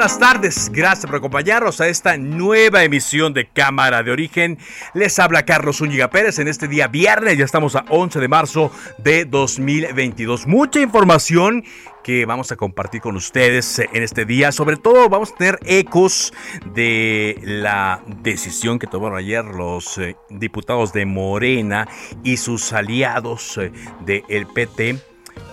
Buenas 0.00 0.18
tardes. 0.18 0.72
Gracias 0.72 1.04
por 1.04 1.16
acompañarnos 1.16 1.78
a 1.82 1.88
esta 1.88 2.16
nueva 2.16 2.82
emisión 2.84 3.34
de 3.34 3.46
Cámara 3.46 4.02
de 4.02 4.10
Origen. 4.10 4.56
Les 4.94 5.18
habla 5.18 5.44
Carlos 5.44 5.76
Zúñiga 5.76 6.08
Pérez 6.08 6.38
en 6.38 6.48
este 6.48 6.68
día 6.68 6.88
viernes. 6.88 7.36
Ya 7.36 7.44
estamos 7.44 7.76
a 7.76 7.84
11 7.90 8.18
de 8.18 8.26
marzo 8.26 8.72
de 8.96 9.26
2022. 9.26 10.46
Mucha 10.46 10.80
información 10.80 11.64
que 12.02 12.24
vamos 12.24 12.50
a 12.50 12.56
compartir 12.56 13.02
con 13.02 13.14
ustedes 13.14 13.78
en 13.78 14.02
este 14.02 14.24
día. 14.24 14.52
Sobre 14.52 14.78
todo 14.78 15.10
vamos 15.10 15.32
a 15.32 15.36
tener 15.36 15.58
ecos 15.66 16.32
de 16.72 17.38
la 17.42 18.02
decisión 18.22 18.78
que 18.78 18.86
tomaron 18.86 19.18
ayer 19.18 19.44
los 19.44 19.98
eh, 19.98 20.16
diputados 20.30 20.94
de 20.94 21.04
Morena 21.04 21.86
y 22.24 22.38
sus 22.38 22.72
aliados 22.72 23.58
eh, 23.58 23.70
del 24.06 24.46
PT 24.46 24.96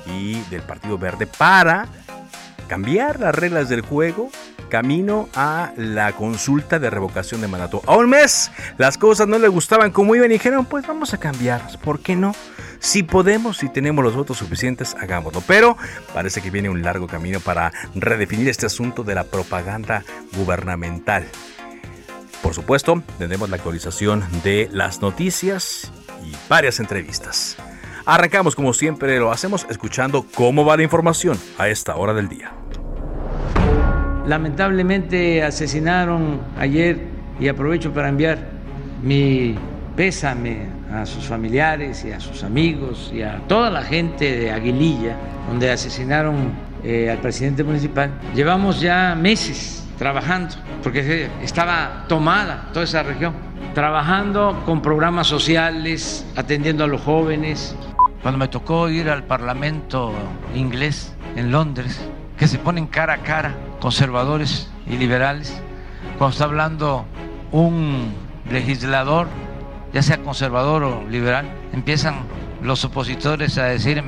y 0.06 0.40
del 0.50 0.62
Partido 0.62 0.98
Verde 0.98 1.28
para 1.28 2.07
cambiar 2.68 3.20
las 3.20 3.34
reglas 3.34 3.70
del 3.70 3.82
juego 3.82 4.30
camino 4.70 5.30
a 5.34 5.72
la 5.78 6.12
consulta 6.14 6.80
de 6.80 6.90
revocación 6.90 7.42
de 7.42 7.48
mandato. 7.48 7.82
A 7.88 7.96
un 7.96 8.10
mes 8.10 8.52
las 8.78 8.98
cosas 8.98 9.28
no 9.28 9.40
le 9.40 9.48
gustaban 9.48 9.92
como 9.92 10.16
iban 10.16 10.30
y 10.30 10.34
dijeron, 10.34 10.66
pues 10.66 10.86
vamos 10.86 11.14
a 11.14 11.18
cambiar, 11.18 11.62
¿por 11.80 12.00
qué 12.00 12.16
no? 12.16 12.34
Si 12.80 13.04
podemos, 13.04 13.58
si 13.58 13.70
tenemos 13.70 14.04
los 14.04 14.16
votos 14.16 14.38
suficientes, 14.38 14.96
hagámoslo. 15.00 15.42
Pero 15.48 15.78
parece 16.14 16.42
que 16.42 16.52
viene 16.52 16.70
un 16.70 16.84
largo 16.84 17.08
camino 17.08 17.40
para 17.40 17.72
redefinir 17.96 18.50
este 18.50 18.68
asunto 18.68 19.04
de 19.04 19.16
la 19.16 19.24
propaganda 19.24 20.04
gubernamental. 20.34 21.26
Por 22.42 22.54
supuesto, 22.54 23.02
tendremos 23.18 23.50
la 23.50 23.56
actualización 23.56 24.24
de 24.44 24.70
las 24.72 25.02
noticias 25.02 25.92
y 26.24 26.36
varias 26.48 26.80
entrevistas. 26.80 27.58
Arrancamos 28.10 28.56
como 28.56 28.74
siempre 28.74 29.20
lo 29.20 29.34
hacemos 29.34 29.68
escuchando 29.70 30.26
cómo 30.34 30.64
va 30.64 30.78
la 30.78 30.84
información 30.84 31.38
a 31.58 31.68
esta 31.68 31.98
hora 31.98 32.14
del 32.14 32.30
día. 32.30 32.54
Lamentablemente 34.26 35.44
asesinaron 35.44 36.40
ayer 36.58 37.02
y 37.38 37.50
aprovecho 37.50 37.94
para 37.94 38.08
enviar 38.08 38.40
mi 39.04 39.58
pésame 39.98 40.68
a 40.90 41.06
sus 41.06 41.26
familiares 41.26 42.06
y 42.06 42.14
a 42.14 42.22
sus 42.22 42.46
amigos 42.46 43.12
y 43.14 43.24
a 43.24 43.42
toda 43.46 43.70
la 43.70 43.82
gente 43.82 44.38
de 44.38 44.52
Aguililla, 44.54 45.18
donde 45.50 45.70
asesinaron 45.70 46.54
eh, 46.86 47.12
al 47.12 47.18
presidente 47.18 47.62
municipal. 47.66 48.10
Llevamos 48.34 48.80
ya 48.80 49.16
meses 49.16 49.86
trabajando, 49.98 50.56
porque 50.82 51.28
estaba 51.44 52.06
tomada 52.08 52.70
toda 52.72 52.86
esa 52.86 53.04
región, 53.04 53.34
trabajando 53.74 54.64
con 54.66 54.82
programas 54.82 55.28
sociales, 55.28 56.26
atendiendo 56.38 56.86
a 56.86 56.88
los 56.88 57.02
jóvenes. 57.02 57.76
Cuando 58.22 58.38
me 58.38 58.48
tocó 58.48 58.90
ir 58.90 59.10
al 59.10 59.24
Parlamento 59.24 60.14
inglés 60.56 61.16
en 61.36 61.52
Londres, 61.52 62.00
que 62.38 62.48
se 62.48 62.60
ponen 62.60 62.88
cara 62.88 63.14
a 63.14 63.18
cara, 63.18 63.56
conservadores 63.80 64.70
y 64.88 64.98
liberales, 64.98 65.62
cuando 66.18 66.34
está 66.34 66.46
hablando 66.46 67.06
un 67.52 68.14
legislador, 68.50 69.28
ya 69.94 70.02
sea 70.02 70.18
conservador 70.18 70.84
o 70.84 71.08
liberal, 71.08 71.46
empiezan 71.74 72.16
los 72.62 72.84
opositores 72.86 73.58
a 73.58 73.66
decir, 73.66 74.04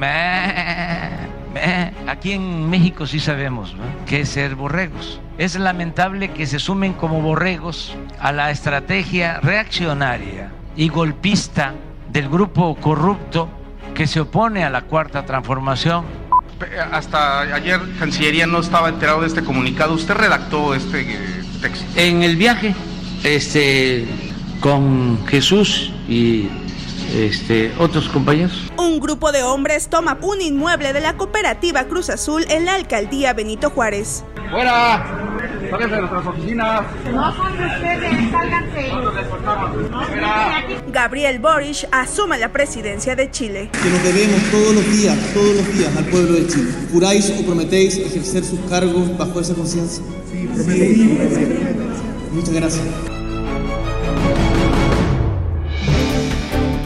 aquí 2.08 2.32
en 2.32 2.70
México 2.70 3.06
sí 3.06 3.20
sabemos 3.20 3.76
que 4.06 4.22
es 4.22 4.30
ser 4.30 4.56
borregos. 4.56 5.22
Es 5.38 5.58
lamentable 5.58 6.32
que 6.32 6.46
se 6.46 6.60
sumen 6.60 6.94
como 6.94 7.22
borregos 7.22 7.96
a 8.20 8.32
la 8.32 8.52
estrategia 8.52 9.40
reaccionaria 9.40 10.52
y 10.76 10.90
golpista 10.90 11.74
del 12.12 12.28
grupo 12.28 12.76
corrupto 12.76 13.50
que 14.00 14.08
se 14.08 14.22
opone 14.22 14.64
a 14.64 14.70
la 14.70 14.84
cuarta 14.84 15.26
transformación 15.26 16.06
hasta 16.90 17.42
ayer 17.42 17.82
Cancillería 18.00 18.48
no 18.48 18.62
estaba 18.62 18.88
enterado 18.88 19.20
de 19.20 19.28
este 19.28 19.44
comunicado. 19.44 19.94
¿Usted 19.94 20.14
redactó 20.14 20.74
este 20.74 21.02
eh, 21.02 21.44
texto? 21.62 21.86
En 21.98 22.24
el 22.24 22.38
viaje, 22.38 22.74
este, 23.26 24.08
con 24.62 25.28
Jesús 25.28 25.92
y 26.08 26.48
este, 27.14 27.74
otros 27.78 28.08
compañeros. 28.08 28.72
Un 28.78 29.02
grupo 29.02 29.34
de 29.34 29.44
hombres 29.44 29.90
toma 29.90 30.18
un 30.22 30.40
inmueble 30.40 30.94
de 30.94 31.02
la 31.02 31.18
cooperativa 31.18 31.84
Cruz 31.84 32.10
Azul 32.10 32.46
en 32.50 32.64
la 32.64 32.76
alcaldía 32.76 33.34
Benito 33.34 33.70
Juárez. 33.70 34.24
¡Fuera! 34.50 35.06
¡Sálganse 35.70 35.96
de 35.96 36.02
nuestras 36.02 36.26
oficinas! 36.26 36.82
No 37.12 37.36
son 37.36 37.52
ustedes, 37.52 38.32
sálganse. 38.32 38.92
Gabriel 41.00 41.40
Boric 41.40 41.88
asuma 41.92 42.36
la 42.36 42.52
presidencia 42.52 43.16
de 43.16 43.32
Chile. 43.32 43.70
Que 43.72 43.90
nos 43.90 44.04
debemos 44.04 44.42
todos 44.52 44.76
los 44.76 44.92
días, 44.92 45.18
todos 45.34 45.56
los 45.56 45.78
días 45.78 45.96
al 45.96 46.04
pueblo 46.08 46.34
de 46.34 46.46
Chile. 46.46 46.74
¿Juráis 46.92 47.34
o 47.40 47.46
prometéis 47.46 47.98
ejercer 48.00 48.44
sus 48.44 48.60
cargos 48.70 49.18
bajo 49.18 49.40
esa 49.40 49.54
conciencia? 49.54 50.04
Sí, 50.30 50.46
prometemos. 50.54 51.98
Muchas 52.34 52.54
gracias. 52.54 53.19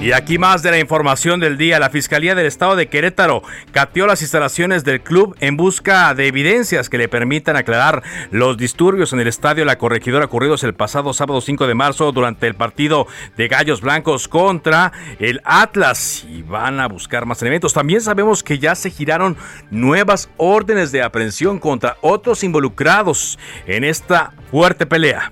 Y 0.03 0.11
aquí 0.11 0.37
más 0.37 0.61
de 0.61 0.69
la 0.69 0.79
información 0.79 1.39
del 1.39 1.57
día. 1.57 1.79
La 1.79 1.89
Fiscalía 1.89 2.35
del 2.35 2.45
Estado 2.45 2.75
de 2.75 2.87
Querétaro 2.87 3.41
cateó 3.71 4.05
las 4.05 4.21
instalaciones 4.21 4.83
del 4.83 4.99
club 4.99 5.33
en 5.39 5.55
busca 5.55 6.13
de 6.13 6.27
evidencias 6.27 6.89
que 6.89 6.97
le 6.97 7.07
permitan 7.07 7.55
aclarar 7.55 8.03
los 8.29 8.57
disturbios 8.57 9.13
en 9.13 9.21
el 9.21 9.29
estadio 9.29 9.63
La 9.63 9.77
Corregidora 9.77 10.25
ocurridos 10.25 10.65
el 10.65 10.73
pasado 10.73 11.13
sábado 11.13 11.39
5 11.39 11.67
de 11.67 11.73
marzo 11.73 12.11
durante 12.11 12.47
el 12.47 12.53
partido 12.53 13.07
de 13.37 13.47
Gallos 13.47 13.79
Blancos 13.79 14.27
contra 14.27 14.91
el 15.19 15.39
Atlas. 15.45 16.25
Y 16.29 16.41
van 16.41 16.81
a 16.81 16.89
buscar 16.89 17.25
más 17.25 17.41
elementos. 17.41 17.73
También 17.73 18.01
sabemos 18.01 18.43
que 18.43 18.59
ya 18.59 18.75
se 18.75 18.89
giraron 18.89 19.37
nuevas 19.71 20.29
órdenes 20.35 20.91
de 20.91 21.01
aprehensión 21.01 21.59
contra 21.59 21.95
otros 22.01 22.43
involucrados 22.43 23.39
en 23.67 23.85
esta 23.85 24.33
fuerte 24.51 24.85
pelea. 24.85 25.31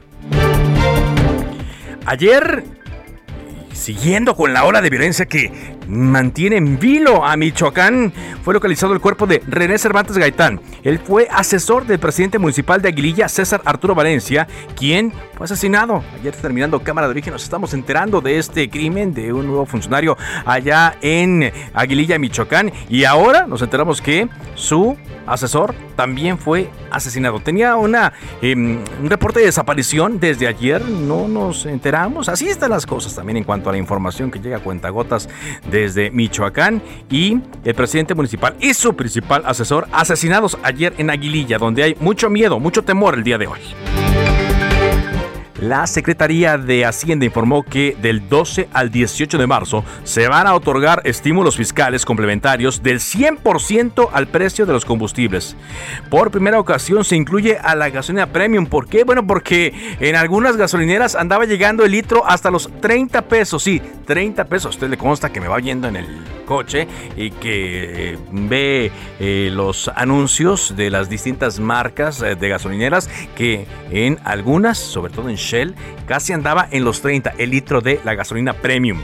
Ayer 2.06 2.81
Siguiendo 3.74 4.36
con 4.36 4.54
la 4.54 4.66
ola 4.66 4.82
de 4.82 4.90
violencia 4.90 5.26
que 5.26 5.52
mantiene 5.88 6.58
en 6.58 6.80
vilo 6.80 7.25
a 7.25 7.36
Michoacán, 7.38 8.14
fue 8.44 8.53
localizado 8.53 8.94
el 8.94 9.00
cuerpo 9.00 9.28
de 9.28 9.42
René 9.47 9.78
Cervantes 9.78 10.18
Gaitán. 10.18 10.62
Él 10.84 11.00
fue 11.00 11.28
asesor 11.31 11.86
del 11.86 12.00
presidente 12.00 12.40
municipal 12.40 12.81
de 12.81 12.90
Aguililla, 12.90 13.28
César 13.28 13.62
Arturo 13.66 13.96
Valencia, 13.96 14.47
quien 14.75 15.14
fue 15.36 15.46
asesinado. 15.46 16.03
Ayer 16.20 16.35
terminando 16.35 16.79
Cámara 16.82 17.08
de 17.08 17.11
Origen 17.11 17.34
nos 17.34 17.44
estamos 17.44 17.73
enterando 17.73 18.22
de 18.22 18.38
este 18.38 18.70
crimen 18.70 19.14
de 19.14 19.34
un 19.34 19.47
nuevo 19.47 19.66
funcionario 19.66 20.17
allá 20.46 20.97
en 21.02 21.52
Aguililla, 21.73 22.17
Michoacán. 22.20 22.72
Y 22.90 23.03
ahora 23.03 23.47
nos 23.47 23.61
enteramos 23.61 24.02
que 24.02 24.28
su 24.56 24.97
asesor 25.26 25.73
también 25.96 26.38
fue 26.38 26.70
asesinado. 26.90 27.40
Tenía 27.40 27.76
una, 27.76 28.14
em, 28.41 28.79
un 29.02 29.09
reporte 29.09 29.40
de 29.40 29.46
desaparición 29.46 30.20
desde 30.20 30.47
ayer, 30.47 30.84
no 30.84 31.28
nos 31.28 31.66
enteramos. 31.66 32.29
Así 32.29 32.50
están 32.50 32.72
las 32.72 32.85
cosas 32.85 33.16
también 33.16 33.38
en 33.38 33.44
cuanto 33.44 33.70
a 33.70 33.73
la 33.73 33.78
información 33.78 34.32
que 34.32 34.40
llega 34.40 34.58
a 34.58 34.59
cuentagotas 34.59 35.29
desde 35.72 36.12
Michoacán 36.12 36.82
y 37.09 37.40
el 37.64 37.73
presidente 37.73 38.14
municipal 38.14 38.56
y 38.59 38.73
su 38.73 38.94
principal 38.96 39.44
asesor 39.46 39.88
asesinados 39.91 40.58
ayer 40.64 40.94
en 40.97 41.09
Aguililla, 41.09 41.58
donde 41.58 41.84
hay 41.84 41.96
mucho 42.00 42.29
miedo, 42.29 42.59
mucho 42.59 42.84
temor 42.84 43.16
el 43.16 43.23
día 43.23 43.38
de 43.38 43.47
hoy. 43.47 43.59
La 45.61 45.85
Secretaría 45.85 46.58
de 46.58 46.85
Hacienda 46.85 47.23
informó 47.23 47.61
que 47.61 47.96
del 48.02 48.28
12 48.28 48.67
al 48.73 48.90
18 48.90 49.37
de 49.37 49.46
marzo 49.46 49.85
se 50.03 50.28
van 50.28 50.47
a 50.47 50.55
otorgar 50.55 51.03
estímulos 51.05 51.55
fiscales 51.55 52.03
complementarios 52.03 52.81
del 52.81 52.97
100% 52.97 54.09
al 54.11 54.28
precio 54.28 54.66
de 54.66 54.73
los 54.73 54.85
combustibles. 54.85 55.55
Por 56.09 56.31
primera 56.31 56.59
ocasión 56.59 57.03
se 57.03 57.16
incluye 57.16 57.59
a 57.59 57.75
la 57.75 57.91
gasolina 57.91 58.25
premium. 58.25 58.66
¿Por 58.66 58.87
qué? 58.87 59.03
Bueno, 59.03 59.28
porque 59.28 59.72
en 59.99 60.16
algunas 60.16 60.58
gasolineras 60.58 61.13
andaba 61.13 61.46
llegando 61.46 61.85
el 61.85 61.91
litro 61.91 62.25
hasta 62.25 62.49
los 62.49 62.67
30 62.81 63.22
pesos. 63.28 63.61
Sí, 63.61 63.79
30 64.08 64.46
pesos. 64.46 64.73
Usted 64.73 64.90
le 64.90 64.97
consta 64.97 65.31
que 65.31 65.40
me 65.40 65.47
va 65.47 65.59
yendo 65.59 65.87
en 65.87 65.96
el 65.96 66.08
coche 66.52 66.87
y 67.16 67.31
que 67.31 68.13
eh, 68.13 68.17
ve 68.31 68.91
eh, 69.19 69.49
los 69.53 69.90
anuncios 69.96 70.75
de 70.75 70.90
las 70.90 71.08
distintas 71.08 71.59
marcas 71.59 72.22
eh, 72.22 72.35
de 72.35 72.49
gasolineras 72.49 73.09
que 73.37 73.67
en 73.90 74.19
algunas, 74.25 74.78
sobre 74.78 75.13
todo 75.13 75.29
en 75.29 75.37
Casi 76.08 76.32
andaba 76.32 76.68
en 76.72 76.86
los 76.86 77.02
30 77.02 77.34
el 77.38 77.50
litro 77.50 77.82
de 77.82 78.00
la 78.06 78.16
gasolina 78.16 78.53
premium. 78.53 79.00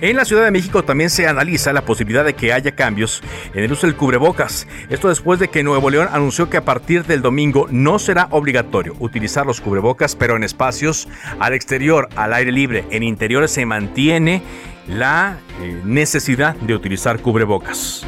En 0.00 0.16
la 0.16 0.24
Ciudad 0.24 0.44
de 0.44 0.50
México 0.50 0.84
también 0.84 1.10
se 1.10 1.26
analiza 1.26 1.72
la 1.72 1.84
posibilidad 1.84 2.24
de 2.24 2.34
que 2.34 2.52
haya 2.52 2.74
cambios 2.74 3.22
en 3.54 3.64
el 3.64 3.72
uso 3.72 3.86
del 3.86 3.96
cubrebocas. 3.96 4.66
Esto 4.90 5.08
después 5.08 5.38
de 5.38 5.48
que 5.48 5.62
Nuevo 5.62 5.88
León 5.90 6.08
anunció 6.10 6.50
que 6.50 6.56
a 6.56 6.64
partir 6.64 7.04
del 7.04 7.22
domingo 7.22 7.66
no 7.70 7.98
será 7.98 8.28
obligatorio 8.30 8.94
utilizar 8.98 9.46
los 9.46 9.60
cubrebocas, 9.60 10.16
pero 10.16 10.36
en 10.36 10.42
espacios 10.42 11.08
al 11.38 11.54
exterior, 11.54 12.08
al 12.16 12.34
aire 12.34 12.52
libre, 12.52 12.84
en 12.90 13.04
interiores 13.04 13.52
se 13.52 13.64
mantiene 13.64 14.42
la 14.86 15.38
eh, 15.62 15.80
necesidad 15.84 16.56
de 16.56 16.74
utilizar 16.74 17.20
cubrebocas. 17.20 18.04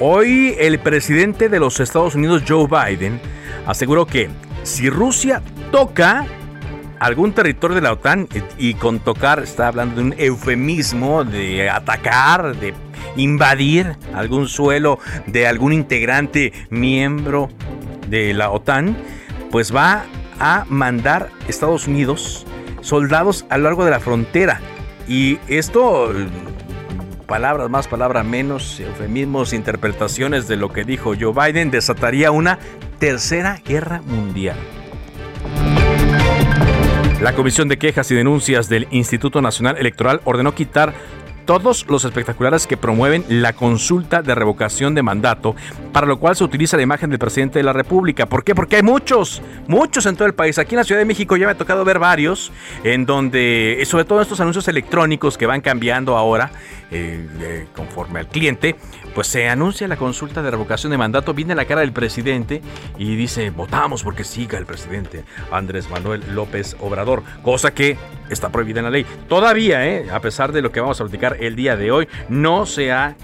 Hoy 0.00 0.56
el 0.58 0.78
presidente 0.78 1.50
de 1.50 1.60
los 1.60 1.78
Estados 1.78 2.14
Unidos, 2.14 2.42
Joe 2.48 2.66
Biden, 2.66 3.20
aseguró 3.66 4.06
que 4.06 4.30
si 4.62 4.90
Rusia 4.90 5.42
toca 5.70 6.26
algún 6.98 7.32
territorio 7.32 7.74
de 7.74 7.80
la 7.80 7.92
OTAN, 7.92 8.28
y 8.58 8.74
con 8.74 9.00
tocar 9.00 9.42
está 9.42 9.68
hablando 9.68 9.96
de 9.96 10.02
un 10.02 10.14
eufemismo 10.18 11.24
de 11.24 11.70
atacar, 11.70 12.56
de 12.56 12.74
invadir 13.16 13.96
algún 14.14 14.48
suelo 14.48 14.98
de 15.26 15.46
algún 15.46 15.72
integrante 15.72 16.52
miembro 16.68 17.48
de 18.08 18.34
la 18.34 18.50
OTAN, 18.50 18.96
pues 19.50 19.74
va 19.74 20.04
a 20.38 20.64
mandar 20.68 21.30
Estados 21.48 21.88
Unidos 21.88 22.46
soldados 22.82 23.46
a 23.48 23.58
lo 23.58 23.64
largo 23.64 23.84
de 23.84 23.90
la 23.90 24.00
frontera. 24.00 24.60
Y 25.08 25.38
esto, 25.48 26.12
palabras 27.26 27.68
más, 27.70 27.88
palabras 27.88 28.24
menos, 28.24 28.78
eufemismos, 28.80 29.52
interpretaciones 29.52 30.48
de 30.48 30.56
lo 30.56 30.70
que 30.70 30.84
dijo 30.84 31.14
Joe 31.18 31.32
Biden, 31.32 31.70
desataría 31.70 32.30
una 32.30 32.58
tercera 33.00 33.58
guerra 33.66 34.02
mundial. 34.02 34.56
La 37.22 37.34
Comisión 37.34 37.66
de 37.66 37.78
Quejas 37.78 38.10
y 38.10 38.14
Denuncias 38.14 38.68
del 38.68 38.88
Instituto 38.90 39.40
Nacional 39.40 39.78
Electoral 39.78 40.20
ordenó 40.24 40.54
quitar 40.54 40.92
todos 41.44 41.86
los 41.88 42.04
espectaculares 42.04 42.66
que 42.66 42.76
promueven 42.76 43.24
la 43.28 43.52
consulta 43.52 44.22
de 44.22 44.34
revocación 44.34 44.94
de 44.94 45.02
mandato, 45.02 45.54
para 45.92 46.06
lo 46.06 46.18
cual 46.18 46.36
se 46.36 46.44
utiliza 46.44 46.76
la 46.76 46.82
imagen 46.82 47.10
del 47.10 47.18
presidente 47.18 47.58
de 47.58 47.62
la 47.64 47.72
República. 47.72 48.26
¿Por 48.26 48.44
qué? 48.44 48.54
Porque 48.54 48.76
hay 48.76 48.82
muchos, 48.82 49.42
muchos 49.66 50.06
en 50.06 50.16
todo 50.16 50.26
el 50.26 50.34
país. 50.34 50.58
Aquí 50.58 50.74
en 50.74 50.78
la 50.78 50.84
Ciudad 50.84 51.00
de 51.00 51.04
México 51.04 51.36
ya 51.36 51.46
me 51.46 51.52
ha 51.52 51.58
tocado 51.58 51.84
ver 51.84 51.98
varios, 51.98 52.52
en 52.84 53.06
donde, 53.06 53.82
sobre 53.86 54.04
todo 54.04 54.20
estos 54.22 54.40
anuncios 54.40 54.68
electrónicos 54.68 55.36
que 55.36 55.46
van 55.46 55.60
cambiando 55.60 56.16
ahora, 56.16 56.50
eh, 56.92 57.28
eh, 57.40 57.66
conforme 57.76 58.18
al 58.18 58.26
cliente, 58.26 58.74
pues 59.14 59.28
se 59.28 59.48
anuncia 59.48 59.86
la 59.86 59.96
consulta 59.96 60.42
de 60.42 60.50
revocación 60.50 60.90
de 60.90 60.98
mandato, 60.98 61.34
viene 61.34 61.54
la 61.54 61.64
cara 61.64 61.82
del 61.82 61.92
presidente 61.92 62.62
y 62.98 63.14
dice, 63.16 63.50
votamos 63.50 64.02
porque 64.02 64.24
siga 64.24 64.58
el 64.58 64.66
presidente 64.66 65.24
Andrés 65.52 65.88
Manuel 65.88 66.22
López 66.34 66.76
Obrador, 66.80 67.22
cosa 67.42 67.72
que 67.72 67.96
está 68.28 68.50
prohibida 68.50 68.80
en 68.80 68.84
la 68.84 68.90
ley. 68.90 69.06
Todavía, 69.28 69.86
eh, 69.86 70.10
a 70.10 70.20
pesar 70.20 70.52
de 70.52 70.62
lo 70.62 70.72
que 70.72 70.80
vamos 70.80 71.00
a 71.00 71.04
platicar 71.04 71.36
el 71.40 71.56
día 71.56 71.76
de 71.76 71.90
hoy, 71.90 72.08
no 72.28 72.66
se 72.66 72.92
ha 72.92 73.16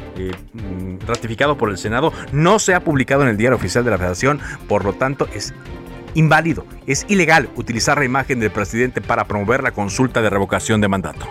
mm, 0.52 1.06
ratificado 1.06 1.56
por 1.56 1.70
el 1.70 1.78
Senado, 1.78 2.12
no 2.32 2.58
se 2.58 2.74
ha 2.74 2.80
publicado 2.80 3.22
en 3.22 3.28
el 3.28 3.36
diario 3.36 3.56
oficial 3.56 3.84
de 3.84 3.90
la 3.90 3.98
Federación, 3.98 4.40
por 4.68 4.84
lo 4.84 4.94
tanto 4.94 5.28
es 5.34 5.54
inválido, 6.14 6.66
es 6.86 7.04
ilegal 7.08 7.50
utilizar 7.56 7.98
la 7.98 8.04
imagen 8.04 8.40
del 8.40 8.50
presidente 8.50 9.00
para 9.00 9.24
promover 9.26 9.62
la 9.62 9.72
consulta 9.72 10.22
de 10.22 10.30
revocación 10.30 10.80
de 10.80 10.88
mandato. 10.88 11.26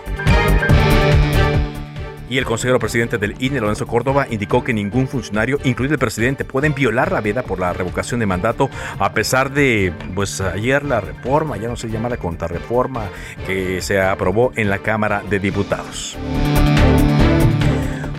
Y 2.28 2.38
el 2.38 2.44
consejero 2.44 2.78
presidente 2.78 3.18
del 3.18 3.34
INE, 3.38 3.60
Lorenzo 3.60 3.86
Córdoba, 3.86 4.26
indicó 4.30 4.64
que 4.64 4.72
ningún 4.72 5.08
funcionario, 5.08 5.58
incluido 5.64 5.94
el 5.94 6.00
presidente, 6.00 6.44
pueden 6.44 6.74
violar 6.74 7.12
la 7.12 7.20
veda 7.20 7.42
por 7.42 7.60
la 7.60 7.72
revocación 7.72 8.20
de 8.20 8.26
mandato, 8.26 8.68
a 8.98 9.12
pesar 9.12 9.52
de, 9.52 9.92
pues 10.14 10.40
ayer 10.40 10.84
la 10.84 11.00
reforma, 11.00 11.56
ya 11.56 11.68
no 11.68 11.76
se 11.76 11.88
llama 11.88 12.08
la 12.08 12.16
contrarreforma, 12.16 13.04
que 13.46 13.80
se 13.80 14.00
aprobó 14.00 14.52
en 14.56 14.70
la 14.70 14.78
Cámara 14.78 15.22
de 15.28 15.38
Diputados. 15.38 16.16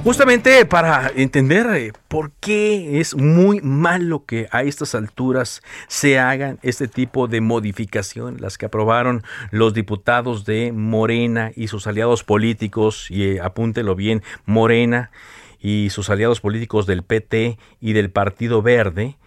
Justamente 0.08 0.66
para 0.66 1.12
entender 1.18 1.68
eh, 1.76 1.92
por 2.08 2.32
qué 2.40 3.02
es 3.02 3.14
muy 3.14 3.60
malo 3.60 4.24
que 4.26 4.48
a 4.52 4.64
estas 4.64 4.96
alturas 4.96 5.62
se 5.90 6.18
hagan 6.18 6.60
este 6.62 6.88
tipo 6.88 7.28
de 7.28 7.42
modificaciones, 7.42 8.40
las 8.40 8.58
que 8.58 8.68
aprobaron 8.68 9.24
los 9.52 9.74
diputados 9.74 10.46
de 10.46 10.72
Morena 10.72 11.52
y 11.58 11.68
sus 11.68 11.88
aliados 11.88 12.24
políticos, 12.24 13.12
y 13.12 13.26
eh, 13.26 13.42
apúntelo 13.42 13.96
bien, 13.96 14.24
Morena 14.46 15.12
y 15.60 15.90
sus 15.90 16.10
aliados 16.10 16.40
políticos 16.40 16.86
del 16.86 17.04
PT 17.04 17.58
y 17.82 17.92
del 17.92 18.10
Partido 18.10 18.62
Verde, 18.62 19.18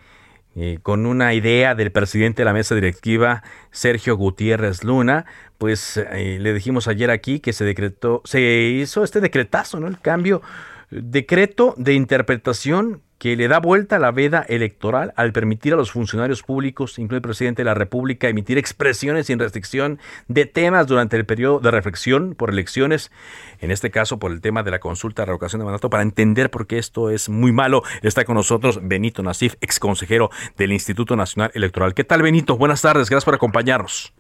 eh, 0.56 0.79
con 0.82 1.05
una 1.05 1.35
idea 1.35 1.75
del 1.75 1.93
presidente 1.93 2.41
de 2.41 2.47
la 2.47 2.53
mesa 2.53 2.75
directiva, 2.75 3.44
Sergio 3.71 4.17
Gutiérrez 4.17 4.82
Luna, 4.82 5.27
pues 5.59 5.97
eh, 5.99 6.38
le 6.41 6.53
dijimos 6.53 6.88
ayer 6.88 7.11
aquí 7.11 7.38
que 7.38 7.53
se 7.53 7.65
decretó, 7.65 8.23
se 8.25 8.41
hizo 8.41 9.05
este 9.05 9.21
decretazo, 9.21 9.79
¿no? 9.79 9.87
El 9.87 10.00
cambio, 10.00 10.43
decreto 10.91 11.75
de 11.77 11.95
interpretación 11.95 13.03
que 13.21 13.37
le 13.37 13.49
da 13.49 13.61
vuelta 13.61 13.97
a 13.97 13.99
la 13.99 14.13
veda 14.13 14.47
electoral 14.49 15.13
al 15.15 15.33
permitir 15.33 15.75
a 15.75 15.77
los 15.77 15.93
funcionarios 15.93 16.43
públicos, 16.43 16.99
incluido 16.99 17.19
el 17.19 17.23
presidente 17.23 17.61
de 17.61 17.67
la 17.67 17.75
República, 17.75 18.29
emitir 18.29 18.57
expresiones 18.57 19.27
sin 19.27 19.39
restricción 19.39 19.99
de 20.29 20.47
temas 20.47 20.87
durante 20.87 21.19
el 21.19 21.27
periodo 21.27 21.61
de 21.61 21.71
reflexión 21.71 22.35
por 22.35 22.49
elecciones, 22.49 23.13
en 23.61 23.71
este 23.71 23.91
caso 23.91 24.19
por 24.19 24.33
el 24.33 24.41
tema 24.41 24.63
de 24.63 24.71
la 24.71 24.79
consulta 24.79 25.21
de 25.23 25.27
revocación 25.27 25.61
de 25.61 25.67
mandato, 25.67 25.91
para 25.91 26.03
entender 26.03 26.49
por 26.49 26.67
qué 26.67 26.79
esto 26.79 27.11
es 27.11 27.29
muy 27.29 27.53
malo. 27.53 27.83
Está 28.03 28.25
con 28.25 28.37
nosotros 28.37 28.81
Benito 28.83 29.23
Nasif, 29.23 29.57
ex 29.61 29.79
consejero 29.79 30.31
del 30.57 30.73
Instituto 30.73 31.15
Nacional 31.15 31.51
Electoral. 31.53 31.93
¿Qué 31.93 32.05
tal, 32.05 32.23
Benito? 32.23 32.57
Buenas 32.57 32.81
tardes, 32.81 33.11
gracias 33.11 33.27
por 33.27 33.35
acompañarnos. 33.35 34.15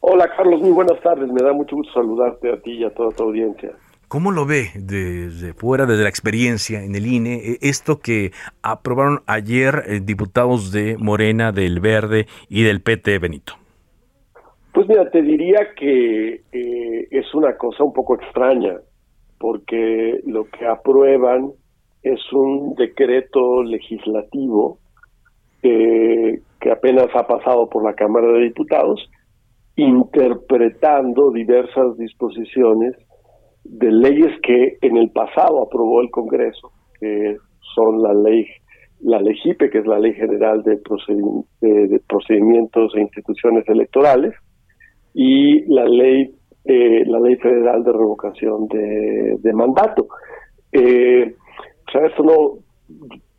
Hola, 0.00 0.28
Carlos, 0.36 0.60
muy 0.60 0.72
buenas 0.72 1.00
tardes. 1.00 1.30
Me 1.30 1.44
da 1.44 1.52
mucho 1.52 1.76
gusto 1.76 1.92
saludarte 1.92 2.52
a 2.52 2.60
ti 2.60 2.72
y 2.72 2.84
a 2.84 2.92
toda 2.92 3.12
tu 3.12 3.22
audiencia. 3.22 3.70
¿Cómo 4.12 4.30
lo 4.30 4.44
ve 4.44 4.64
desde 4.74 5.54
fuera, 5.54 5.86
desde 5.86 6.02
la 6.02 6.10
experiencia 6.10 6.84
en 6.84 6.94
el 6.94 7.06
INE, 7.06 7.36
e, 7.36 7.58
esto 7.62 7.98
que 7.98 8.32
aprobaron 8.62 9.20
ayer 9.26 9.84
eh, 9.86 10.00
diputados 10.04 10.70
de 10.70 10.98
Morena, 10.98 11.50
del 11.50 11.80
Verde 11.80 12.26
y 12.50 12.62
del 12.62 12.82
PT, 12.82 13.18
Benito? 13.18 13.54
Pues 14.74 14.86
mira, 14.86 15.10
te 15.10 15.22
diría 15.22 15.60
que 15.74 16.42
eh, 16.52 17.08
es 17.10 17.32
una 17.32 17.56
cosa 17.56 17.84
un 17.84 17.94
poco 17.94 18.16
extraña, 18.16 18.74
porque 19.38 20.20
lo 20.26 20.44
que 20.44 20.66
aprueban 20.66 21.52
es 22.02 22.20
un 22.34 22.74
decreto 22.74 23.62
legislativo 23.62 24.76
eh, 25.62 26.38
que 26.60 26.70
apenas 26.70 27.08
ha 27.14 27.26
pasado 27.26 27.66
por 27.70 27.82
la 27.82 27.94
Cámara 27.94 28.30
de 28.30 28.40
Diputados, 28.40 29.10
interpretando 29.76 31.30
diversas 31.30 31.96
disposiciones 31.96 32.94
de 33.64 33.90
leyes 33.90 34.32
que 34.42 34.78
en 34.80 34.96
el 34.96 35.10
pasado 35.10 35.62
aprobó 35.62 36.00
el 36.00 36.10
Congreso, 36.10 36.72
que 37.00 37.36
son 37.74 38.02
la 38.02 38.12
ley, 38.14 38.46
la 39.00 39.20
LEGIPE, 39.20 39.70
que 39.70 39.78
es 39.78 39.86
la 39.86 39.98
Ley 39.98 40.14
General 40.14 40.62
de, 40.62 40.78
Procedimientos 42.06 42.94
e 42.94 43.00
Instituciones 43.00 43.68
Electorales, 43.68 44.34
y 45.14 45.64
la 45.72 45.84
ley, 45.84 46.34
eh, 46.64 47.04
la 47.06 47.20
Ley 47.20 47.36
Federal 47.36 47.82
de 47.84 47.92
Revocación 47.92 48.68
de, 48.68 49.52
Mandato. 49.52 50.08
Eh, 50.72 51.34
o 51.88 51.90
sea, 51.90 52.06
esto 52.06 52.22
no, 52.22 52.58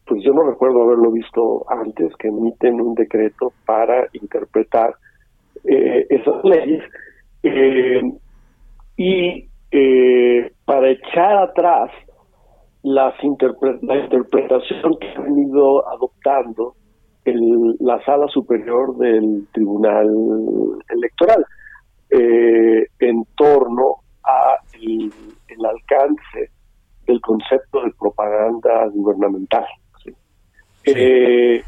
pues 0.06 0.24
yo 0.24 0.34
no 0.34 0.44
recuerdo 0.44 0.84
haberlo 0.84 1.12
visto 1.12 1.66
antes, 1.70 2.14
que 2.18 2.28
emiten 2.28 2.82
un 2.82 2.94
decreto 2.94 3.54
para 3.66 4.08
interpretar 4.14 4.96
eh, 5.64 6.06
esas 6.10 6.44
leyes. 6.44 6.84
Eh, 7.44 8.02
y 8.98 9.48
eh, 9.76 10.52
para 10.66 10.92
echar 10.92 11.36
atrás 11.36 11.90
las 12.84 13.16
la 13.82 13.98
interpretación 13.98 14.98
que 15.00 15.08
ha 15.08 15.22
venido 15.22 15.88
adoptando 15.90 16.76
el, 17.26 17.76
la 17.80 18.00
sala 18.06 18.28
superior 18.28 18.96
del 18.98 19.48
Tribunal 19.52 20.10
Electoral 20.90 21.44
eh, 22.12 22.86
en 23.00 23.26
torno 23.36 23.96
a 24.24 24.58
el, 24.74 25.12
alcance 25.66 26.52
del 27.08 27.20
concepto 27.22 27.84
de 27.84 27.92
propaganda 28.00 28.88
gubernamental. 28.94 29.66
Eh, 30.86 31.64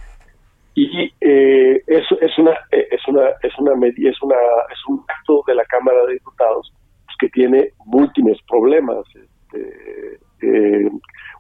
y 0.75 1.11
eh, 1.21 1.81
es, 1.87 2.03
es 2.21 2.37
una 2.37 2.51
es 2.69 3.07
una 3.07 3.29
es 3.41 3.57
una 3.57 3.87
es 3.87 4.21
una 4.21 4.35
es 4.35 4.87
un 4.89 5.05
acto 5.07 5.41
de 5.47 5.55
la 5.55 5.63
Cámara 5.65 6.05
de 6.05 6.13
Diputados 6.13 6.73
que 7.19 7.29
tiene 7.29 7.69
múltiples 7.85 8.37
problemas. 8.47 9.05
Este, 9.15 10.19
eh, 10.41 10.89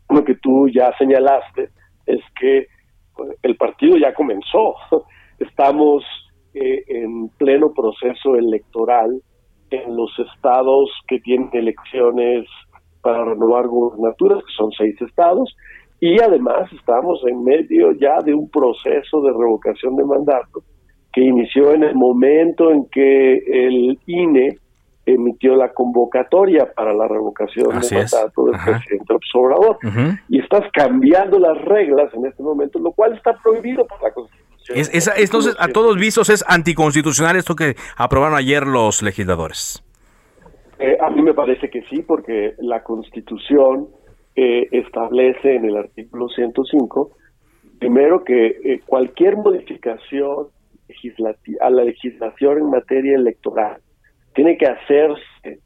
uno 0.09 0.23
que 0.23 0.35
tú 0.35 0.67
ya 0.69 0.91
señalaste 0.97 1.69
es 2.05 2.21
que 2.39 2.67
el 3.41 3.55
partido 3.57 3.97
ya 3.97 4.13
comenzó. 4.13 4.75
Estamos 5.39 6.03
eh, 6.53 6.83
en 6.87 7.29
pleno 7.37 7.73
proceso 7.73 8.35
electoral 8.35 9.21
en 9.71 9.95
los 9.95 10.11
estados 10.19 10.89
que 11.07 11.19
tienen 11.19 11.49
elecciones 11.53 12.45
para 13.01 13.25
renovar 13.25 13.67
gubernaturas, 13.67 14.39
que 14.39 14.53
son 14.55 14.71
seis 14.71 14.99
estados, 15.01 15.55
y 15.99 16.19
además 16.21 16.71
estamos 16.73 17.21
en 17.27 17.43
medio 17.43 17.91
ya 17.93 18.19
de 18.23 18.33
un 18.33 18.49
proceso 18.49 19.21
de 19.21 19.31
revocación 19.31 19.95
de 19.95 20.03
mandato 20.03 20.61
que 21.13 21.21
inició 21.21 21.73
en 21.73 21.83
el 21.83 21.95
momento 21.95 22.71
en 22.71 22.85
que 22.89 23.37
el 23.37 23.97
INE 24.05 24.57
emitió 25.05 25.55
la 25.55 25.71
convocatoria 25.71 26.71
para 26.73 26.93
la 26.93 27.07
revocación 27.07 27.67
de 27.79 27.95
mandato 27.95 28.45
del 28.45 28.59
presidente 28.63 29.13
Obrador. 29.35 29.77
Y 30.29 30.39
estás 30.39 30.63
cambiando 30.73 31.39
las 31.39 31.61
reglas 31.63 32.13
en 32.13 32.25
este 32.25 32.41
momento, 32.41 32.79
lo 32.79 32.91
cual 32.91 33.13
está 33.13 33.33
prohibido 33.33 33.85
por 33.85 34.01
la 34.01 34.11
Constitución. 34.11 34.77
Es, 34.77 35.11
entonces, 35.15 35.55
a 35.59 35.67
todos 35.67 35.95
vistos, 35.97 36.29
es 36.29 36.43
anticonstitucional 36.47 37.35
esto 37.35 37.55
que 37.55 37.75
aprobaron 37.97 38.37
ayer 38.37 38.65
los 38.65 39.03
legisladores. 39.03 39.83
Eh, 40.79 40.97
a 40.99 41.09
mí 41.09 41.21
me 41.21 41.33
parece 41.33 41.69
que 41.69 41.83
sí, 41.83 42.01
porque 42.01 42.55
la 42.57 42.83
Constitución 42.83 43.87
eh, 44.35 44.67
establece 44.71 45.55
en 45.55 45.65
el 45.65 45.77
artículo 45.77 46.27
105, 46.29 47.11
primero 47.79 48.23
que 48.23 48.47
eh, 48.47 48.81
cualquier 48.85 49.37
modificación 49.37 50.47
a 51.61 51.69
la 51.69 51.83
legislación 51.83 52.57
en 52.57 52.69
materia 52.69 53.15
electoral 53.15 53.77
tiene 54.35 54.57
que 54.57 54.67
hacerse 54.67 55.61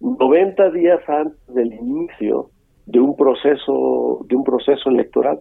90 0.00 0.70
días 0.70 1.00
antes 1.08 1.54
del 1.54 1.72
inicio 1.72 2.50
de 2.86 3.00
un 3.00 3.16
proceso 3.16 4.24
de 4.28 4.36
un 4.36 4.44
proceso 4.44 4.90
electoral. 4.90 5.38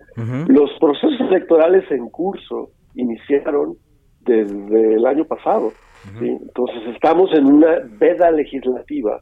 Los 0.47 0.69
procesos 0.79 1.19
electorales 1.21 1.89
en 1.91 2.09
curso 2.09 2.69
iniciaron 2.95 3.75
desde 4.21 4.95
el 4.95 5.05
año 5.05 5.25
pasado. 5.25 5.71
Entonces 6.19 6.81
estamos 6.93 7.31
en 7.33 7.45
una 7.45 7.79
veda 7.99 8.31
legislativa 8.31 9.19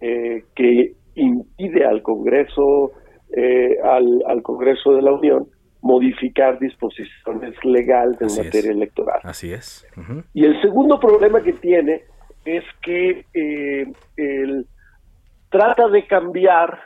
eh, 0.00 0.44
que 0.54 0.92
impide 1.14 1.84
al 1.84 2.02
Congreso 2.02 2.92
eh, 3.36 3.76
al, 3.82 4.22
al 4.26 4.42
Congreso 4.42 4.92
de 4.92 5.02
la 5.02 5.12
Unión 5.12 5.46
modificar 5.82 6.58
disposiciones 6.58 7.54
legales 7.64 8.20
en 8.20 8.44
materia 8.44 8.70
electoral. 8.70 9.20
Así 9.22 9.52
es. 9.52 9.86
Y 10.34 10.44
el 10.44 10.60
segundo 10.60 11.00
problema 11.00 11.42
que 11.42 11.54
tiene 11.54 12.02
es 12.44 12.64
que 12.82 13.26
eh, 13.34 14.64
trata 15.50 15.88
de 15.88 16.06
cambiar 16.06 16.78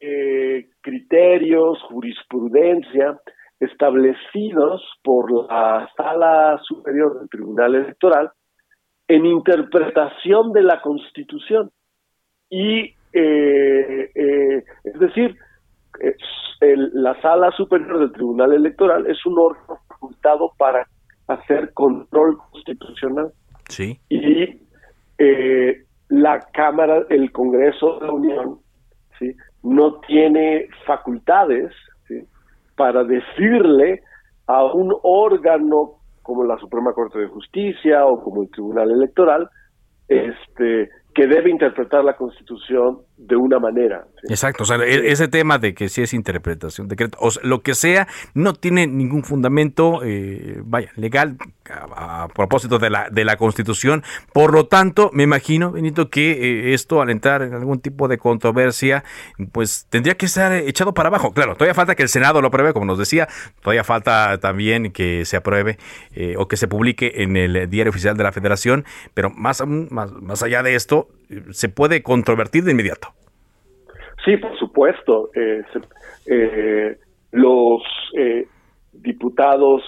eh, 0.00 0.68
criterios, 0.80 1.80
jurisprudencia 1.88 3.18
establecidos 3.60 4.82
por 5.04 5.30
la 5.30 5.88
Sala 5.96 6.60
Superior 6.64 7.20
del 7.20 7.28
Tribunal 7.28 7.74
Electoral 7.76 8.30
en 9.06 9.24
interpretación 9.24 10.52
de 10.52 10.62
la 10.62 10.80
Constitución. 10.80 11.70
Y, 12.50 12.94
eh, 13.12 14.10
es 14.84 14.98
decir, 14.98 15.36
la 16.60 17.20
Sala 17.22 17.52
Superior 17.52 18.00
del 18.00 18.12
Tribunal 18.12 18.52
Electoral 18.52 19.06
es 19.06 19.24
un 19.26 19.38
órgano 19.38 19.78
facultado 19.88 20.52
para 20.58 20.86
hacer 21.28 21.72
control 21.72 22.38
constitucional. 22.50 23.32
Sí. 23.68 24.00
Y 24.08 24.58
eh, 25.18 25.84
la 26.08 26.40
Cámara, 26.52 27.04
el 27.08 27.32
Congreso 27.32 27.98
de 28.00 28.06
la 28.06 28.12
Unión, 28.12 28.58
no 29.62 30.00
tiene 30.00 30.68
facultades 30.86 31.72
para 32.76 33.04
decirle 33.04 34.02
a 34.46 34.64
un 34.64 34.94
órgano 35.02 35.98
como 36.22 36.44
la 36.44 36.58
Suprema 36.58 36.92
Corte 36.92 37.18
de 37.18 37.28
Justicia 37.28 38.06
o 38.06 38.22
como 38.22 38.42
el 38.42 38.50
Tribunal 38.50 38.90
Electoral, 38.90 39.48
este, 40.08 40.90
que 41.14 41.26
debe 41.26 41.50
interpretar 41.50 42.04
la 42.04 42.16
Constitución 42.16 42.98
de 43.26 43.36
una 43.36 43.58
manera. 43.58 44.04
Exacto, 44.28 44.64
o 44.64 44.66
sea, 44.66 44.76
e-, 44.78 45.10
ese 45.10 45.28
tema 45.28 45.58
de 45.58 45.74
que 45.74 45.88
si 45.88 46.02
es 46.02 46.12
interpretación, 46.12 46.88
decreto, 46.88 47.18
o 47.20 47.30
lo 47.42 47.60
que 47.60 47.74
sea, 47.74 48.08
no 48.34 48.54
tiene 48.54 48.86
ningún 48.86 49.22
fundamento, 49.22 50.02
eh, 50.04 50.60
vaya, 50.64 50.90
legal 50.96 51.36
a, 51.70 52.28
propósito 52.34 52.78
de 52.78 52.90
la, 52.90 53.08
de 53.10 53.24
la 53.24 53.36
Constitución. 53.36 54.02
Por 54.32 54.52
lo 54.52 54.66
tanto, 54.66 55.10
me 55.12 55.22
imagino, 55.22 55.72
Benito, 55.72 56.08
que 56.08 56.32
eh, 56.32 56.74
esto 56.74 57.00
al 57.00 57.10
entrar 57.10 57.42
en 57.42 57.54
algún 57.54 57.80
tipo 57.80 58.08
de 58.08 58.18
controversia, 58.18 59.04
pues 59.52 59.86
tendría 59.88 60.14
que 60.14 60.26
estar 60.26 60.52
echado 60.52 60.92
para 60.94 61.08
abajo. 61.08 61.32
Claro, 61.32 61.54
todavía 61.54 61.74
falta 61.74 61.94
que 61.94 62.02
el 62.02 62.08
Senado 62.08 62.40
lo 62.40 62.48
apruebe, 62.48 62.72
como 62.72 62.86
nos 62.86 62.98
decía, 62.98 63.28
todavía 63.60 63.84
falta 63.84 64.38
también 64.38 64.92
que 64.92 65.24
se 65.24 65.36
apruebe 65.36 65.78
eh, 66.14 66.34
o 66.36 66.48
que 66.48 66.56
se 66.56 66.68
publique 66.68 67.22
en 67.22 67.36
el 67.36 67.68
Diario 67.70 67.90
Oficial 67.90 68.16
de 68.16 68.24
la 68.24 68.32
Federación, 68.32 68.84
pero 69.14 69.30
más, 69.30 69.62
más, 69.66 70.12
más 70.12 70.42
allá 70.42 70.62
de 70.62 70.74
esto, 70.74 71.08
se 71.50 71.68
puede 71.68 72.02
controvertir 72.02 72.64
de 72.64 72.72
inmediato. 72.72 73.08
Sí, 74.24 74.36
por 74.36 74.56
supuesto. 74.58 75.30
Eh, 75.34 75.62
eh, 76.26 76.98
los 77.32 77.82
eh, 78.16 78.46
diputados 78.92 79.82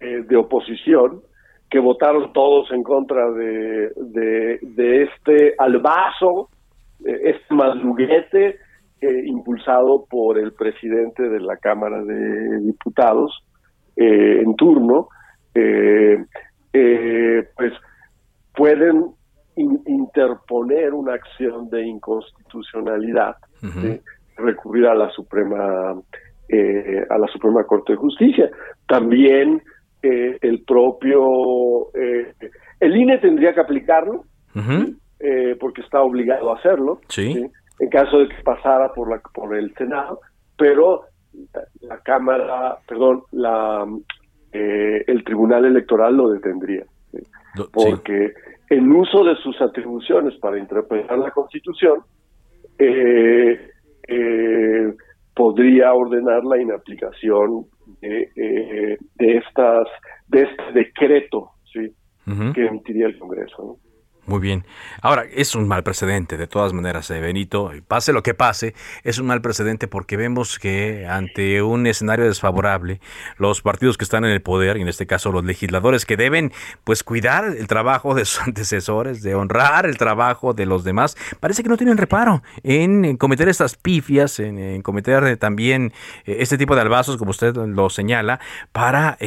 de 0.00 0.36
oposición 0.36 1.22
que 1.70 1.78
votaron 1.78 2.32
todos 2.32 2.72
en 2.72 2.82
contra 2.82 3.30
de, 3.30 3.92
de, 3.94 5.02
este 5.04 5.54
albazo, 5.58 6.48
este 7.04 7.54
madruguete 7.54 8.56
impulsado 9.00 10.04
por 10.10 10.38
el 10.38 10.54
presidente 10.54 11.28
de 11.28 11.38
la 11.38 11.56
Cámara 11.58 12.02
de 12.02 12.62
Diputados 12.62 13.44
en 13.94 14.56
turno, 14.56 15.08
pues 15.52 16.26
pueden 18.56 19.14
interponer 19.56 20.94
una 20.94 21.14
acción 21.14 21.68
de 21.68 21.86
inconstitucionalidad, 21.86 23.36
recurrir 24.36 24.86
a 24.86 24.94
la 24.94 25.10
Suprema 25.10 25.94
eh, 26.48 27.06
a 27.08 27.16
la 27.16 27.28
Suprema 27.28 27.64
Corte 27.64 27.92
de 27.92 27.98
Justicia. 27.98 28.50
También 28.86 29.62
eh, 30.02 30.36
el 30.42 30.64
propio 30.64 31.94
eh, 31.94 32.34
el 32.80 32.94
INE 32.94 33.18
tendría 33.18 33.54
que 33.54 33.60
aplicarlo 33.60 34.24
porque 35.60 35.80
está 35.80 36.02
obligado 36.02 36.52
a 36.52 36.58
hacerlo. 36.58 37.00
En 37.16 37.88
caso 37.88 38.18
de 38.18 38.28
que 38.28 38.42
pasara 38.42 38.92
por 38.92 39.08
la 39.08 39.20
por 39.32 39.56
el 39.56 39.74
Senado, 39.76 40.20
pero 40.58 41.04
la, 41.80 41.98
Cámara, 42.00 42.76
perdón, 42.86 43.22
la 43.30 43.86
el 44.52 45.24
Tribunal 45.24 45.64
Electoral 45.64 46.16
lo 46.16 46.28
detendría, 46.28 46.84
porque 47.72 48.34
en 48.72 48.90
uso 48.90 49.22
de 49.22 49.36
sus 49.36 49.60
atribuciones 49.60 50.34
para 50.38 50.58
interpretar 50.58 51.18
la 51.18 51.30
Constitución, 51.30 52.00
eh, 52.78 53.70
eh, 54.08 54.94
podría 55.34 55.92
ordenar 55.92 56.42
la 56.44 56.60
inaplicación 56.60 57.66
de, 58.00 58.30
eh, 58.34 58.98
de 59.16 59.36
estas 59.36 59.88
de 60.28 60.44
este 60.44 60.72
decreto 60.72 61.50
¿sí? 61.70 61.92
que 62.54 62.66
emitiría 62.66 63.06
el 63.06 63.18
Congreso. 63.18 63.76
Muy 64.24 64.38
bien. 64.38 64.64
Ahora, 65.00 65.24
es 65.24 65.56
un 65.56 65.66
mal 65.66 65.82
precedente, 65.82 66.36
de 66.36 66.46
todas 66.46 66.72
maneras, 66.72 67.10
eh, 67.10 67.18
Benito. 67.18 67.72
Pase 67.88 68.12
lo 68.12 68.22
que 68.22 68.34
pase, 68.34 68.72
es 69.02 69.18
un 69.18 69.26
mal 69.26 69.42
precedente 69.42 69.88
porque 69.88 70.16
vemos 70.16 70.60
que 70.60 71.08
ante 71.08 71.60
un 71.60 71.88
escenario 71.88 72.26
desfavorable, 72.26 73.00
los 73.36 73.62
partidos 73.62 73.98
que 73.98 74.04
están 74.04 74.24
en 74.24 74.30
el 74.30 74.40
poder, 74.40 74.76
y 74.76 74.82
en 74.82 74.86
este 74.86 75.08
caso 75.08 75.32
los 75.32 75.44
legisladores, 75.44 76.06
que 76.06 76.16
deben 76.16 76.52
pues 76.84 77.02
cuidar 77.02 77.46
el 77.46 77.66
trabajo 77.66 78.14
de 78.14 78.24
sus 78.24 78.40
antecesores, 78.46 79.22
de 79.22 79.34
honrar 79.34 79.86
el 79.86 79.98
trabajo 79.98 80.54
de 80.54 80.66
los 80.66 80.84
demás, 80.84 81.16
parece 81.40 81.64
que 81.64 81.68
no 81.68 81.76
tienen 81.76 81.98
reparo 81.98 82.44
en, 82.62 83.16
cometer 83.16 83.48
estas 83.48 83.74
pifias, 83.74 84.38
en, 84.38 84.82
cometer 84.82 85.24
eh, 85.24 85.36
también 85.36 85.92
eh, 86.26 86.36
este 86.38 86.56
tipo 86.56 86.76
de 86.76 86.82
albazos, 86.82 87.16
como 87.16 87.32
usted 87.32 87.56
lo 87.56 87.90
señala, 87.90 88.38
para 88.70 89.18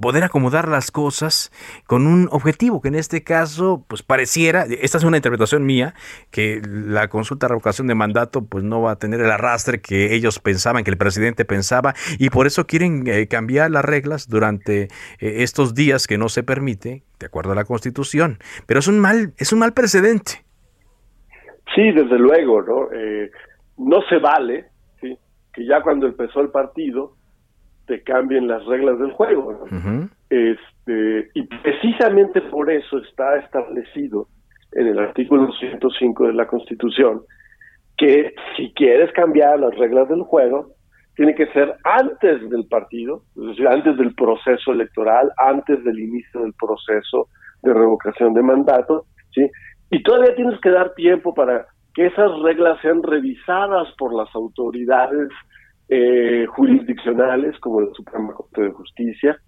poder 0.00 0.22
acomodar 0.22 0.68
las 0.68 0.92
cosas 0.92 1.50
con 1.86 2.06
un 2.06 2.28
objetivo, 2.30 2.80
que 2.80 2.88
en 2.88 2.94
este 2.94 3.24
caso, 3.24 3.84
pues 3.88 4.02
parece 4.02 4.27
esta 4.36 4.98
es 4.98 5.04
una 5.04 5.16
interpretación 5.16 5.64
mía, 5.64 5.94
que 6.30 6.60
la 6.64 7.08
consulta 7.08 7.46
de 7.46 7.50
revocación 7.50 7.86
de 7.86 7.94
mandato 7.94 8.44
pues 8.44 8.64
no 8.64 8.82
va 8.82 8.92
a 8.92 8.96
tener 8.96 9.20
el 9.20 9.30
arrastre 9.30 9.80
que 9.80 10.14
ellos 10.14 10.38
pensaban, 10.38 10.84
que 10.84 10.90
el 10.90 10.96
presidente 10.96 11.44
pensaba, 11.44 11.94
y 12.18 12.30
por 12.30 12.46
eso 12.46 12.66
quieren 12.66 13.04
eh, 13.06 13.26
cambiar 13.28 13.70
las 13.70 13.84
reglas 13.84 14.28
durante 14.28 14.82
eh, 14.82 14.88
estos 15.18 15.74
días 15.74 16.06
que 16.06 16.18
no 16.18 16.28
se 16.28 16.42
permite, 16.42 17.02
de 17.18 17.26
acuerdo 17.26 17.52
a 17.52 17.54
la 17.54 17.64
Constitución. 17.64 18.38
Pero 18.66 18.80
es 18.80 18.88
un 18.88 18.98
mal, 18.98 19.32
es 19.38 19.52
un 19.52 19.60
mal 19.60 19.72
precedente. 19.72 20.44
Sí, 21.74 21.92
desde 21.92 22.18
luego, 22.18 22.62
¿no? 22.62 22.88
Eh, 22.92 23.30
no 23.76 24.02
se 24.08 24.18
vale 24.18 24.66
que 25.52 25.66
ya 25.66 25.82
cuando 25.82 26.06
empezó 26.06 26.40
el 26.40 26.50
partido 26.50 27.14
te 27.86 28.02
cambien 28.02 28.46
las 28.46 28.64
reglas 28.66 28.98
del 28.98 29.12
juego. 29.12 29.66
Precisamente 31.62 32.40
por 32.42 32.70
eso 32.70 32.98
está 32.98 33.36
establecido 33.36 34.28
en 34.72 34.86
el 34.86 34.98
artículo 34.98 35.52
105 35.52 36.28
de 36.28 36.32
la 36.34 36.46
Constitución 36.46 37.22
que 37.96 38.32
si 38.56 38.72
quieres 38.74 39.12
cambiar 39.12 39.58
las 39.58 39.76
reglas 39.76 40.08
del 40.08 40.22
juego, 40.22 40.70
tiene 41.16 41.34
que 41.34 41.48
ser 41.48 41.74
antes 41.82 42.48
del 42.48 42.66
partido, 42.68 43.24
es 43.36 43.48
decir, 43.48 43.66
antes 43.66 43.96
del 43.96 44.14
proceso 44.14 44.70
electoral, 44.70 45.32
antes 45.36 45.82
del 45.82 45.98
inicio 45.98 46.42
del 46.42 46.54
proceso 46.54 47.28
de 47.62 47.74
revocación 47.74 48.34
de 48.34 48.42
mandato, 48.42 49.06
¿sí? 49.34 49.50
Y 49.90 50.00
todavía 50.04 50.36
tienes 50.36 50.60
que 50.60 50.70
dar 50.70 50.94
tiempo 50.94 51.34
para 51.34 51.66
que 51.92 52.06
esas 52.06 52.30
reglas 52.42 52.80
sean 52.82 53.02
revisadas 53.02 53.88
por 53.98 54.14
las 54.14 54.32
autoridades 54.32 55.28
eh, 55.88 56.46
jurisdiccionales, 56.50 57.58
como 57.58 57.80
la 57.80 57.92
Suprema 57.94 58.32
Corte 58.34 58.62
de 58.62 58.70
Justicia. 58.70 59.40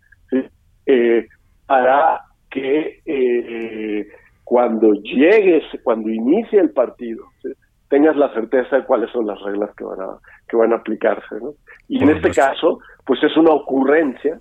Eh, 0.87 1.26
para 1.66 2.20
que 2.50 3.00
eh, 3.04 4.06
cuando 4.44 4.92
llegues, 4.94 5.62
cuando 5.84 6.10
inicie 6.10 6.60
el 6.60 6.70
partido, 6.70 7.25
tengas 7.88 8.16
la 8.16 8.32
certeza 8.34 8.76
de 8.76 8.84
cuáles 8.84 9.10
son 9.10 9.26
las 9.26 9.40
reglas 9.42 9.70
que 9.76 9.84
van 9.84 10.00
a 10.00 10.18
que 10.49 10.56
van 10.56 10.72
a 10.72 10.76
aplicarse, 10.76 11.37
¿no? 11.40 11.52
Y 11.88 12.02
en 12.02 12.10
este 12.10 12.30
caso, 12.30 12.80
pues 13.04 13.22
es 13.22 13.37
una 13.37 13.52
ocurrencia 13.52 14.40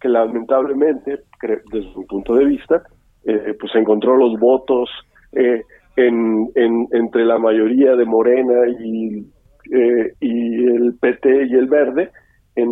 que 0.00 0.08
lamentablemente, 0.08 1.20
desde 1.40 1.96
mi 1.96 2.04
punto 2.04 2.34
de 2.34 2.44
vista, 2.44 2.82
eh, 3.24 3.54
pues 3.58 3.74
encontró 3.74 4.16
los 4.16 4.38
votos 4.38 4.88
eh, 5.32 5.62
en, 5.96 6.48
entre 6.54 7.24
la 7.24 7.38
mayoría 7.38 7.96
de 7.96 8.04
Morena 8.04 8.68
y, 8.78 9.26
eh, 9.72 10.12
y 10.20 10.66
el 10.66 10.94
PT 11.00 11.46
y 11.46 11.54
el 11.54 11.66
Verde 11.66 12.10
en, 12.56 12.70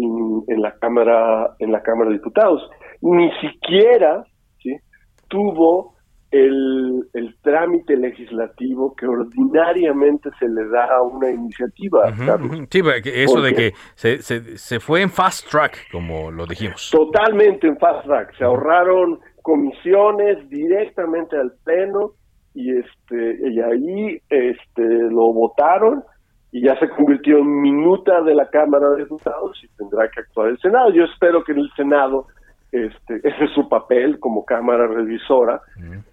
en 0.48 0.62
la 0.62 0.72
cámara 0.78 1.54
en 1.58 1.72
la 1.72 1.82
cámara 1.82 2.10
de 2.10 2.16
diputados. 2.16 2.68
Ni 3.00 3.30
siquiera 3.40 4.24
¿sí? 4.62 4.76
tuvo 5.28 5.94
el, 6.30 7.06
el, 7.12 7.36
trámite 7.42 7.96
legislativo 7.96 8.94
que 8.96 9.06
ordinariamente 9.06 10.30
se 10.38 10.48
le 10.48 10.68
da 10.68 10.96
a 10.96 11.02
una 11.02 11.30
iniciativa. 11.30 12.12
Sí, 12.70 12.80
eso 13.04 13.40
de 13.40 13.54
que 13.54 13.72
se, 13.94 14.20
se, 14.20 14.58
se, 14.58 14.80
fue 14.80 15.02
en 15.02 15.10
fast 15.10 15.48
track, 15.48 15.76
como 15.92 16.32
lo 16.32 16.44
dijimos. 16.46 16.90
Totalmente 16.90 17.68
en 17.68 17.78
fast 17.78 18.04
track. 18.06 18.36
Se 18.36 18.44
ahorraron 18.44 19.20
comisiones 19.42 20.48
directamente 20.48 21.36
al 21.36 21.52
pleno 21.62 22.12
y 22.54 22.78
este 22.78 23.50
y 23.50 23.60
ahí 23.60 24.18
este 24.28 24.82
lo 25.10 25.32
votaron 25.32 26.02
y 26.54 26.60
ya 26.60 26.78
se 26.78 26.88
convirtió 26.88 27.38
en 27.38 27.62
minuta 27.62 28.22
de 28.22 28.32
la 28.32 28.48
Cámara 28.48 28.90
de 28.90 28.98
Diputados 28.98 29.60
y 29.64 29.68
tendrá 29.76 30.08
que 30.08 30.20
actuar 30.20 30.50
el 30.50 30.58
Senado. 30.60 30.92
Yo 30.92 31.02
espero 31.02 31.42
que 31.42 31.50
en 31.50 31.58
el 31.58 31.70
Senado 31.74 32.28
este, 32.70 33.16
ese 33.24 33.44
es 33.46 33.50
su 33.56 33.68
papel 33.68 34.20
como 34.20 34.44
Cámara 34.44 34.86
Revisora, 34.86 35.60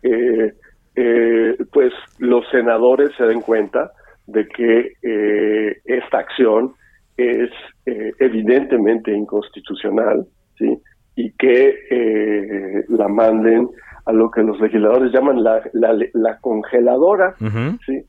eh, 0.02 0.52
eh, 0.96 1.58
pues 1.72 1.94
los 2.18 2.44
senadores 2.50 3.12
se 3.18 3.26
den 3.26 3.42
cuenta 3.42 3.92
de 4.26 4.48
que 4.48 4.94
eh, 5.04 5.78
esta 5.86 6.18
acción 6.18 6.74
es 7.18 7.52
evidentemente 7.86 9.12
inconstitucional, 9.12 10.26
¿sí? 10.58 10.76
Y 11.16 11.32
que 11.34 12.84
la 12.88 13.08
manden 13.08 13.70
a 14.06 14.12
lo 14.12 14.32
que 14.32 14.42
los 14.42 14.60
legisladores 14.60 15.12
llaman 15.12 15.44
la, 15.44 15.62
la, 15.74 16.40
congeladora, 16.40 17.36
¿sí? 17.86 18.04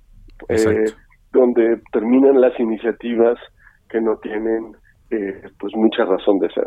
Donde 1.32 1.80
terminan 1.92 2.40
las 2.40 2.58
iniciativas 2.60 3.38
que 3.88 4.00
no 4.00 4.16
tienen 4.16 4.76
eh, 5.10 5.42
pues 5.58 5.74
mucha 5.76 6.04
razón 6.04 6.38
de 6.38 6.48
ser. 6.50 6.64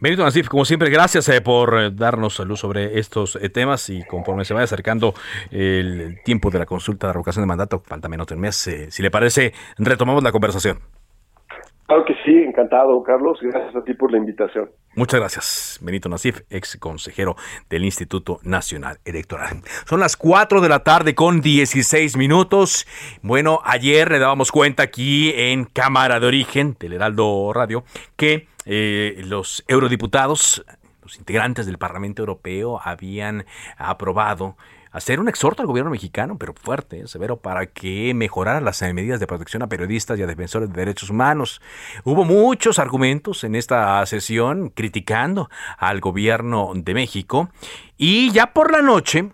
Benito 0.00 0.22
Nasif, 0.22 0.48
como 0.48 0.64
siempre, 0.64 0.88
gracias 0.88 1.28
eh, 1.28 1.40
por 1.40 1.76
eh, 1.76 1.90
darnos 1.92 2.38
luz 2.46 2.60
sobre 2.60 2.98
estos 2.98 3.36
temas 3.52 3.90
y 3.90 4.04
conforme 4.04 4.44
se 4.44 4.54
vaya 4.54 4.64
acercando 4.64 5.14
el 5.50 6.22
tiempo 6.24 6.50
de 6.50 6.60
la 6.60 6.66
consulta 6.66 7.08
de 7.08 7.14
revocación 7.14 7.42
de 7.42 7.48
mandato, 7.48 7.80
falta 7.80 8.08
menos 8.08 8.28
de 8.28 8.36
un 8.36 8.40
mes, 8.40 8.54
si 8.88 9.02
le 9.02 9.10
parece, 9.10 9.52
retomamos 9.78 10.22
la 10.22 10.30
conversación. 10.30 10.78
Claro 11.86 12.04
que 12.04 12.14
sí, 12.24 12.38
encantado, 12.38 13.02
Carlos. 13.02 13.38
Gracias 13.42 13.74
a 13.74 13.82
ti 13.82 13.94
por 13.94 14.12
la 14.12 14.18
invitación. 14.18 14.70
Muchas 14.94 15.20
gracias, 15.20 15.78
Benito 15.80 16.10
Nasif, 16.10 16.42
ex 16.50 16.76
consejero 16.76 17.34
del 17.70 17.82
Instituto 17.82 18.40
Nacional 18.42 19.00
Electoral. 19.06 19.62
Son 19.88 20.00
las 20.00 20.18
4 20.18 20.60
de 20.60 20.68
la 20.68 20.80
tarde 20.80 21.14
con 21.14 21.40
16 21.40 22.18
minutos. 22.18 22.86
Bueno, 23.22 23.60
ayer 23.64 24.10
le 24.10 24.18
dábamos 24.18 24.52
cuenta 24.52 24.82
aquí 24.82 25.32
en 25.34 25.64
Cámara 25.64 26.20
de 26.20 26.26
Origen 26.26 26.76
del 26.78 26.92
Heraldo 26.92 27.52
Radio 27.54 27.84
que 28.16 28.48
eh, 28.66 29.22
los 29.24 29.64
eurodiputados, 29.66 30.62
los 31.00 31.16
integrantes 31.16 31.64
del 31.64 31.78
Parlamento 31.78 32.20
Europeo, 32.20 32.78
habían 32.84 33.46
aprobado 33.78 34.58
hacer 34.92 35.18
un 35.18 35.28
exhorto 35.28 35.62
al 35.62 35.66
gobierno 35.66 35.90
mexicano, 35.90 36.36
pero 36.38 36.54
fuerte, 36.54 37.06
severo, 37.08 37.38
para 37.38 37.66
que 37.66 38.12
mejorara 38.14 38.60
las 38.60 38.82
medidas 38.82 39.18
de 39.20 39.26
protección 39.26 39.62
a 39.62 39.68
periodistas 39.68 40.18
y 40.18 40.22
a 40.22 40.26
defensores 40.26 40.68
de 40.70 40.76
derechos 40.76 41.10
humanos. 41.10 41.60
Hubo 42.04 42.24
muchos 42.24 42.78
argumentos 42.78 43.42
en 43.44 43.54
esta 43.54 44.04
sesión 44.06 44.68
criticando 44.68 45.50
al 45.78 46.00
gobierno 46.00 46.72
de 46.74 46.94
México 46.94 47.48
y 47.96 48.30
ya 48.32 48.52
por 48.52 48.70
la 48.70 48.82
noche, 48.82 49.30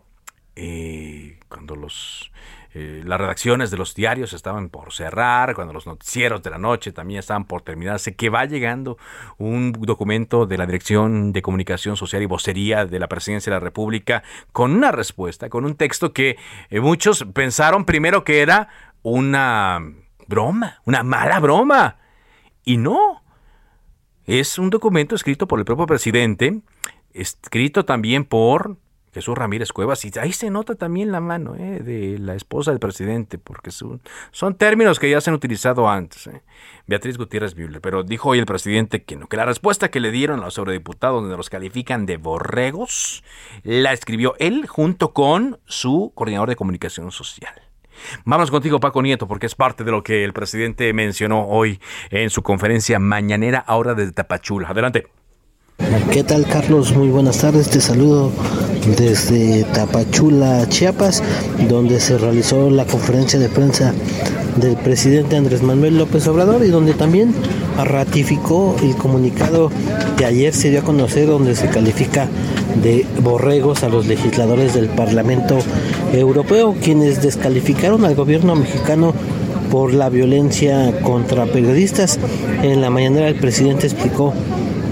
eh, 0.56 1.38
cuando 1.48 1.74
los 1.76 2.30
eh, 2.74 3.02
las 3.04 3.18
redacciones 3.18 3.70
de 3.70 3.78
los 3.78 3.94
diarios 3.94 4.34
estaban 4.34 4.68
por 4.68 4.92
cerrar, 4.92 5.54
cuando 5.54 5.72
los 5.72 5.86
noticieros 5.86 6.42
de 6.42 6.50
la 6.50 6.58
noche 6.58 6.92
también 6.92 7.20
estaban 7.20 7.46
por 7.46 7.62
terminarse, 7.62 8.14
que 8.14 8.28
va 8.28 8.44
llegando 8.44 8.98
un 9.38 9.72
documento 9.72 10.46
de 10.46 10.58
la 10.58 10.66
Dirección 10.66 11.32
de 11.32 11.40
Comunicación 11.40 11.96
Social 11.96 12.22
y 12.22 12.26
Vocería 12.26 12.84
de 12.84 12.98
la 12.98 13.08
Presidencia 13.08 13.50
de 13.50 13.56
la 13.56 13.64
República 13.64 14.22
con 14.52 14.72
una 14.72 14.92
respuesta, 14.92 15.48
con 15.48 15.64
un 15.64 15.76
texto 15.76 16.12
que 16.12 16.36
eh, 16.68 16.80
muchos 16.80 17.24
pensaron 17.32 17.84
primero 17.86 18.22
que 18.22 18.42
era 18.42 18.68
una 19.02 19.80
broma, 20.26 20.82
una 20.84 21.02
mala 21.02 21.40
broma. 21.40 21.96
Y 22.64 22.76
no, 22.76 23.22
es 24.26 24.58
un 24.58 24.68
documento 24.68 25.14
escrito 25.14 25.48
por 25.48 25.58
el 25.58 25.64
propio 25.64 25.86
presidente, 25.86 26.60
escrito 27.14 27.86
también 27.86 28.26
por 28.26 28.76
Jesús 29.12 29.36
Ramírez 29.36 29.72
Cuevas, 29.72 30.04
y 30.04 30.12
ahí 30.20 30.32
se 30.32 30.50
nota 30.50 30.74
también 30.74 31.12
la 31.12 31.20
mano 31.20 31.54
eh, 31.56 31.80
de 31.80 32.18
la 32.18 32.34
esposa 32.34 32.70
del 32.70 32.80
presidente, 32.80 33.38
porque 33.38 33.70
son, 33.70 34.00
términos 34.56 34.98
que 34.98 35.10
ya 35.10 35.20
se 35.20 35.30
han 35.30 35.36
utilizado 35.36 35.88
antes. 35.88 36.26
Eh. 36.26 36.42
Beatriz 36.86 37.18
Gutiérrez 37.18 37.56
Müller, 37.56 37.80
pero 37.80 38.02
dijo 38.02 38.30
hoy 38.30 38.38
el 38.38 38.46
presidente 38.46 39.02
que 39.02 39.16
no, 39.16 39.26
que 39.26 39.36
la 39.36 39.44
respuesta 39.44 39.90
que 39.90 40.00
le 40.00 40.10
dieron 40.10 40.40
a 40.40 40.44
los 40.44 40.58
eurodiputados, 40.58 41.22
donde 41.22 41.36
los 41.36 41.50
califican 41.50 42.06
de 42.06 42.16
borregos, 42.16 43.24
la 43.62 43.92
escribió 43.92 44.34
él 44.38 44.66
junto 44.66 45.12
con 45.12 45.58
su 45.66 46.12
coordinador 46.14 46.48
de 46.48 46.56
comunicación 46.56 47.10
social. 47.10 47.54
Vamos 48.24 48.50
contigo, 48.50 48.80
Paco 48.80 49.02
Nieto, 49.02 49.26
porque 49.26 49.46
es 49.46 49.54
parte 49.54 49.84
de 49.84 49.90
lo 49.90 50.02
que 50.02 50.24
el 50.24 50.32
presidente 50.32 50.92
mencionó 50.92 51.46
hoy 51.46 51.80
en 52.10 52.30
su 52.30 52.42
conferencia 52.42 52.98
mañanera, 52.98 53.58
ahora 53.58 53.94
de 53.94 54.12
Tapachula. 54.12 54.68
Adelante. 54.68 55.08
¿Qué 56.12 56.24
tal 56.24 56.46
Carlos? 56.46 56.94
Muy 56.94 57.08
buenas 57.08 57.40
tardes, 57.40 57.70
te 57.70 57.80
saludo 57.80 58.32
desde 58.96 59.64
Tapachula, 59.64 60.68
Chiapas, 60.68 61.22
donde 61.68 62.00
se 62.00 62.18
realizó 62.18 62.70
la 62.70 62.84
conferencia 62.84 63.38
de 63.38 63.48
prensa 63.48 63.92
del 64.56 64.76
presidente 64.76 65.36
Andrés 65.36 65.62
Manuel 65.62 65.98
López 65.98 66.26
Obrador 66.26 66.64
y 66.64 66.68
donde 66.68 66.94
también 66.94 67.32
ratificó 67.76 68.74
el 68.82 68.96
comunicado 68.96 69.70
que 70.16 70.24
ayer 70.24 70.52
se 70.52 70.70
dio 70.70 70.80
a 70.80 70.84
conocer 70.84 71.26
donde 71.26 71.54
se 71.54 71.68
califica 71.68 72.28
de 72.82 73.06
borregos 73.22 73.82
a 73.84 73.88
los 73.88 74.06
legisladores 74.06 74.74
del 74.74 74.88
Parlamento 74.88 75.58
Europeo, 76.12 76.74
quienes 76.82 77.22
descalificaron 77.22 78.04
al 78.04 78.14
gobierno 78.14 78.56
mexicano 78.56 79.14
por 79.70 79.92
la 79.92 80.08
violencia 80.08 81.00
contra 81.02 81.46
periodistas. 81.46 82.18
En 82.62 82.80
la 82.80 82.90
mañanera 82.90 83.28
el 83.28 83.36
presidente 83.36 83.86
explicó 83.86 84.32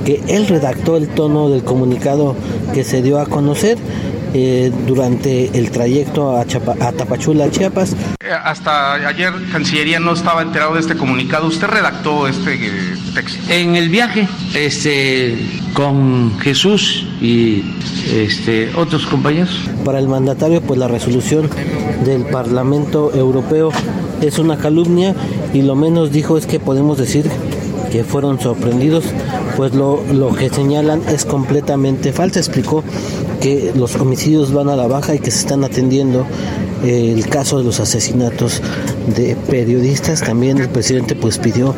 que 0.07 0.23
él 0.29 0.47
redactó 0.47 0.97
el 0.97 1.09
tono 1.09 1.51
del 1.51 1.64
comunicado 1.64 2.37
que 2.73 2.85
se 2.85 3.03
dio 3.03 3.19
a 3.19 3.27
conocer 3.27 3.77
eh, 4.33 4.71
durante 4.87 5.59
el 5.59 5.71
trayecto 5.71 6.37
a, 6.37 6.42
a 6.42 6.92
Tapachula, 6.92 7.51
Chiapas. 7.51 7.92
Eh, 7.92 8.31
hasta 8.31 8.95
ayer 8.95 9.33
Cancillería 9.51 9.99
no 9.99 10.12
estaba 10.12 10.42
enterado 10.42 10.75
de 10.75 10.81
este 10.81 10.97
comunicado. 10.97 11.47
¿Usted 11.49 11.66
redactó 11.66 12.29
este 12.29 12.55
eh, 12.55 12.95
texto? 13.14 13.53
En 13.53 13.75
el 13.75 13.88
viaje 13.88 14.29
este, 14.55 15.37
con 15.75 16.38
Jesús 16.38 17.05
y 17.21 17.64
este, 18.12 18.71
otros 18.77 19.07
compañeros. 19.07 19.59
Para 19.85 19.99
el 19.99 20.07
mandatario, 20.07 20.61
pues 20.61 20.79
la 20.79 20.87
resolución 20.87 21.51
del 22.05 22.27
Parlamento 22.27 23.12
Europeo 23.12 23.73
es 24.21 24.38
una 24.38 24.57
calumnia 24.57 25.14
y 25.53 25.62
lo 25.62 25.75
menos 25.75 26.12
dijo 26.12 26.38
es 26.38 26.47
que 26.47 26.61
podemos 26.61 26.97
decir 26.99 27.29
que 27.90 28.05
fueron 28.05 28.40
sorprendidos, 28.40 29.05
pues 29.57 29.75
lo, 29.75 30.03
lo 30.12 30.35
que 30.35 30.51
señalan 30.51 31.03
es 31.09 31.25
completamente 31.25 32.12
falso. 32.12 32.38
Explicó 32.38 32.85
que 33.40 33.73
los 33.75 33.95
homicidios 33.97 34.53
van 34.53 34.69
a 34.69 34.77
la 34.77 34.87
baja 34.87 35.14
y 35.14 35.19
que 35.19 35.31
se 35.31 35.40
están 35.40 35.64
atendiendo 35.64 36.27
el 36.85 37.27
caso 37.29 37.59
de 37.59 37.64
los 37.64 37.81
asesinatos 37.81 38.62
de 39.16 39.37
periodistas. 39.49 40.23
También 40.23 40.59
el 40.59 40.69
presidente 40.69 41.14
pues 41.14 41.38
pidió 41.38 41.75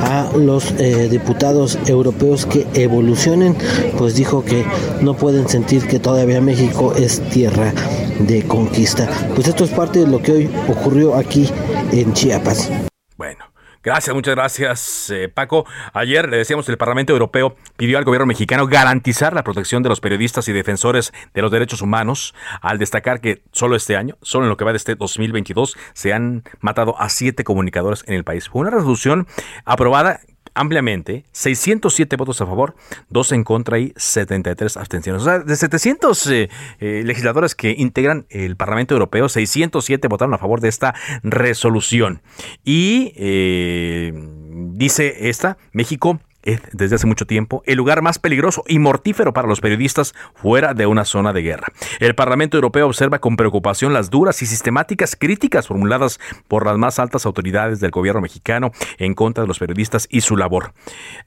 a 0.00 0.30
los 0.36 0.72
eh, 0.78 1.08
diputados 1.10 1.78
europeos 1.86 2.46
que 2.46 2.66
evolucionen, 2.74 3.56
pues 3.98 4.14
dijo 4.14 4.44
que 4.44 4.64
no 5.00 5.14
pueden 5.14 5.48
sentir 5.48 5.86
que 5.86 5.98
todavía 5.98 6.40
México 6.40 6.94
es 6.94 7.20
tierra 7.30 7.72
de 8.18 8.42
conquista. 8.42 9.08
Pues 9.34 9.48
esto 9.48 9.64
es 9.64 9.70
parte 9.70 10.00
de 10.00 10.06
lo 10.06 10.22
que 10.22 10.32
hoy 10.32 10.50
ocurrió 10.68 11.14
aquí 11.14 11.48
en 11.92 12.12
Chiapas. 12.12 12.70
Bueno. 13.16 13.49
Gracias, 13.82 14.14
muchas 14.14 14.34
gracias, 14.34 15.08
eh, 15.08 15.30
Paco. 15.30 15.64
Ayer 15.94 16.28
le 16.28 16.36
decíamos 16.36 16.68
el 16.68 16.76
Parlamento 16.76 17.14
Europeo 17.14 17.56
pidió 17.78 17.96
al 17.96 18.04
gobierno 18.04 18.26
mexicano 18.26 18.66
garantizar 18.66 19.32
la 19.32 19.42
protección 19.42 19.82
de 19.82 19.88
los 19.88 20.00
periodistas 20.00 20.48
y 20.48 20.52
defensores 20.52 21.14
de 21.32 21.40
los 21.40 21.50
derechos 21.50 21.80
humanos, 21.80 22.34
al 22.60 22.78
destacar 22.78 23.22
que 23.22 23.42
solo 23.52 23.76
este 23.76 23.96
año, 23.96 24.18
solo 24.20 24.44
en 24.44 24.50
lo 24.50 24.58
que 24.58 24.66
va 24.66 24.72
de 24.72 24.76
este 24.76 24.96
2022, 24.96 25.78
se 25.94 26.12
han 26.12 26.44
matado 26.60 27.00
a 27.00 27.08
siete 27.08 27.42
comunicadores 27.42 28.04
en 28.06 28.16
el 28.16 28.24
país. 28.24 28.50
Fue 28.50 28.60
una 28.60 28.70
resolución 28.70 29.26
aprobada 29.64 30.20
ampliamente, 30.60 31.24
607 31.32 32.16
votos 32.16 32.40
a 32.40 32.46
favor, 32.46 32.76
2 33.08 33.32
en 33.32 33.44
contra 33.44 33.78
y 33.78 33.94
73 33.96 34.76
abstenciones. 34.76 35.22
O 35.22 35.24
sea, 35.24 35.38
de 35.38 35.56
700 35.56 36.26
eh, 36.26 36.50
eh, 36.80 37.02
legisladores 37.04 37.54
que 37.54 37.74
integran 37.76 38.26
el 38.28 38.56
Parlamento 38.56 38.94
Europeo, 38.94 39.28
607 39.28 40.06
votaron 40.08 40.34
a 40.34 40.38
favor 40.38 40.60
de 40.60 40.68
esta 40.68 40.94
resolución. 41.22 42.20
Y 42.62 43.12
eh, 43.16 44.12
dice 44.74 45.30
esta, 45.30 45.56
México 45.72 46.20
desde 46.42 46.96
hace 46.96 47.06
mucho 47.06 47.26
tiempo 47.26 47.62
el 47.66 47.76
lugar 47.76 48.02
más 48.02 48.18
peligroso 48.18 48.64
y 48.66 48.78
mortífero 48.78 49.32
para 49.32 49.48
los 49.48 49.60
periodistas 49.60 50.14
fuera 50.34 50.74
de 50.74 50.86
una 50.86 51.04
zona 51.04 51.32
de 51.32 51.42
guerra. 51.42 51.68
El 51.98 52.14
Parlamento 52.14 52.56
Europeo 52.56 52.86
observa 52.86 53.18
con 53.18 53.36
preocupación 53.36 53.92
las 53.92 54.10
duras 54.10 54.42
y 54.42 54.46
sistemáticas 54.46 55.16
críticas 55.16 55.66
formuladas 55.66 56.18
por 56.48 56.66
las 56.66 56.78
más 56.78 56.98
altas 56.98 57.26
autoridades 57.26 57.80
del 57.80 57.90
gobierno 57.90 58.20
mexicano 58.20 58.72
en 58.98 59.14
contra 59.14 59.42
de 59.42 59.48
los 59.48 59.58
periodistas 59.58 60.06
y 60.10 60.22
su 60.22 60.36
labor. 60.36 60.72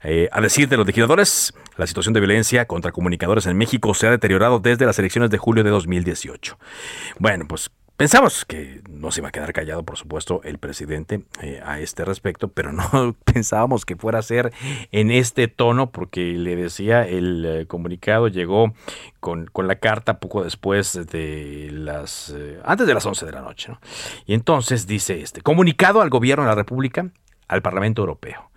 Eh, 0.02 0.28
a 0.32 0.40
decir 0.40 0.68
de 0.68 0.76
los 0.76 0.86
legisladores, 0.86 1.54
la 1.76 1.86
situación 1.86 2.14
de 2.14 2.20
violencia 2.20 2.66
contra 2.66 2.92
comunicadores 2.92 3.46
en 3.46 3.56
México 3.56 3.94
se 3.94 4.06
ha 4.06 4.10
deteriorado 4.10 4.58
desde 4.58 4.86
las 4.86 4.98
elecciones 4.98 5.30
de 5.30 5.38
julio 5.38 5.64
de 5.64 5.70
2018. 5.70 6.58
Bueno, 7.18 7.46
pues 7.48 7.70
Pensamos 7.96 8.44
que 8.44 8.82
no 8.90 9.12
se 9.12 9.20
iba 9.20 9.28
a 9.28 9.32
quedar 9.32 9.52
callado, 9.52 9.84
por 9.84 9.96
supuesto, 9.96 10.40
el 10.42 10.58
presidente 10.58 11.22
eh, 11.40 11.62
a 11.64 11.78
este 11.78 12.04
respecto, 12.04 12.48
pero 12.48 12.72
no 12.72 13.14
pensábamos 13.24 13.86
que 13.86 13.94
fuera 13.94 14.18
a 14.18 14.22
ser 14.22 14.52
en 14.90 15.12
este 15.12 15.46
tono, 15.46 15.90
porque 15.92 16.32
le 16.32 16.56
decía, 16.56 17.06
el 17.06 17.44
eh, 17.46 17.66
comunicado 17.68 18.26
llegó 18.26 18.74
con, 19.20 19.48
la 19.54 19.76
carta 19.76 20.18
poco 20.18 20.42
después 20.42 21.06
de 21.06 21.68
las, 21.70 22.34
eh, 22.36 22.58
antes 22.64 22.88
de 22.88 22.94
las 22.94 23.06
11 23.06 23.26
de 23.26 23.32
la 23.32 23.42
noche. 23.42 23.72
Y 24.26 24.34
entonces 24.34 24.88
dice 24.88 25.20
este, 25.20 25.40
comunicado 25.40 26.00
al 26.02 26.10
gobierno 26.10 26.42
de 26.42 26.50
la 26.50 26.56
República, 26.56 27.08
al 27.46 27.62
Parlamento 27.62 28.02
Europeo. 28.02 28.50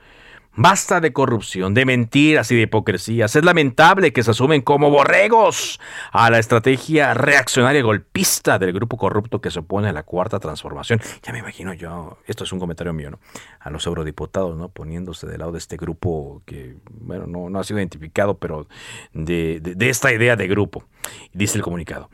Basta 0.59 0.99
de 0.99 1.13
corrupción, 1.13 1.75
de 1.75 1.85
mentiras 1.85 2.51
y 2.51 2.55
de 2.55 2.63
hipocresías. 2.63 3.35
Es 3.35 3.45
lamentable 3.45 4.11
que 4.11 4.23
se 4.23 4.31
asumen 4.31 4.63
como 4.63 4.89
borregos 4.89 5.79
a 6.11 6.31
la 6.31 6.39
estrategia 6.39 7.13
reaccionaria 7.13 7.83
golpista 7.83 8.57
del 8.57 8.73
grupo 8.73 8.97
corrupto 8.97 9.39
que 9.39 9.51
se 9.51 9.59
opone 9.59 9.89
a 9.89 9.93
la 9.93 10.01
cuarta 10.01 10.39
transformación. 10.39 10.99
Ya 11.21 11.31
me 11.31 11.39
imagino 11.39 11.75
yo, 11.75 12.17
esto 12.25 12.43
es 12.43 12.51
un 12.51 12.59
comentario 12.59 12.91
mío, 12.91 13.11
¿no? 13.11 13.19
A 13.59 13.69
los 13.69 13.85
eurodiputados, 13.85 14.57
¿no? 14.57 14.69
Poniéndose 14.69 15.27
del 15.27 15.37
lado 15.37 15.51
de 15.51 15.59
este 15.59 15.77
grupo 15.77 16.41
que, 16.47 16.77
bueno, 16.89 17.27
no, 17.27 17.51
no 17.51 17.59
ha 17.59 17.63
sido 17.63 17.77
identificado, 17.77 18.39
pero 18.39 18.67
de, 19.13 19.59
de 19.59 19.89
esta 19.89 20.11
idea 20.11 20.35
de 20.35 20.47
grupo. 20.47 20.85
Dice 21.33 21.59
el 21.59 21.63
comunicado. 21.63 22.09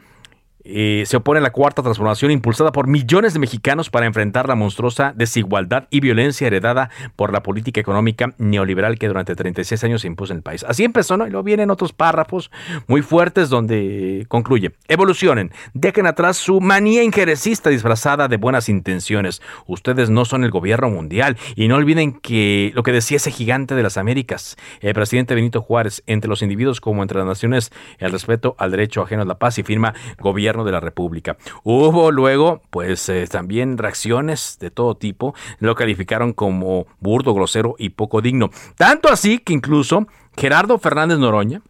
Eh, 0.66 1.04
se 1.06 1.18
opone 1.18 1.40
a 1.40 1.42
la 1.42 1.52
cuarta 1.52 1.82
transformación 1.82 2.32
impulsada 2.32 2.72
por 2.72 2.88
millones 2.88 3.34
de 3.34 3.40
mexicanos 3.40 3.90
para 3.90 4.06
enfrentar 4.06 4.48
la 4.48 4.56
monstruosa 4.56 5.14
desigualdad 5.16 5.88
y 5.90 6.00
violencia 6.00 6.48
heredada 6.48 6.90
por 7.16 7.34
la 7.34 7.44
política 7.44 7.82
económica 7.82 8.34
neoliberal 8.38 8.98
que 8.98 9.08
durante 9.08 9.36
36 9.36 9.84
años 9.84 10.02
se 10.02 10.08
impuso 10.08 10.32
en 10.32 10.38
el 10.38 10.44
país. 10.44 10.64
Así 10.64 10.84
empezó, 10.86 11.18
¿no? 11.18 11.28
Y 11.28 11.32
luego 11.32 11.44
vienen 11.44 11.70
otros 11.70 11.92
párrafos 11.92 12.50
muy 12.88 13.02
fuertes 13.02 13.50
donde 13.50 14.26
concluye. 14.30 14.72
Evolucionen, 14.88 15.52
dejen 15.74 16.06
atrás 16.06 16.38
su 16.38 16.62
manía 16.62 17.04
injerecista 17.04 17.70
disfrazada 17.70 18.28
de 18.28 18.38
buenas 18.38 18.70
intenciones. 18.70 19.42
Ustedes 19.68 20.10
no 20.10 20.24
son 20.24 20.46
el 20.46 20.52
gobierno 20.52 20.90
mundial 20.90 21.38
y 21.56 21.68
no 21.68 21.76
olviden 21.76 22.14
que 22.14 22.72
lo 22.74 22.84
que 22.84 22.94
decía 22.94 23.18
ese 23.18 23.32
gigante 23.32 23.76
de 23.76 23.84
las 23.84 23.98
Américas, 23.98 24.56
el 24.80 24.94
presidente 24.94 25.36
Benito 25.36 25.62
Juárez, 25.62 26.04
entre 26.08 26.30
los 26.30 26.42
individuos 26.42 26.80
como 26.80 27.02
entre 27.02 27.18
las 27.18 27.28
naciones, 27.28 27.72
el 27.98 28.12
respeto 28.12 28.56
al 28.58 28.72
derecho 28.72 29.02
ajeno 29.02 29.24
a 29.24 29.26
la 29.26 29.40
paz 29.40 29.58
y 29.58 29.64
firma 29.64 29.94
gobierno 30.20 30.53
de 30.64 30.72
la 30.72 30.80
República. 30.80 31.38
Hubo 31.64 32.12
luego, 32.12 32.62
pues 32.70 33.10
eh, 33.10 33.26
también 33.28 33.80
reacciones 33.80 34.58
de 34.60 34.70
todo 34.70 34.96
tipo, 34.96 35.34
lo 35.60 35.74
calificaron 35.74 36.34
como 36.34 36.86
burdo, 37.00 37.34
grosero 37.34 37.76
y 37.80 37.90
poco 37.90 38.22
digno. 38.22 38.52
Tanto 38.78 39.10
así 39.10 39.40
que 39.40 39.54
incluso 39.54 40.08
Gerardo 40.38 40.78
Fernández 40.78 41.18
Noroña, 41.18 41.62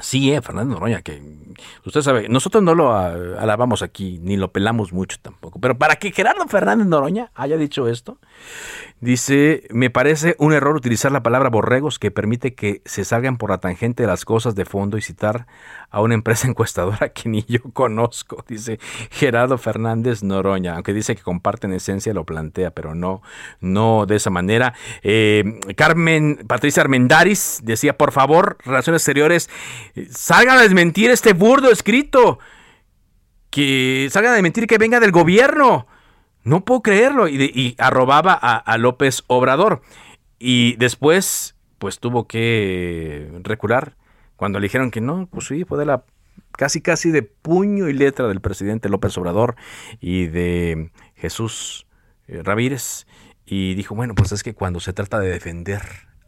Sí, 0.00 0.32
eh, 0.32 0.42
Fernández 0.42 0.72
Noroña, 0.74 1.02
que 1.02 1.22
usted 1.84 2.00
sabe, 2.00 2.28
nosotros 2.28 2.62
no 2.62 2.74
lo 2.74 2.92
alabamos 2.92 3.82
aquí, 3.82 4.18
ni 4.20 4.36
lo 4.36 4.50
pelamos 4.50 4.92
mucho 4.92 5.18
tampoco, 5.22 5.60
pero 5.60 5.78
para 5.78 5.96
que 5.96 6.10
Gerardo 6.10 6.44
Fernández 6.48 6.88
Noroña 6.88 7.30
haya 7.34 7.56
dicho 7.56 7.86
esto, 7.86 8.18
Dice, 9.02 9.66
me 9.70 9.90
parece 9.90 10.36
un 10.38 10.52
error 10.52 10.76
utilizar 10.76 11.10
la 11.10 11.24
palabra 11.24 11.50
borregos 11.50 11.98
que 11.98 12.12
permite 12.12 12.54
que 12.54 12.82
se 12.84 13.04
salgan 13.04 13.36
por 13.36 13.50
la 13.50 13.58
tangente 13.58 14.04
de 14.04 14.06
las 14.06 14.24
cosas 14.24 14.54
de 14.54 14.64
fondo 14.64 14.96
y 14.96 15.02
citar 15.02 15.48
a 15.90 16.00
una 16.00 16.14
empresa 16.14 16.46
encuestadora 16.48 17.08
que 17.08 17.28
ni 17.28 17.44
yo 17.48 17.62
conozco, 17.72 18.44
dice 18.46 18.78
Gerardo 19.10 19.58
Fernández 19.58 20.22
Noroña, 20.22 20.74
aunque 20.74 20.92
dice 20.92 21.16
que 21.16 21.22
comparten 21.22 21.72
esencia, 21.72 22.14
lo 22.14 22.24
plantea, 22.24 22.70
pero 22.70 22.94
no, 22.94 23.22
no 23.60 24.06
de 24.06 24.14
esa 24.14 24.30
manera. 24.30 24.72
Eh, 25.02 25.58
Carmen 25.76 26.44
Patricia 26.46 26.82
Armendaris 26.82 27.58
decía, 27.64 27.98
por 27.98 28.12
favor, 28.12 28.56
Relaciones 28.64 29.02
Exteriores, 29.02 29.50
salgan 30.10 30.58
a 30.58 30.62
desmentir 30.62 31.10
este 31.10 31.32
burdo 31.32 31.72
escrito, 31.72 32.38
que 33.50 34.06
salgan 34.12 34.30
a 34.30 34.34
desmentir 34.36 34.68
que 34.68 34.78
venga 34.78 35.00
del 35.00 35.10
gobierno. 35.10 35.88
No 36.44 36.64
puedo 36.64 36.82
creerlo. 36.82 37.28
Y, 37.28 37.74
arrobaba 37.78 38.34
a, 38.34 38.78
López 38.78 39.24
Obrador. 39.26 39.82
Y 40.38 40.76
después, 40.76 41.56
pues 41.78 41.98
tuvo 41.98 42.26
que 42.26 43.30
recular 43.42 43.96
cuando 44.36 44.58
le 44.58 44.64
dijeron 44.64 44.90
que 44.90 45.00
no, 45.00 45.28
pues 45.30 45.46
sí, 45.46 45.64
fue 45.64 45.78
de 45.78 45.86
la 45.86 46.04
casi 46.52 46.80
casi 46.80 47.10
de 47.10 47.22
puño 47.22 47.88
y 47.88 47.92
letra 47.92 48.26
del 48.26 48.40
presidente 48.40 48.88
López 48.88 49.16
Obrador 49.16 49.56
y 50.00 50.26
de 50.26 50.90
Jesús 51.14 51.86
eh, 52.26 52.42
Ramírez. 52.42 53.06
Y 53.46 53.74
dijo, 53.74 53.94
bueno, 53.94 54.14
pues 54.14 54.32
es 54.32 54.42
que 54.42 54.54
cuando 54.54 54.80
se 54.80 54.92
trata 54.92 55.20
de 55.20 55.28
defender 55.28 55.82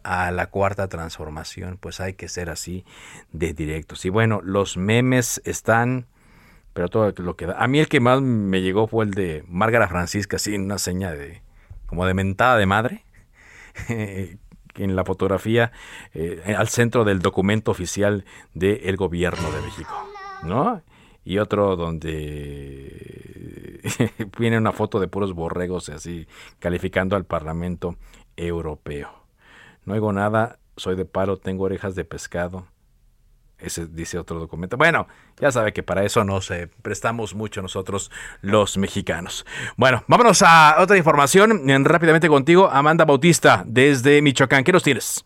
a 0.04 0.30
la 0.30 0.46
cuarta 0.46 0.88
transformación, 0.88 1.78
pues 1.80 2.00
hay 2.00 2.14
que 2.14 2.28
ser 2.28 2.50
así 2.50 2.84
de 3.32 3.52
directos. 3.52 4.04
Y 4.04 4.10
bueno, 4.10 4.40
los 4.44 4.76
memes 4.76 5.40
están 5.44 6.06
pero 6.74 6.88
todo 6.88 7.12
lo 7.16 7.36
que 7.36 7.46
da. 7.46 7.54
A 7.54 7.66
mí 7.66 7.78
el 7.78 7.88
que 7.88 8.00
más 8.00 8.20
me 8.20 8.60
llegó 8.60 8.86
fue 8.86 9.06
el 9.06 9.12
de 9.12 9.44
Márgara 9.48 9.88
Francisca, 9.88 10.36
así 10.36 10.54
en 10.54 10.64
una 10.64 10.78
seña 10.78 11.12
de 11.12 11.42
como 11.86 12.04
de 12.04 12.14
mentada 12.14 12.58
de 12.58 12.66
madre. 12.66 13.04
en 14.76 14.96
la 14.96 15.04
fotografía 15.04 15.72
eh, 16.14 16.54
al 16.56 16.68
centro 16.68 17.04
del 17.04 17.20
documento 17.20 17.70
oficial 17.70 18.24
del 18.54 18.96
gobierno 18.96 19.50
de 19.52 19.60
México, 19.60 19.92
¿no? 20.42 20.82
Y 21.24 21.38
otro 21.38 21.76
donde 21.76 23.80
viene 24.38 24.58
una 24.58 24.72
foto 24.72 25.00
de 25.00 25.08
puros 25.08 25.32
borregos 25.32 25.88
así 25.88 26.26
calificando 26.58 27.16
al 27.16 27.24
Parlamento 27.24 27.96
Europeo. 28.36 29.10
No 29.84 29.94
oigo 29.94 30.12
nada, 30.12 30.58
soy 30.76 30.96
de 30.96 31.04
paro, 31.04 31.36
tengo 31.36 31.64
orejas 31.64 31.94
de 31.94 32.04
pescado 32.04 32.66
ese 33.58 33.86
dice 33.86 34.18
otro 34.18 34.38
documento. 34.38 34.76
Bueno, 34.76 35.06
ya 35.40 35.50
sabe 35.50 35.72
que 35.72 35.82
para 35.82 36.04
eso 36.04 36.24
nos 36.24 36.52
prestamos 36.82 37.34
mucho 37.34 37.62
nosotros 37.62 38.10
los 38.42 38.76
mexicanos. 38.76 39.46
Bueno, 39.76 40.02
vámonos 40.06 40.42
a 40.42 40.76
otra 40.80 40.96
información. 40.96 41.62
Rápidamente 41.84 42.28
contigo, 42.28 42.68
Amanda 42.70 43.04
Bautista, 43.04 43.62
desde 43.66 44.20
Michoacán. 44.22 44.64
¿Qué 44.64 44.72
nos 44.72 44.82
tienes? 44.82 45.24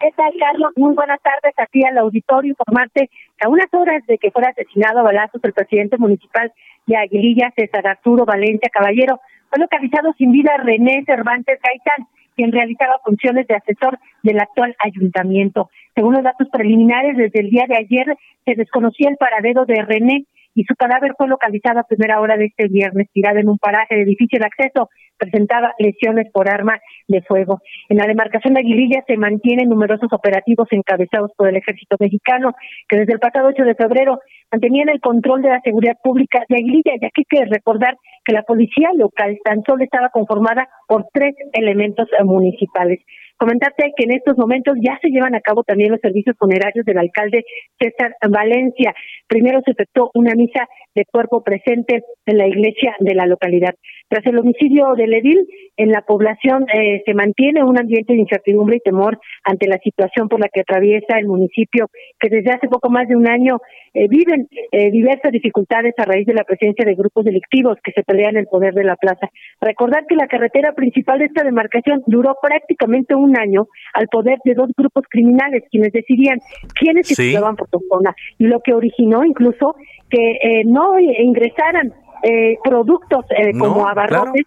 ¿Qué 0.00 0.10
tal, 0.16 0.32
Carlos? 0.40 0.72
Muy 0.76 0.94
buenas 0.94 1.20
tardes 1.20 1.54
aquí 1.58 1.84
al 1.84 1.98
auditorio. 1.98 2.50
Informarte 2.50 3.10
a 3.44 3.48
unas 3.48 3.66
horas 3.72 4.04
de 4.06 4.16
que 4.16 4.30
fuera 4.30 4.50
asesinado 4.50 5.00
a 5.00 5.02
balazos 5.02 5.44
el 5.44 5.52
presidente 5.52 5.98
municipal 5.98 6.52
de 6.86 6.96
Aguililla, 6.96 7.52
César 7.54 7.86
Arturo 7.86 8.24
Valencia 8.24 8.70
Caballero, 8.72 9.20
fue 9.50 9.58
localizado 9.58 10.14
sin 10.16 10.32
vida 10.32 10.56
René 10.56 11.04
Cervantes 11.04 11.58
Gaitán 11.62 12.08
quien 12.40 12.52
realizaba 12.52 12.94
funciones 13.04 13.46
de 13.46 13.54
asesor 13.54 13.98
del 14.22 14.40
actual 14.40 14.74
ayuntamiento. 14.78 15.68
Según 15.94 16.14
los 16.14 16.24
datos 16.24 16.48
preliminares, 16.50 17.14
desde 17.14 17.40
el 17.40 17.50
día 17.50 17.66
de 17.68 17.76
ayer 17.76 18.16
se 18.46 18.54
desconocía 18.54 19.10
el 19.10 19.18
paradero 19.18 19.66
de 19.66 19.82
René 19.82 20.24
y 20.54 20.64
su 20.64 20.74
cadáver 20.74 21.12
fue 21.18 21.28
localizado 21.28 21.80
a 21.80 21.84
primera 21.84 22.18
hora 22.18 22.38
de 22.38 22.46
este 22.46 22.68
viernes, 22.68 23.08
tirada 23.12 23.40
en 23.40 23.50
un 23.50 23.58
paraje 23.58 23.94
de 23.94 24.06
difícil 24.06 24.42
acceso. 24.42 24.88
Presentaba 25.18 25.74
lesiones 25.78 26.32
por 26.32 26.48
arma 26.48 26.80
de 27.08 27.20
fuego. 27.20 27.60
En 27.90 27.98
la 27.98 28.06
demarcación 28.06 28.54
de 28.54 28.60
Aguililla 28.60 29.04
se 29.06 29.18
mantienen 29.18 29.68
numerosos 29.68 30.10
operativos 30.10 30.66
encabezados 30.70 31.32
por 31.36 31.46
el 31.50 31.56
ejército 31.56 31.96
mexicano, 32.00 32.54
que 32.88 33.00
desde 33.00 33.12
el 33.12 33.18
pasado 33.18 33.48
8 33.48 33.64
de 33.64 33.74
febrero 33.74 34.18
mantenían 34.50 34.88
el 34.88 35.00
control 35.00 35.42
de 35.42 35.50
la 35.50 35.60
seguridad 35.60 35.98
pública 36.02 36.42
de 36.48 36.56
Aguililla, 36.56 36.94
ya 37.02 37.10
que 37.10 37.20
hay 37.20 37.24
que 37.28 37.44
recordar 37.44 37.98
que 38.30 38.34
la 38.34 38.42
policía 38.44 38.90
local 38.96 39.38
tan 39.44 39.62
solo 39.64 39.82
estaba 39.82 40.10
conformada 40.10 40.68
por 40.86 41.06
tres 41.12 41.34
elementos 41.52 42.06
municipales. 42.24 43.00
Comentarte 43.40 43.94
que 43.96 44.04
en 44.04 44.12
estos 44.12 44.36
momentos 44.36 44.76
ya 44.82 44.98
se 45.00 45.08
llevan 45.08 45.34
a 45.34 45.40
cabo 45.40 45.62
también 45.64 45.90
los 45.90 46.00
servicios 46.02 46.36
funerarios 46.38 46.84
del 46.84 46.98
alcalde 46.98 47.46
César 47.80 48.14
Valencia. 48.28 48.94
Primero 49.26 49.62
se 49.64 49.70
efectuó 49.70 50.10
una 50.12 50.34
misa 50.34 50.68
de 50.94 51.06
cuerpo 51.06 51.42
presente 51.42 52.02
en 52.26 52.36
la 52.36 52.46
iglesia 52.46 52.94
de 53.00 53.14
la 53.14 53.24
localidad. 53.24 53.74
Tras 54.10 54.26
el 54.26 54.38
homicidio 54.38 54.92
de 54.94 55.06
Ledil, 55.06 55.46
en 55.78 55.88
la 55.88 56.02
población 56.02 56.66
eh, 56.68 57.00
se 57.06 57.14
mantiene 57.14 57.64
un 57.64 57.78
ambiente 57.78 58.12
de 58.12 58.18
incertidumbre 58.18 58.76
y 58.76 58.80
temor 58.80 59.18
ante 59.44 59.68
la 59.68 59.78
situación 59.78 60.28
por 60.28 60.38
la 60.38 60.48
que 60.52 60.60
atraviesa 60.60 61.18
el 61.18 61.26
municipio, 61.26 61.86
que 62.18 62.28
desde 62.28 62.50
hace 62.50 62.68
poco 62.68 62.90
más 62.90 63.08
de 63.08 63.16
un 63.16 63.26
año 63.26 63.58
eh, 63.94 64.06
viven 64.08 64.48
eh, 64.72 64.90
diversas 64.90 65.32
dificultades 65.32 65.94
a 65.96 66.04
raíz 66.04 66.26
de 66.26 66.34
la 66.34 66.44
presencia 66.44 66.84
de 66.84 66.94
grupos 66.94 67.24
delictivos 67.24 67.78
que 67.82 67.92
se 67.92 68.02
pelean 68.02 68.36
el 68.36 68.46
poder 68.46 68.74
de 68.74 68.84
la 68.84 68.96
plaza. 68.96 69.30
Recordar 69.60 70.04
que 70.06 70.16
la 70.16 70.28
carretera 70.28 70.74
principal 70.74 71.20
de 71.20 71.26
esta 71.26 71.42
demarcación 71.42 72.02
duró 72.06 72.36
prácticamente 72.42 73.14
un 73.14 73.29
año 73.36 73.66
al 73.94 74.06
poder 74.08 74.38
de 74.44 74.54
dos 74.54 74.70
grupos 74.76 75.04
criminales, 75.08 75.64
quienes 75.70 75.92
decidían 75.92 76.38
quiénes 76.78 77.08
se 77.08 77.38
por 77.56 77.68
su 77.70 77.82
zona, 77.88 78.14
y 78.38 78.46
lo 78.46 78.60
que 78.60 78.72
originó 78.72 79.24
incluso 79.24 79.74
que 80.08 80.62
no 80.64 80.98
ingresaran 80.98 81.92
eh, 82.22 82.58
productos 82.62 83.24
eh, 83.36 83.52
como 83.58 83.88
abarrotes. 83.88 84.46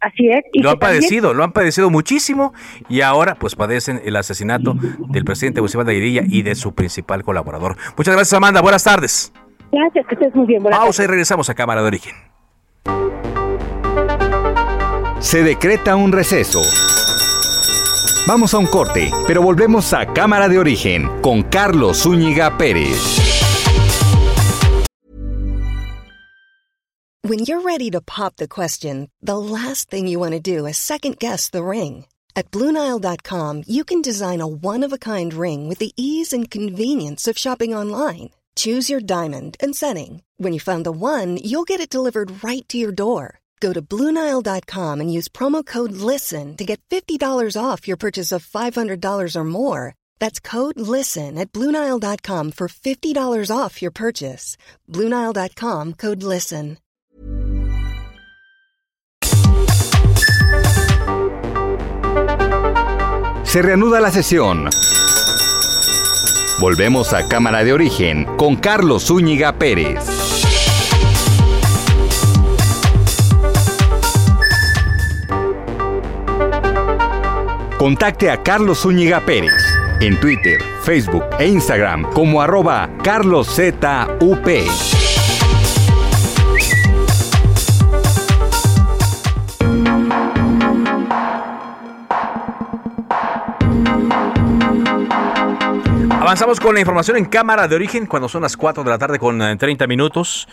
Así 0.00 0.28
es. 0.28 0.42
Y 0.52 0.62
lo 0.62 0.70
han 0.70 0.78
padecido, 0.78 1.34
lo 1.34 1.42
han 1.42 1.50
padecido 1.50 1.90
muchísimo 1.90 2.54
y 2.88 3.00
ahora 3.00 3.34
pues 3.34 3.56
padecen 3.56 4.00
el 4.04 4.14
asesinato 4.14 4.74
del 5.08 5.24
presidente 5.24 5.60
Gustavo 5.60 5.82
de 5.82 5.96
Irilla 5.96 6.22
y 6.24 6.42
de 6.42 6.54
su 6.54 6.72
principal 6.72 7.24
colaborador. 7.24 7.76
Muchas 7.96 8.14
gracias 8.14 8.32
Amanda, 8.34 8.62
buenas 8.62 8.84
tardes. 8.84 9.32
Gracias, 9.72 10.06
que 10.06 10.14
estés 10.14 10.34
muy 10.36 10.46
bien. 10.46 10.62
Pausa 10.62 11.02
y 11.02 11.06
regresamos 11.08 11.50
a 11.50 11.54
Cámara 11.54 11.82
de 11.82 11.88
Origen. 11.88 12.14
Se 15.18 15.42
decreta 15.42 15.96
un 15.96 16.12
receso. 16.12 16.60
Vamos 18.26 18.52
a 18.52 18.58
un 18.58 18.66
corte, 18.66 19.10
pero 19.26 19.42
volvemos 19.42 19.92
a 19.92 20.12
Cámara 20.12 20.48
de 20.48 20.58
Origen 20.58 21.08
con 21.22 21.42
Carlos 21.42 22.04
Zúñiga 22.04 22.56
Pérez. 22.58 22.98
When 27.22 27.40
you're 27.40 27.60
ready 27.62 27.90
to 27.90 28.00
pop 28.00 28.36
the 28.36 28.48
question, 28.48 29.10
the 29.20 29.36
last 29.38 29.90
thing 29.90 30.08
you 30.08 30.18
want 30.18 30.32
to 30.32 30.40
do 30.40 30.66
is 30.66 30.78
second 30.78 31.18
guess 31.18 31.50
the 31.50 31.62
ring. 31.62 32.06
At 32.34 32.50
Bluenile.com, 32.50 33.64
you 33.66 33.84
can 33.84 34.00
design 34.00 34.40
a 34.40 34.46
one 34.46 34.84
of 34.84 34.92
a 34.92 34.98
kind 34.98 35.34
ring 35.34 35.68
with 35.68 35.78
the 35.78 35.92
ease 35.96 36.32
and 36.32 36.50
convenience 36.50 37.26
of 37.28 37.36
shopping 37.36 37.74
online. 37.74 38.30
Choose 38.54 38.88
your 38.88 39.00
diamond 39.00 39.56
and 39.60 39.74
setting. 39.74 40.22
When 40.38 40.52
you 40.52 40.60
find 40.60 40.86
the 40.86 40.92
one, 40.92 41.36
you'll 41.42 41.64
get 41.64 41.80
it 41.80 41.90
delivered 41.90 42.42
right 42.44 42.66
to 42.68 42.78
your 42.78 42.92
door. 42.92 43.40
Go 43.60 43.72
to 43.72 43.82
Bluenile.com 43.82 45.00
and 45.00 45.12
use 45.12 45.28
promo 45.28 45.64
code 45.66 45.92
LISTEN 45.92 46.56
to 46.56 46.64
get 46.64 46.80
$50 46.90 47.20
off 47.60 47.88
your 47.88 47.96
purchase 47.96 48.30
of 48.30 48.46
$500 48.46 49.36
or 49.36 49.44
more. 49.44 49.94
That's 50.20 50.38
code 50.38 50.78
LISTEN 50.78 51.38
at 51.38 51.52
Bluenile.com 51.52 52.52
for 52.52 52.68
$50 52.68 53.50
off 53.50 53.82
your 53.82 53.90
purchase. 53.90 54.56
Bluenile.com 54.88 55.94
code 55.94 56.22
LISTEN. 56.22 56.78
Se 63.48 63.62
reanuda 63.62 63.98
la 63.98 64.10
sesión. 64.10 64.68
Volvemos 66.60 67.14
a 67.14 67.26
Cámara 67.28 67.64
de 67.64 67.72
Origen 67.72 68.26
con 68.36 68.56
Carlos 68.56 69.04
Zúñiga 69.04 69.58
Pérez. 69.58 70.17
Contacte 77.78 78.28
a 78.28 78.42
Carlos 78.42 78.80
Zúñiga 78.80 79.20
Pérez 79.20 79.52
en 80.00 80.18
Twitter, 80.18 80.60
Facebook 80.82 81.22
e 81.38 81.46
Instagram 81.46 82.02
como 82.12 82.42
arroba 82.42 82.90
carloszup. 83.04 83.84
Avanzamos 96.20 96.58
con 96.58 96.74
la 96.74 96.80
información 96.80 97.16
en 97.16 97.26
cámara 97.26 97.68
de 97.68 97.76
origen 97.76 98.06
cuando 98.06 98.28
son 98.28 98.42
las 98.42 98.56
4 98.56 98.82
de 98.82 98.90
la 98.90 98.98
tarde 98.98 99.20
con 99.20 99.38
30 99.38 99.84
eh, 99.84 99.88
minutos. 99.88 100.48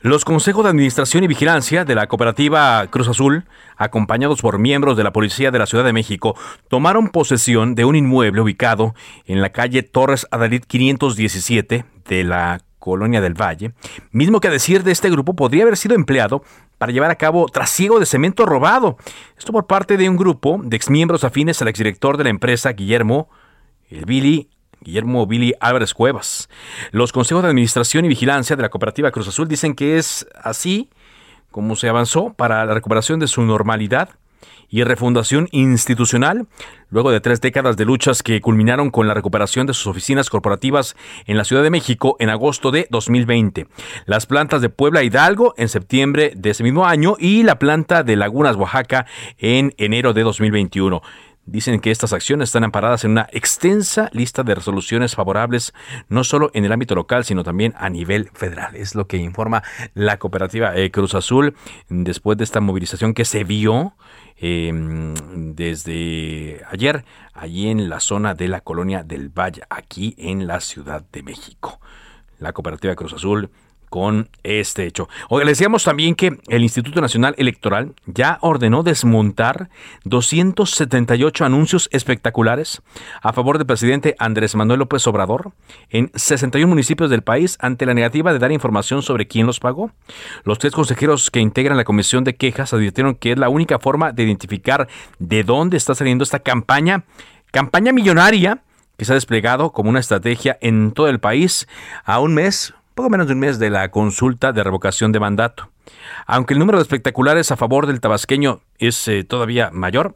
Los 0.00 0.24
consejos 0.24 0.64
de 0.64 0.70
administración 0.70 1.22
y 1.22 1.28
vigilancia 1.28 1.84
de 1.84 1.94
la 1.94 2.08
cooperativa 2.08 2.84
Cruz 2.88 3.08
Azul, 3.08 3.44
acompañados 3.76 4.40
por 4.40 4.58
miembros 4.58 4.96
de 4.96 5.04
la 5.04 5.12
Policía 5.12 5.50
de 5.50 5.58
la 5.58 5.66
Ciudad 5.66 5.84
de 5.84 5.92
México, 5.92 6.36
tomaron 6.68 7.08
posesión 7.08 7.74
de 7.74 7.84
un 7.84 7.96
inmueble 7.96 8.40
ubicado 8.40 8.94
en 9.26 9.40
la 9.40 9.50
calle 9.50 9.82
Torres 9.82 10.26
Adalid 10.30 10.64
517 10.64 11.84
de 12.08 12.24
la 12.24 12.60
Colonia 12.78 13.20
del 13.20 13.32
Valle, 13.32 13.72
mismo 14.10 14.40
que 14.40 14.48
a 14.48 14.50
decir 14.50 14.82
de 14.82 14.92
este 14.92 15.08
grupo 15.08 15.34
podría 15.34 15.62
haber 15.62 15.78
sido 15.78 15.94
empleado 15.94 16.42
para 16.76 16.92
llevar 16.92 17.10
a 17.10 17.16
cabo 17.16 17.46
trasiego 17.48 17.98
de 17.98 18.04
cemento 18.04 18.44
robado. 18.44 18.98
Esto 19.38 19.52
por 19.52 19.66
parte 19.66 19.96
de 19.96 20.08
un 20.08 20.16
grupo 20.16 20.60
de 20.62 20.76
exmiembros 20.76 21.24
afines 21.24 21.62
al 21.62 21.68
exdirector 21.68 22.18
de 22.18 22.24
la 22.24 22.30
empresa, 22.30 22.72
Guillermo 22.72 23.30
el 23.88 24.04
Billy 24.04 24.50
Guillermo 24.80 25.26
Billy 25.26 25.54
Álvarez 25.60 25.94
Cuevas. 25.94 26.48
Los 26.90 27.12
consejos 27.12 27.42
de 27.42 27.48
administración 27.48 28.04
y 28.04 28.08
vigilancia 28.08 28.54
de 28.54 28.62
la 28.62 28.68
cooperativa 28.68 29.10
Cruz 29.10 29.28
Azul 29.28 29.48
dicen 29.48 29.74
que 29.74 29.96
es 29.96 30.26
así 30.42 30.90
como 31.54 31.76
se 31.76 31.88
avanzó 31.88 32.34
para 32.34 32.66
la 32.66 32.74
recuperación 32.74 33.20
de 33.20 33.28
su 33.28 33.42
normalidad 33.42 34.08
y 34.68 34.82
refundación 34.82 35.46
institucional, 35.52 36.48
luego 36.88 37.12
de 37.12 37.20
tres 37.20 37.40
décadas 37.40 37.76
de 37.76 37.84
luchas 37.84 38.24
que 38.24 38.40
culminaron 38.40 38.90
con 38.90 39.06
la 39.06 39.14
recuperación 39.14 39.64
de 39.64 39.72
sus 39.72 39.86
oficinas 39.86 40.30
corporativas 40.30 40.96
en 41.26 41.36
la 41.36 41.44
Ciudad 41.44 41.62
de 41.62 41.70
México 41.70 42.16
en 42.18 42.28
agosto 42.28 42.72
de 42.72 42.88
2020, 42.90 43.68
las 44.04 44.26
plantas 44.26 44.62
de 44.62 44.68
Puebla 44.68 45.04
Hidalgo 45.04 45.54
en 45.56 45.68
septiembre 45.68 46.32
de 46.34 46.50
ese 46.50 46.64
mismo 46.64 46.86
año 46.86 47.14
y 47.20 47.44
la 47.44 47.60
planta 47.60 48.02
de 48.02 48.16
Lagunas 48.16 48.56
Oaxaca 48.56 49.06
en 49.38 49.74
enero 49.76 50.12
de 50.12 50.24
2021. 50.24 51.02
Dicen 51.46 51.80
que 51.80 51.90
estas 51.90 52.14
acciones 52.14 52.48
están 52.48 52.64
amparadas 52.64 53.04
en 53.04 53.10
una 53.10 53.28
extensa 53.30 54.08
lista 54.12 54.42
de 54.42 54.54
resoluciones 54.54 55.14
favorables, 55.14 55.74
no 56.08 56.24
solo 56.24 56.50
en 56.54 56.64
el 56.64 56.72
ámbito 56.72 56.94
local, 56.94 57.24
sino 57.24 57.44
también 57.44 57.74
a 57.76 57.90
nivel 57.90 58.30
federal. 58.32 58.74
Es 58.76 58.94
lo 58.94 59.06
que 59.06 59.18
informa 59.18 59.62
la 59.92 60.18
cooperativa 60.18 60.74
eh, 60.74 60.90
Cruz 60.90 61.14
Azul 61.14 61.54
después 61.90 62.38
de 62.38 62.44
esta 62.44 62.60
movilización 62.60 63.12
que 63.12 63.26
se 63.26 63.44
vio 63.44 63.94
em, 64.38 65.14
desde 65.54 66.62
ayer, 66.70 67.04
allí 67.34 67.68
en 67.68 67.90
la 67.90 68.00
zona 68.00 68.34
de 68.34 68.48
la 68.48 68.62
colonia 68.62 69.02
del 69.02 69.28
Valle, 69.28 69.62
aquí 69.68 70.14
en 70.16 70.46
la 70.46 70.60
Ciudad 70.60 71.04
de 71.12 71.22
México. 71.22 71.78
La 72.38 72.54
cooperativa 72.54 72.94
Cruz 72.94 73.12
Azul 73.12 73.50
con 73.88 74.28
este 74.42 74.86
hecho. 74.86 75.08
Le 75.30 75.44
decíamos 75.44 75.84
también 75.84 76.14
que 76.14 76.38
el 76.48 76.62
Instituto 76.62 77.00
Nacional 77.00 77.34
Electoral 77.38 77.94
ya 78.06 78.38
ordenó 78.40 78.82
desmontar 78.82 79.68
278 80.04 81.44
anuncios 81.44 81.88
espectaculares 81.92 82.82
a 83.22 83.32
favor 83.32 83.58
del 83.58 83.66
presidente 83.66 84.16
Andrés 84.18 84.54
Manuel 84.54 84.80
López 84.80 85.06
Obrador 85.06 85.52
en 85.90 86.10
61 86.14 86.68
municipios 86.68 87.10
del 87.10 87.22
país 87.22 87.56
ante 87.60 87.86
la 87.86 87.94
negativa 87.94 88.32
de 88.32 88.38
dar 88.38 88.52
información 88.52 89.02
sobre 89.02 89.26
quién 89.26 89.46
los 89.46 89.60
pagó. 89.60 89.90
Los 90.44 90.58
tres 90.58 90.72
consejeros 90.72 91.30
que 91.30 91.40
integran 91.40 91.76
la 91.76 91.84
comisión 91.84 92.24
de 92.24 92.34
quejas 92.34 92.72
advirtieron 92.72 93.14
que 93.14 93.32
es 93.32 93.38
la 93.38 93.48
única 93.48 93.78
forma 93.78 94.12
de 94.12 94.22
identificar 94.24 94.88
de 95.18 95.44
dónde 95.44 95.76
está 95.76 95.94
saliendo 95.94 96.24
esta 96.24 96.40
campaña, 96.40 97.04
campaña 97.50 97.92
millonaria 97.92 98.62
que 98.96 99.04
se 99.04 99.12
ha 99.12 99.14
desplegado 99.14 99.72
como 99.72 99.90
una 99.90 100.00
estrategia 100.00 100.58
en 100.60 100.92
todo 100.92 101.08
el 101.08 101.20
país 101.20 101.66
a 102.04 102.20
un 102.20 102.34
mes 102.34 102.74
poco 102.94 103.10
menos 103.10 103.26
de 103.26 103.34
un 103.34 103.40
mes 103.40 103.58
de 103.58 103.70
la 103.70 103.90
consulta 103.90 104.52
de 104.52 104.62
revocación 104.62 105.12
de 105.12 105.20
mandato. 105.20 105.70
Aunque 106.26 106.54
el 106.54 106.60
número 106.60 106.78
de 106.78 106.82
espectaculares 106.82 107.50
a 107.50 107.56
favor 107.56 107.86
del 107.86 108.00
tabasqueño 108.00 108.60
es 108.78 109.08
eh, 109.08 109.24
todavía 109.24 109.70
mayor, 109.72 110.14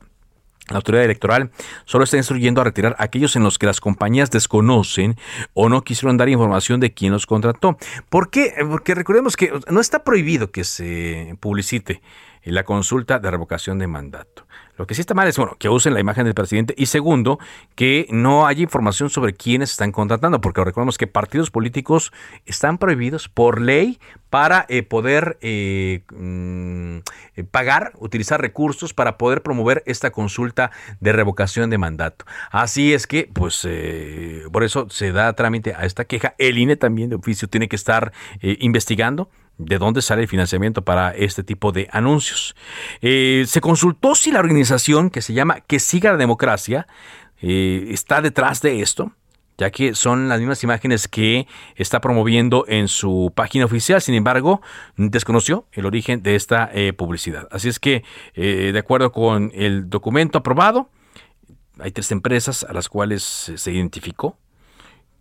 la 0.69 0.77
autoridad 0.77 1.05
electoral 1.05 1.51
solo 1.87 2.05
está 2.05 2.19
instruyendo 2.19 2.61
a 2.61 2.65
retirar 2.65 2.95
aquellos 2.99 3.37
en 3.37 3.43
los 3.43 3.59
que 3.59 3.67
las 3.67 3.81
compañías 3.81 4.31
desconocen 4.31 5.17
o 5.55 5.71
no 5.71 5.83
quisieron 5.83 6.19
dar 6.19 6.29
información 6.29 6.79
de 6.79 6.93
quién 6.93 7.13
los 7.13 7.27
contrató. 7.27 7.79
¿Por 8.11 8.31
qué? 8.31 8.53
Porque 8.69 8.95
recordemos 8.95 9.37
que 9.37 9.51
no 9.71 9.81
está 9.81 10.05
prohibido 10.05 10.51
que 10.51 10.65
se 10.65 11.37
publicite 11.41 12.03
la 12.45 12.65
consulta 12.65 13.19
de 13.19 13.31
revocación 13.31 13.79
de 13.79 13.87
mandato. 13.87 14.48
Lo 14.79 14.87
que 14.87 14.95
sí 14.95 15.01
está 15.01 15.13
mal 15.13 15.27
es, 15.27 15.37
bueno, 15.37 15.57
que 15.59 15.69
usen 15.69 15.93
la 15.93 16.01
imagen 16.01 16.25
del 16.25 16.35
presidente 16.35 16.73
y 16.79 16.87
segundo, 16.87 17.41
que 17.75 18.07
no 18.11 18.47
haya 18.47 18.63
información 18.63 19.11
sobre 19.11 19.35
quiénes 19.35 19.73
están 19.73 19.91
contratando, 19.91 20.41
porque 20.41 20.63
recordemos 20.63 20.97
que 20.97 21.09
partidos 21.09 21.51
políticos 21.51 22.13
están 22.47 22.79
prohibidos 22.79 23.29
por 23.29 23.61
ley 23.61 23.99
para 24.31 24.67
eh, 24.69 24.85
poder 24.85 25.37
eh, 25.41 26.03
mm, 26.15 26.99
eh, 27.35 27.45
pagar, 27.51 27.93
utilizar 27.99 28.41
recursos 28.41 28.95
para 28.95 29.19
poder 29.19 29.43
promover 29.43 29.83
esta 29.85 30.13
consulta 30.13 30.71
de 31.01 31.13
revocación 31.13 31.71
de 31.71 31.79
mandato. 31.79 32.25
Así 32.53 32.95
es 32.95 33.09
que, 33.09 33.29
pues, 33.33 33.67
por 34.53 34.63
eso 34.63 34.89
se 34.91 35.11
da 35.11 35.33
trámite 35.33 35.75
a 35.75 35.87
esta 35.87 36.05
queja. 36.05 36.37
El 36.39 36.57
INE 36.57 36.77
también 36.77 37.11
de 37.11 37.17
oficio 37.17 37.49
tiene 37.49 37.69
que 37.69 37.77
estar 37.77 38.13
investigando 38.41 39.29
de 39.59 39.79
dónde 39.79 40.03
sale 40.03 40.23
el 40.23 40.29
financiamiento 40.29 40.83
para 40.83 41.11
este 41.11 41.43
tipo 41.43 41.73
de 41.73 41.89
anuncios. 41.93 42.55
Eh, 43.01 43.45
se 43.47 43.61
consultó 43.61 44.15
si 44.15 44.31
la 44.31 44.39
organización 44.39 45.11
que 45.11 45.21
se 45.21 45.35
llama 45.35 45.61
Que 45.61 45.81
Siga 45.81 46.13
la 46.13 46.17
Democracia 46.17 46.87
eh, 47.43 47.89
está 47.91 48.23
detrás 48.23 48.63
de 48.63 48.81
esto, 48.81 49.13
ya 49.59 49.71
que 49.71 49.95
son 49.95 50.29
las 50.29 50.39
mismas 50.39 50.63
imágenes 50.63 51.09
que 51.09 51.49
está 51.75 52.01
promoviendo 52.01 52.65
en 52.69 52.87
su 52.87 53.33
página 53.35 53.65
oficial. 53.65 54.01
Sin 54.01 54.15
embargo, 54.15 54.63
desconoció 54.97 55.67
el 55.73 55.87
origen 55.87 56.23
de 56.23 56.37
esta 56.37 56.71
eh, 56.73 56.93
publicidad. 56.93 57.49
Así 57.51 57.69
es 57.69 57.81
que, 57.81 58.05
de 58.37 58.79
acuerdo 58.79 59.11
con 59.11 59.51
el 59.55 59.91
documento 59.91 60.39
aprobado, 60.39 60.89
hay 61.81 61.91
tres 61.91 62.13
empresas 62.13 62.63
a 62.63 62.73
las 62.73 62.89
cuales 62.89 63.23
se 63.23 63.73
identificó 63.73 64.39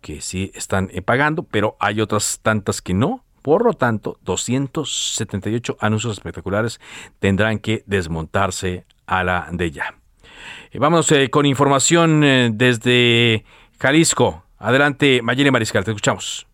que 0.00 0.20
sí 0.20 0.52
están 0.54 0.88
pagando, 1.04 1.42
pero 1.42 1.76
hay 1.80 2.00
otras 2.00 2.38
tantas 2.40 2.80
que 2.80 2.94
no. 2.94 3.24
Por 3.42 3.64
lo 3.64 3.74
tanto, 3.74 4.18
278 4.24 5.76
anuncios 5.80 6.14
espectaculares 6.14 6.80
tendrán 7.18 7.58
que 7.58 7.82
desmontarse 7.86 8.84
a 9.06 9.24
la 9.24 9.48
de 9.52 9.70
ya. 9.70 9.94
Eh, 10.70 10.78
vamos 10.78 11.10
eh, 11.12 11.30
con 11.30 11.46
información 11.46 12.24
eh, 12.24 12.50
desde 12.52 13.44
Jalisco. 13.78 14.44
Adelante, 14.58 15.22
Mayeli 15.22 15.50
Mariscal, 15.50 15.84
te 15.84 15.92
escuchamos. 15.92 16.47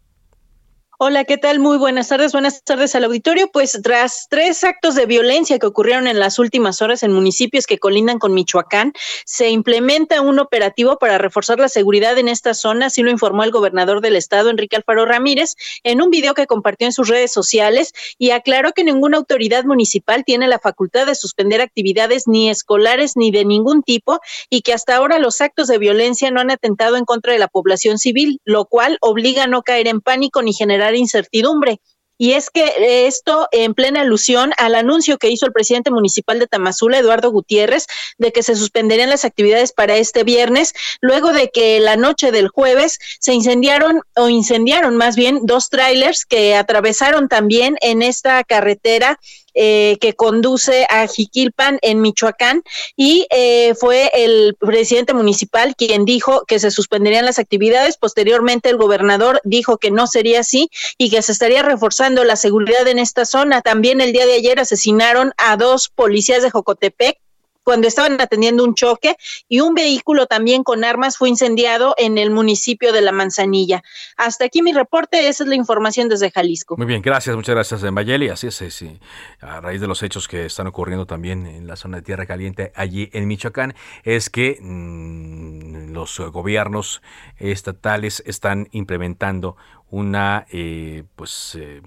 Hola, 1.06 1.24
¿qué 1.24 1.36
tal? 1.36 1.58
Muy 1.58 1.76
buenas 1.76 2.08
tardes. 2.08 2.32
Buenas 2.32 2.64
tardes 2.64 2.94
al 2.94 3.04
auditorio. 3.04 3.50
Pues 3.52 3.78
tras 3.82 4.26
tres 4.30 4.64
actos 4.64 4.94
de 4.94 5.04
violencia 5.04 5.58
que 5.58 5.66
ocurrieron 5.66 6.06
en 6.06 6.18
las 6.18 6.38
últimas 6.38 6.80
horas 6.80 7.02
en 7.02 7.12
municipios 7.12 7.66
que 7.66 7.78
colindan 7.78 8.18
con 8.18 8.32
Michoacán, 8.32 8.94
se 9.26 9.50
implementa 9.50 10.22
un 10.22 10.38
operativo 10.38 10.96
para 10.98 11.18
reforzar 11.18 11.58
la 11.58 11.68
seguridad 11.68 12.16
en 12.16 12.28
esta 12.28 12.54
zona, 12.54 12.86
así 12.86 13.02
lo 13.02 13.10
informó 13.10 13.44
el 13.44 13.50
gobernador 13.50 14.00
del 14.00 14.16
estado, 14.16 14.48
Enrique 14.48 14.76
Alfaro 14.76 15.04
Ramírez, 15.04 15.56
en 15.82 16.00
un 16.00 16.08
video 16.08 16.32
que 16.32 16.46
compartió 16.46 16.86
en 16.86 16.94
sus 16.94 17.06
redes 17.06 17.30
sociales 17.30 17.92
y 18.16 18.30
aclaró 18.30 18.72
que 18.72 18.82
ninguna 18.82 19.18
autoridad 19.18 19.64
municipal 19.64 20.24
tiene 20.24 20.48
la 20.48 20.58
facultad 20.58 21.04
de 21.04 21.14
suspender 21.14 21.60
actividades 21.60 22.26
ni 22.26 22.48
escolares 22.48 23.14
ni 23.14 23.30
de 23.30 23.44
ningún 23.44 23.82
tipo 23.82 24.20
y 24.48 24.62
que 24.62 24.72
hasta 24.72 24.96
ahora 24.96 25.18
los 25.18 25.42
actos 25.42 25.68
de 25.68 25.76
violencia 25.76 26.30
no 26.30 26.40
han 26.40 26.50
atentado 26.50 26.96
en 26.96 27.04
contra 27.04 27.34
de 27.34 27.38
la 27.38 27.48
población 27.48 27.98
civil, 27.98 28.40
lo 28.46 28.64
cual 28.64 28.96
obliga 29.02 29.42
a 29.42 29.48
no 29.48 29.62
caer 29.64 29.86
en 29.86 30.00
pánico 30.00 30.40
ni 30.40 30.54
generar 30.54 30.93
incertidumbre. 30.98 31.80
Y 32.16 32.32
es 32.34 32.48
que 32.48 33.06
esto 33.06 33.48
en 33.50 33.74
plena 33.74 34.02
alusión 34.02 34.52
al 34.56 34.76
anuncio 34.76 35.18
que 35.18 35.30
hizo 35.30 35.46
el 35.46 35.52
presidente 35.52 35.90
municipal 35.90 36.38
de 36.38 36.46
Tamazula, 36.46 36.98
Eduardo 36.98 37.32
Gutiérrez, 37.32 37.86
de 38.18 38.32
que 38.32 38.44
se 38.44 38.54
suspenderían 38.54 39.10
las 39.10 39.24
actividades 39.24 39.72
para 39.72 39.96
este 39.96 40.22
viernes, 40.22 40.74
luego 41.00 41.32
de 41.32 41.50
que 41.50 41.80
la 41.80 41.96
noche 41.96 42.30
del 42.30 42.48
jueves 42.48 42.98
se 43.18 43.34
incendiaron 43.34 44.00
o 44.14 44.28
incendiaron 44.28 44.96
más 44.96 45.16
bien 45.16 45.40
dos 45.42 45.70
trailers 45.70 46.24
que 46.24 46.54
atravesaron 46.54 47.28
también 47.28 47.76
en 47.80 48.00
esta 48.00 48.44
carretera 48.44 49.18
eh, 49.54 49.98
que 50.00 50.14
conduce 50.14 50.86
a 50.90 51.06
Jiquilpan 51.06 51.78
en 51.82 52.00
Michoacán 52.00 52.62
y 52.96 53.26
eh, 53.30 53.74
fue 53.74 54.10
el 54.14 54.56
presidente 54.58 55.14
municipal 55.14 55.74
quien 55.76 56.04
dijo 56.04 56.44
que 56.46 56.58
se 56.58 56.70
suspenderían 56.70 57.24
las 57.24 57.38
actividades. 57.38 57.96
Posteriormente 57.96 58.70
el 58.70 58.76
gobernador 58.76 59.40
dijo 59.44 59.78
que 59.78 59.90
no 59.90 60.06
sería 60.06 60.40
así 60.40 60.70
y 60.98 61.10
que 61.10 61.22
se 61.22 61.32
estaría 61.32 61.62
reforzando 61.62 62.24
la 62.24 62.36
seguridad 62.36 62.86
en 62.88 62.98
esta 62.98 63.24
zona. 63.24 63.62
También 63.62 64.00
el 64.00 64.12
día 64.12 64.26
de 64.26 64.34
ayer 64.34 64.60
asesinaron 64.60 65.32
a 65.36 65.56
dos 65.56 65.88
policías 65.88 66.42
de 66.42 66.50
Jocotepec 66.50 67.18
cuando 67.64 67.88
estaban 67.88 68.20
atendiendo 68.20 68.62
un 68.62 68.74
choque 68.74 69.16
y 69.48 69.60
un 69.60 69.74
vehículo 69.74 70.26
también 70.26 70.62
con 70.62 70.84
armas 70.84 71.16
fue 71.16 71.28
incendiado 71.28 71.94
en 71.98 72.18
el 72.18 72.30
municipio 72.30 72.92
de 72.92 73.00
La 73.00 73.12
Manzanilla. 73.12 73.82
Hasta 74.16 74.44
aquí 74.44 74.62
mi 74.62 74.72
reporte, 74.72 75.28
esa 75.28 75.44
es 75.44 75.48
la 75.48 75.56
información 75.56 76.08
desde 76.08 76.30
Jalisco. 76.30 76.76
Muy 76.76 76.86
bien, 76.86 77.02
gracias, 77.02 77.34
muchas 77.34 77.54
gracias, 77.54 77.82
Mayeli. 77.90 78.28
Así 78.28 78.48
es, 78.48 78.54
sí, 78.54 79.00
a 79.40 79.60
raíz 79.60 79.80
de 79.80 79.88
los 79.88 80.02
hechos 80.02 80.28
que 80.28 80.46
están 80.46 80.66
ocurriendo 80.66 81.06
también 81.06 81.46
en 81.46 81.66
la 81.66 81.76
zona 81.76 81.98
de 81.98 82.02
Tierra 82.02 82.26
Caliente, 82.26 82.72
allí 82.74 83.10
en 83.12 83.26
Michoacán, 83.26 83.74
es 84.04 84.30
que 84.30 84.58
mm, 84.60 85.92
los 85.92 86.20
gobiernos 86.20 87.02
estatales 87.38 88.22
están 88.26 88.68
implementando 88.72 89.56
una 89.90 90.46
eh, 90.50 91.04
pues 91.16 91.56
eh, 91.60 91.80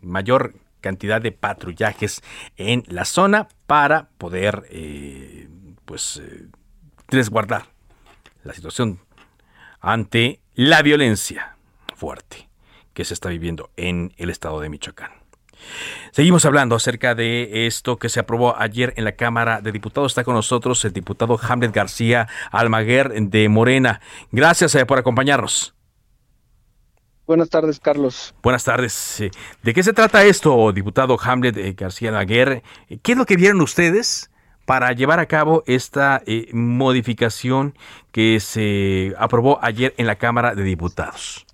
mayor 0.00 0.54
cantidad 0.84 1.22
de 1.22 1.32
patrullajes 1.32 2.22
en 2.58 2.84
la 2.88 3.06
zona 3.06 3.48
para 3.66 4.10
poder 4.18 4.66
eh, 4.68 5.48
pues 5.86 6.20
eh, 6.22 6.48
resguardar 7.08 7.64
la 8.42 8.52
situación 8.52 9.00
ante 9.80 10.42
la 10.54 10.82
violencia 10.82 11.56
fuerte 11.96 12.50
que 12.92 13.06
se 13.06 13.14
está 13.14 13.30
viviendo 13.30 13.70
en 13.78 14.12
el 14.18 14.28
estado 14.28 14.60
de 14.60 14.68
Michoacán. 14.68 15.10
Seguimos 16.10 16.44
hablando 16.44 16.76
acerca 16.76 17.14
de 17.14 17.66
esto 17.66 17.96
que 17.96 18.10
se 18.10 18.20
aprobó 18.20 18.54
ayer 18.60 18.92
en 18.98 19.04
la 19.04 19.12
Cámara 19.12 19.62
de 19.62 19.72
Diputados. 19.72 20.12
Está 20.12 20.22
con 20.22 20.34
nosotros 20.34 20.84
el 20.84 20.92
diputado 20.92 21.40
Hamlet 21.40 21.72
García 21.72 22.28
Almaguer 22.50 23.10
de 23.10 23.48
Morena. 23.48 24.02
Gracias 24.30 24.74
eh, 24.74 24.84
por 24.84 24.98
acompañarnos. 24.98 25.73
Buenas 27.26 27.48
tardes, 27.48 27.80
Carlos. 27.80 28.34
Buenas 28.42 28.64
tardes. 28.64 29.22
¿De 29.62 29.74
qué 29.74 29.82
se 29.82 29.94
trata 29.94 30.24
esto, 30.24 30.72
diputado 30.72 31.16
Hamlet 31.20 31.56
eh, 31.56 31.72
García 31.72 32.10
Laguer? 32.10 32.62
¿Qué 33.02 33.12
es 33.12 33.18
lo 33.18 33.24
que 33.24 33.36
vieron 33.36 33.62
ustedes 33.62 34.30
para 34.66 34.92
llevar 34.92 35.20
a 35.20 35.26
cabo 35.26 35.62
esta 35.66 36.22
eh, 36.26 36.48
modificación 36.52 37.74
que 38.12 38.40
se 38.40 39.14
aprobó 39.18 39.58
ayer 39.62 39.94
en 39.96 40.06
la 40.06 40.16
Cámara 40.16 40.54
de 40.54 40.64
Diputados? 40.64 41.46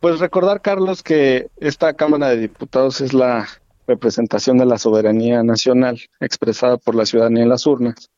Pues 0.00 0.20
recordar, 0.20 0.60
Carlos, 0.60 1.02
que 1.02 1.48
esta 1.58 1.94
Cámara 1.94 2.28
de 2.28 2.36
Diputados 2.36 3.00
es 3.00 3.12
la 3.12 3.48
representación 3.86 4.58
de 4.58 4.66
la 4.66 4.78
soberanía 4.78 5.42
nacional 5.42 6.00
expresada 6.20 6.76
por 6.76 6.94
la 6.94 7.06
ciudadanía 7.06 7.42
en 7.42 7.48
las 7.48 7.66
urnas. 7.66 8.10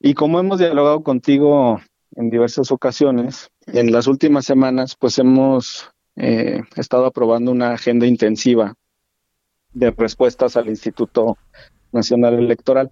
Y 0.00 0.14
como 0.14 0.38
hemos 0.38 0.58
dialogado 0.58 1.02
contigo 1.02 1.80
en 2.16 2.30
diversas 2.30 2.72
ocasiones. 2.72 3.50
En 3.66 3.92
las 3.92 4.06
últimas 4.06 4.44
semanas, 4.44 4.96
pues 4.98 5.18
hemos 5.18 5.90
eh, 6.16 6.62
estado 6.76 7.06
aprobando 7.06 7.52
una 7.52 7.72
agenda 7.72 8.06
intensiva 8.06 8.74
de 9.72 9.90
respuestas 9.90 10.56
al 10.56 10.68
Instituto 10.68 11.36
Nacional 11.92 12.34
Electoral. 12.34 12.90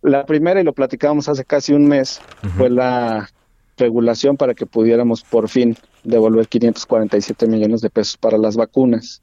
La 0.00 0.24
primera, 0.24 0.60
y 0.60 0.64
lo 0.64 0.72
platicábamos 0.72 1.28
hace 1.28 1.44
casi 1.44 1.74
un 1.74 1.86
mes, 1.86 2.20
fue 2.56 2.70
la 2.70 3.28
regulación 3.76 4.36
para 4.36 4.54
que 4.54 4.66
pudiéramos 4.66 5.22
por 5.22 5.48
fin 5.48 5.76
devolver 6.02 6.48
547 6.48 7.46
millones 7.46 7.80
de 7.80 7.90
pesos 7.90 8.16
para 8.16 8.38
las 8.38 8.56
vacunas. 8.56 9.22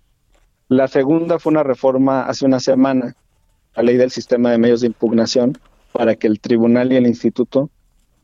La 0.68 0.88
segunda 0.88 1.40
fue 1.40 1.52
una 1.52 1.64
reforma 1.64 2.24
hace 2.24 2.46
una 2.46 2.60
semana, 2.60 3.16
la 3.76 3.84
ley 3.84 3.98
del 3.98 4.12
sistema 4.12 4.52
de 4.52 4.58
medios 4.58 4.82
de 4.82 4.88
impugnación, 4.88 5.58
para 5.92 6.16
que 6.16 6.28
el 6.28 6.40
tribunal 6.40 6.92
y 6.92 6.98
el 6.98 7.08
instituto 7.08 7.70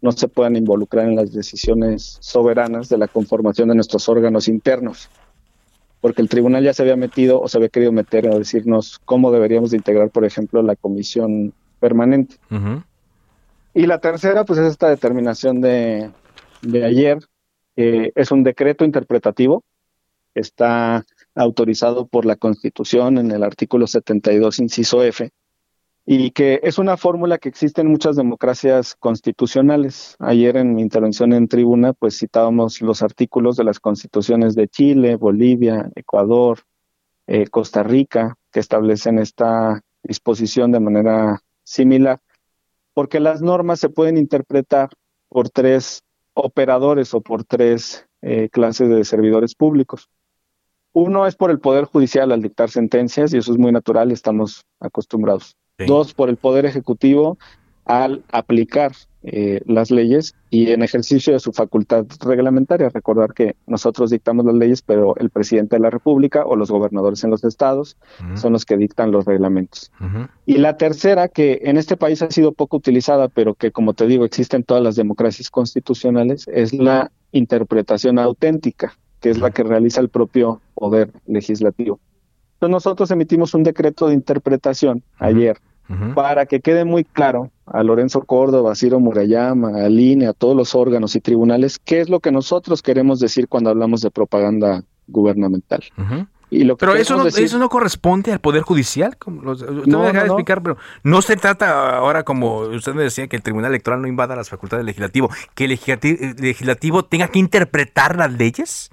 no 0.01 0.11
se 0.11 0.27
puedan 0.27 0.55
involucrar 0.55 1.07
en 1.07 1.15
las 1.15 1.31
decisiones 1.31 2.17
soberanas 2.19 2.89
de 2.89 2.97
la 2.97 3.07
conformación 3.07 3.69
de 3.69 3.75
nuestros 3.75 4.09
órganos 4.09 4.47
internos, 4.47 5.09
porque 6.01 6.21
el 6.21 6.29
tribunal 6.29 6.63
ya 6.63 6.73
se 6.73 6.81
había 6.81 6.95
metido 6.95 7.39
o 7.39 7.47
se 7.47 7.57
había 7.57 7.69
querido 7.69 7.91
meter 7.91 8.27
a 8.27 8.37
decirnos 8.37 8.99
cómo 9.05 9.31
deberíamos 9.31 9.71
de 9.71 9.77
integrar, 9.77 10.09
por 10.09 10.25
ejemplo, 10.25 10.63
la 10.63 10.75
comisión 10.75 11.53
permanente. 11.79 12.35
Y 13.73 13.85
la 13.85 13.99
tercera, 13.99 14.43
pues 14.43 14.59
es 14.59 14.65
esta 14.65 14.89
determinación 14.89 15.61
de, 15.61 16.11
de 16.61 16.85
ayer, 16.85 17.19
es 17.75 18.31
un 18.31 18.43
decreto 18.43 18.83
interpretativo, 18.83 19.63
está 20.33 21.05
autorizado 21.35 22.07
por 22.07 22.25
la 22.25 22.35
Constitución 22.35 23.17
en 23.17 23.31
el 23.31 23.43
artículo 23.43 23.87
72, 23.87 24.59
inciso 24.59 25.03
F, 25.03 25.31
y 26.13 26.32
que 26.32 26.60
es 26.63 26.78
una 26.78 26.97
fórmula 26.97 27.38
que 27.38 27.47
existe 27.47 27.80
en 27.80 27.88
muchas 27.88 28.17
democracias 28.17 28.95
constitucionales. 28.95 30.17
Ayer 30.19 30.58
en 30.58 30.76
mi 30.76 30.82
intervención 30.82 31.32
en 31.32 31.47
tribuna, 31.47 31.93
pues 31.93 32.19
citábamos 32.19 32.82
los 32.82 33.02
artículos 33.02 33.56
de 33.56 33.63
las 33.63 33.80
constituciones 33.80 34.54
de 34.54 34.67
Chile, 34.67 35.15
Bolivia, 35.15 35.89
Ecuador, 35.95 36.63
eh, 37.28 37.47
Costa 37.47 37.84
Rica, 37.84 38.36
que 38.52 38.60
establecen 38.60 39.19
esta 39.19 39.86
disposición 40.04 40.74
de 40.74 40.82
manera 40.82 41.43
similar, 41.63 42.19
porque 42.93 43.21
las 43.21 43.41
normas 43.41 43.80
se 43.80 43.88
pueden 43.88 44.17
interpretar 44.17 44.89
por 45.30 45.50
tres 45.50 46.04
operadores 46.34 47.13
o 47.13 47.21
por 47.21 47.45
tres 47.45 48.06
eh, 48.21 48.50
clases 48.50 48.89
de 48.89 49.06
servidores 49.06 49.56
públicos. 49.56 50.10
Uno 50.91 51.26
es 51.26 51.38
por 51.38 51.52
el 51.52 51.62
Poder 51.62 51.86
Judicial 51.86 52.34
al 52.34 52.41
dictar 52.41 52.69
sentencias, 52.69 53.34
y 53.34 53.38
eso 53.38 53.54
es 53.54 53.58
muy 53.58 53.71
natural 53.71 54.12
estamos 54.12 54.65
acostumbrados. 54.82 55.56
Dos, 55.77 56.13
por 56.13 56.29
el 56.29 56.38
Poder 56.38 56.65
Ejecutivo 56.65 57.38
al 57.86 58.24
aplicar 58.32 58.93
eh, 59.24 59.61
las 59.65 59.91
leyes 59.91 60.34
y 60.49 60.72
en 60.72 60.82
ejercicio 60.82 61.34
de 61.34 61.39
su 61.39 61.51
facultad 61.51 62.05
reglamentaria. 62.22 62.89
Recordar 62.89 63.34
que 63.34 63.55
nosotros 63.67 64.09
dictamos 64.09 64.45
las 64.45 64.55
leyes, 64.55 64.82
pero 64.82 65.15
el 65.17 65.30
presidente 65.30 65.76
de 65.76 65.82
la 65.82 65.89
República 65.89 66.43
o 66.45 66.55
los 66.55 66.72
gobernadores 66.72 67.24
en 67.24 67.30
los 67.30 67.43
estados 67.43 67.97
son 68.36 68.53
los 68.53 68.65
que 68.65 68.78
dictan 68.78 69.11
los 69.11 69.26
reglamentos. 69.26 69.91
Y 70.45 70.57
la 70.57 70.78
tercera, 70.78 71.28
que 71.28 71.61
en 71.63 71.78
este 71.78 71.97
país 71.97 72.22
ha 72.22 72.32
sido 72.32 72.51
poco 72.51 72.78
utilizada, 72.78 73.28
pero 73.28 73.53
que 73.55 73.72
como 73.72 73.93
te 73.93 74.07
digo 74.07 74.26
existe 74.26 74.55
en 74.55 74.63
todas 74.63 74.84
las 74.84 74.95
democracias 74.95 75.49
constitucionales, 75.49 76.47
es 76.47 76.74
la 76.74 77.11
interpretación 77.32 78.19
auténtica, 78.19 78.97
que 79.19 79.30
es 79.30 79.39
la 79.39 79.51
que 79.51 79.63
realiza 79.63 80.01
el 80.01 80.09
propio 80.09 80.61
poder 80.74 81.11
legislativo. 81.28 81.99
Entonces 82.62 82.74
nosotros 82.74 83.09
emitimos 83.09 83.55
un 83.55 83.64
decreto 83.64 84.07
de 84.07 84.14
interpretación 84.14 85.01
ayer 85.18 85.59
para 86.14 86.45
que 86.45 86.62
quede 86.62 86.86
muy 86.86 87.03
claro 87.03 87.49
a 87.66 87.82
Lorenzo 87.82 88.22
Córdoba, 88.22 88.74
a 88.74 88.76
Ciro 88.76 88.99
Murayama, 88.99 89.84
al 89.84 89.99
INE, 89.99 90.28
a 90.28 90.34
todos 90.34 90.55
los 90.55 90.76
órganos 90.76 91.16
y 91.16 91.22
tribunales, 91.22 91.80
qué 91.84 92.01
es 92.01 92.09
lo 92.09 92.20
que 92.20 92.32
nosotros 92.32 92.84
queremos 92.84 93.20
decir 93.20 93.47
cuando 93.47 93.72
hablamos 93.72 94.01
de 94.01 94.12
propaganda 94.12 94.84
gubernamental. 95.07 95.84
Y 96.51 96.66
lo 96.66 96.78
pero 96.78 96.93
eso 96.93 97.18
no, 97.18 97.26
eso 97.26 97.57
no 97.57 97.68
corresponde 97.68 98.32
al 98.32 98.39
Poder 98.39 98.62
Judicial. 98.62 99.18
Como 99.18 99.51
usted 99.53 99.68
me 99.68 100.05
deja 100.05 100.20
de 100.20 100.26
explicar, 100.28 100.62
pero 100.62 100.78
no 101.01 101.24
se 101.24 101.38
trata 101.38 101.97
ahora, 101.97 102.24
como 102.24 102.59
usted 102.59 102.93
me 102.93 103.01
decía, 103.01 103.28
que 103.28 103.38
el 103.38 103.41
Tribunal 103.41 103.72
Electoral 103.72 104.03
no 104.03 104.07
invada 104.07 104.36
las 104.36 104.49
facultades 104.49 104.82
del 104.82 104.86
legislativo, 104.86 105.32
que 105.55 105.66
el 105.66 105.72
legislativo, 106.38 107.05
tenga 107.05 107.30
que 107.30 107.39
interpretar 107.39 108.18
las 108.18 108.32
leyes. 108.32 108.91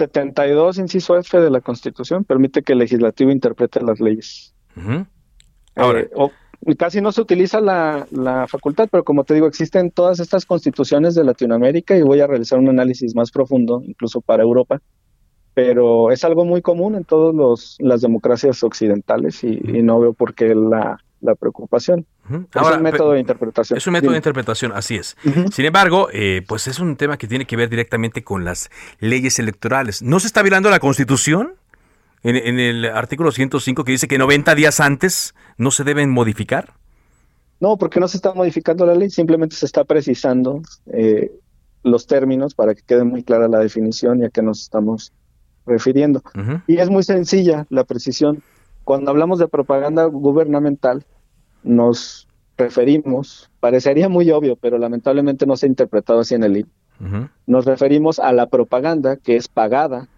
72, 0.00 0.78
inciso 0.78 1.16
F 1.18 1.38
de 1.38 1.50
la 1.50 1.60
Constitución, 1.60 2.24
permite 2.24 2.62
que 2.62 2.72
el 2.72 2.78
legislativo 2.78 3.30
interprete 3.30 3.82
las 3.82 4.00
leyes. 4.00 4.54
Ahora, 5.76 6.00
eh, 6.00 6.76
casi 6.76 7.02
no 7.02 7.12
se 7.12 7.20
utiliza 7.20 7.60
la, 7.60 8.46
facultad, 8.48 8.88
pero 8.90 9.04
como 9.04 9.24
te 9.24 9.34
digo, 9.34 9.46
existen 9.46 9.90
todas 9.90 10.20
estas 10.20 10.46
constituciones 10.46 11.14
de 11.14 11.24
Latinoamérica 11.24 11.96
y 11.96 12.02
voy 12.02 12.20
a 12.20 12.26
realizar 12.26 12.58
un 12.58 12.70
análisis 12.70 13.14
más 13.14 13.30
profundo, 13.30 13.82
incluso 13.84 14.22
para 14.22 14.42
Europa, 14.42 14.80
pero 15.52 16.10
es 16.10 16.24
algo 16.24 16.46
muy 16.46 16.62
común 16.62 16.94
en 16.94 17.04
todas 17.04 17.76
las 17.78 18.00
democracias 18.00 18.62
occidentales 18.62 19.44
y, 19.44 19.58
no 19.82 20.00
veo 20.00 20.14
por 20.14 20.34
qué 20.34 20.54
la, 20.54 20.98
preocupación. 21.34 22.06
es 22.28 22.76
un 22.76 22.82
método 22.82 23.12
de 23.12 23.20
interpretación. 23.20 23.76
Es 23.76 23.86
un 23.86 23.92
método 23.92 24.12
de 24.12 24.16
interpretación, 24.18 24.72
así 24.72 24.96
es. 24.96 25.16
Sin 25.52 25.64
embargo, 25.64 26.08
eh, 26.12 26.42
pues 26.46 26.66
es 26.66 26.78
un 26.78 26.96
tema 26.96 27.16
que 27.16 27.26
tiene 27.26 27.46
que 27.46 27.56
ver 27.56 27.68
directamente 27.68 28.24
con 28.24 28.44
las 28.44 28.70
leyes 28.98 29.38
electorales. 29.38 30.02
¿No 30.02 30.20
se 30.20 30.26
está 30.26 30.42
violando 30.42 30.70
la 30.70 30.80
Constitución? 30.80 31.54
en, 32.22 32.58
el 32.58 32.84
artículo 32.86 33.32
105 33.32 33.84
que 33.84 33.92
dice 33.92 34.08
que 34.08 34.18
90 34.18 34.54
días 34.54 34.80
antes 34.80 35.34
no 35.56 35.70
se 35.70 35.84
deben 35.84 36.10
modificar? 36.10 36.74
No, 37.60 37.76
porque 37.76 38.00
no 38.00 38.08
se 38.08 38.16
está 38.16 38.32
modificando 38.32 38.86
la 38.86 38.94
ley, 38.94 39.10
simplemente 39.10 39.56
se 39.56 39.66
está 39.66 39.84
precisando 39.84 40.62
eh, 40.92 41.30
los 41.82 42.06
términos 42.06 42.54
para 42.54 42.74
que 42.74 42.82
quede 42.82 43.04
muy 43.04 43.22
clara 43.22 43.48
la 43.48 43.58
definición 43.58 44.22
y 44.22 44.24
a 44.24 44.30
qué 44.30 44.42
nos 44.42 44.62
estamos 44.62 45.12
refiriendo. 45.66 46.22
Y 46.66 46.78
es 46.78 46.88
muy 46.88 47.02
sencilla 47.02 47.66
la 47.68 47.84
precisión. 47.84 48.42
Cuando 48.90 49.12
hablamos 49.12 49.38
de 49.38 49.46
propaganda 49.46 50.06
gubernamental, 50.06 51.04
nos 51.62 52.26
referimos, 52.58 53.48
parecería 53.60 54.08
muy 54.08 54.28
obvio, 54.32 54.56
pero 54.56 54.78
lamentablemente 54.78 55.46
no 55.46 55.56
se 55.56 55.66
ha 55.66 55.68
interpretado 55.68 56.18
así 56.18 56.34
en 56.34 56.42
el 56.42 56.54
libro. 56.54 56.72
Nos 57.46 57.66
referimos 57.66 58.18
a 58.18 58.32
la 58.32 58.46
propaganda 58.46 59.14
que 59.14 59.36
es 59.36 59.46
pagada 59.46 60.08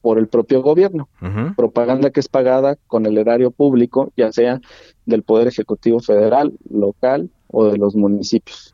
por 0.00 0.18
el 0.18 0.28
propio 0.28 0.62
gobierno. 0.62 1.06
Propaganda 1.54 2.08
que 2.08 2.20
es 2.20 2.28
pagada 2.28 2.76
con 2.86 3.04
el 3.04 3.18
erario 3.18 3.50
público, 3.50 4.10
ya 4.16 4.32
sea 4.32 4.58
del 5.04 5.22
Poder 5.22 5.46
Ejecutivo 5.46 6.00
Federal, 6.00 6.54
local 6.70 7.28
o 7.48 7.66
de 7.66 7.76
los 7.76 7.94
municipios. 7.94 8.72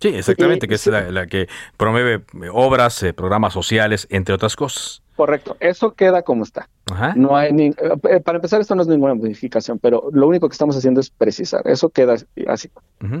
Sí, 0.00 0.08
exactamente, 0.08 0.66
que 0.66 0.74
es 0.74 0.86
la, 0.86 1.26
que 1.26 1.48
promueve 1.76 2.22
obras, 2.52 3.02
eh, 3.02 3.12
programas 3.12 3.52
sociales, 3.52 4.06
entre 4.10 4.34
otras 4.34 4.56
cosas. 4.56 5.02
Correcto, 5.14 5.56
eso 5.60 5.92
queda 5.92 6.22
como 6.22 6.44
está. 6.44 6.68
No 7.14 7.36
hay 7.36 7.52
ni, 7.52 7.66
eh, 7.66 8.20
para 8.24 8.36
empezar, 8.36 8.60
esto 8.60 8.74
no 8.74 8.82
es 8.82 8.88
ninguna 8.88 9.14
modificación, 9.14 9.78
pero 9.78 10.08
lo 10.12 10.26
único 10.26 10.48
que 10.48 10.54
estamos 10.54 10.76
haciendo 10.76 11.00
es 11.00 11.10
precisar. 11.10 11.68
Eso 11.68 11.90
queda 11.90 12.16
así. 12.46 12.70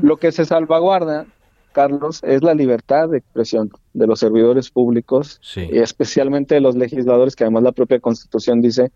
Lo 0.02 0.16
que 0.16 0.32
se 0.32 0.46
salvaguarda 0.46 1.26
Carlos, 1.72 2.20
es 2.24 2.42
la 2.42 2.54
libertad 2.54 3.08
de 3.08 3.18
expresión 3.18 3.70
de 3.92 4.06
los 4.06 4.20
servidores 4.20 4.70
públicos 4.70 5.40
y 5.54 5.78
especialmente 5.78 6.54
de 6.54 6.60
los 6.60 6.76
legisladores, 6.76 7.36
que 7.36 7.44
además 7.44 7.62
la 7.62 7.72
propia 7.72 8.00
Constitución 8.00 8.60
dice 8.60 8.90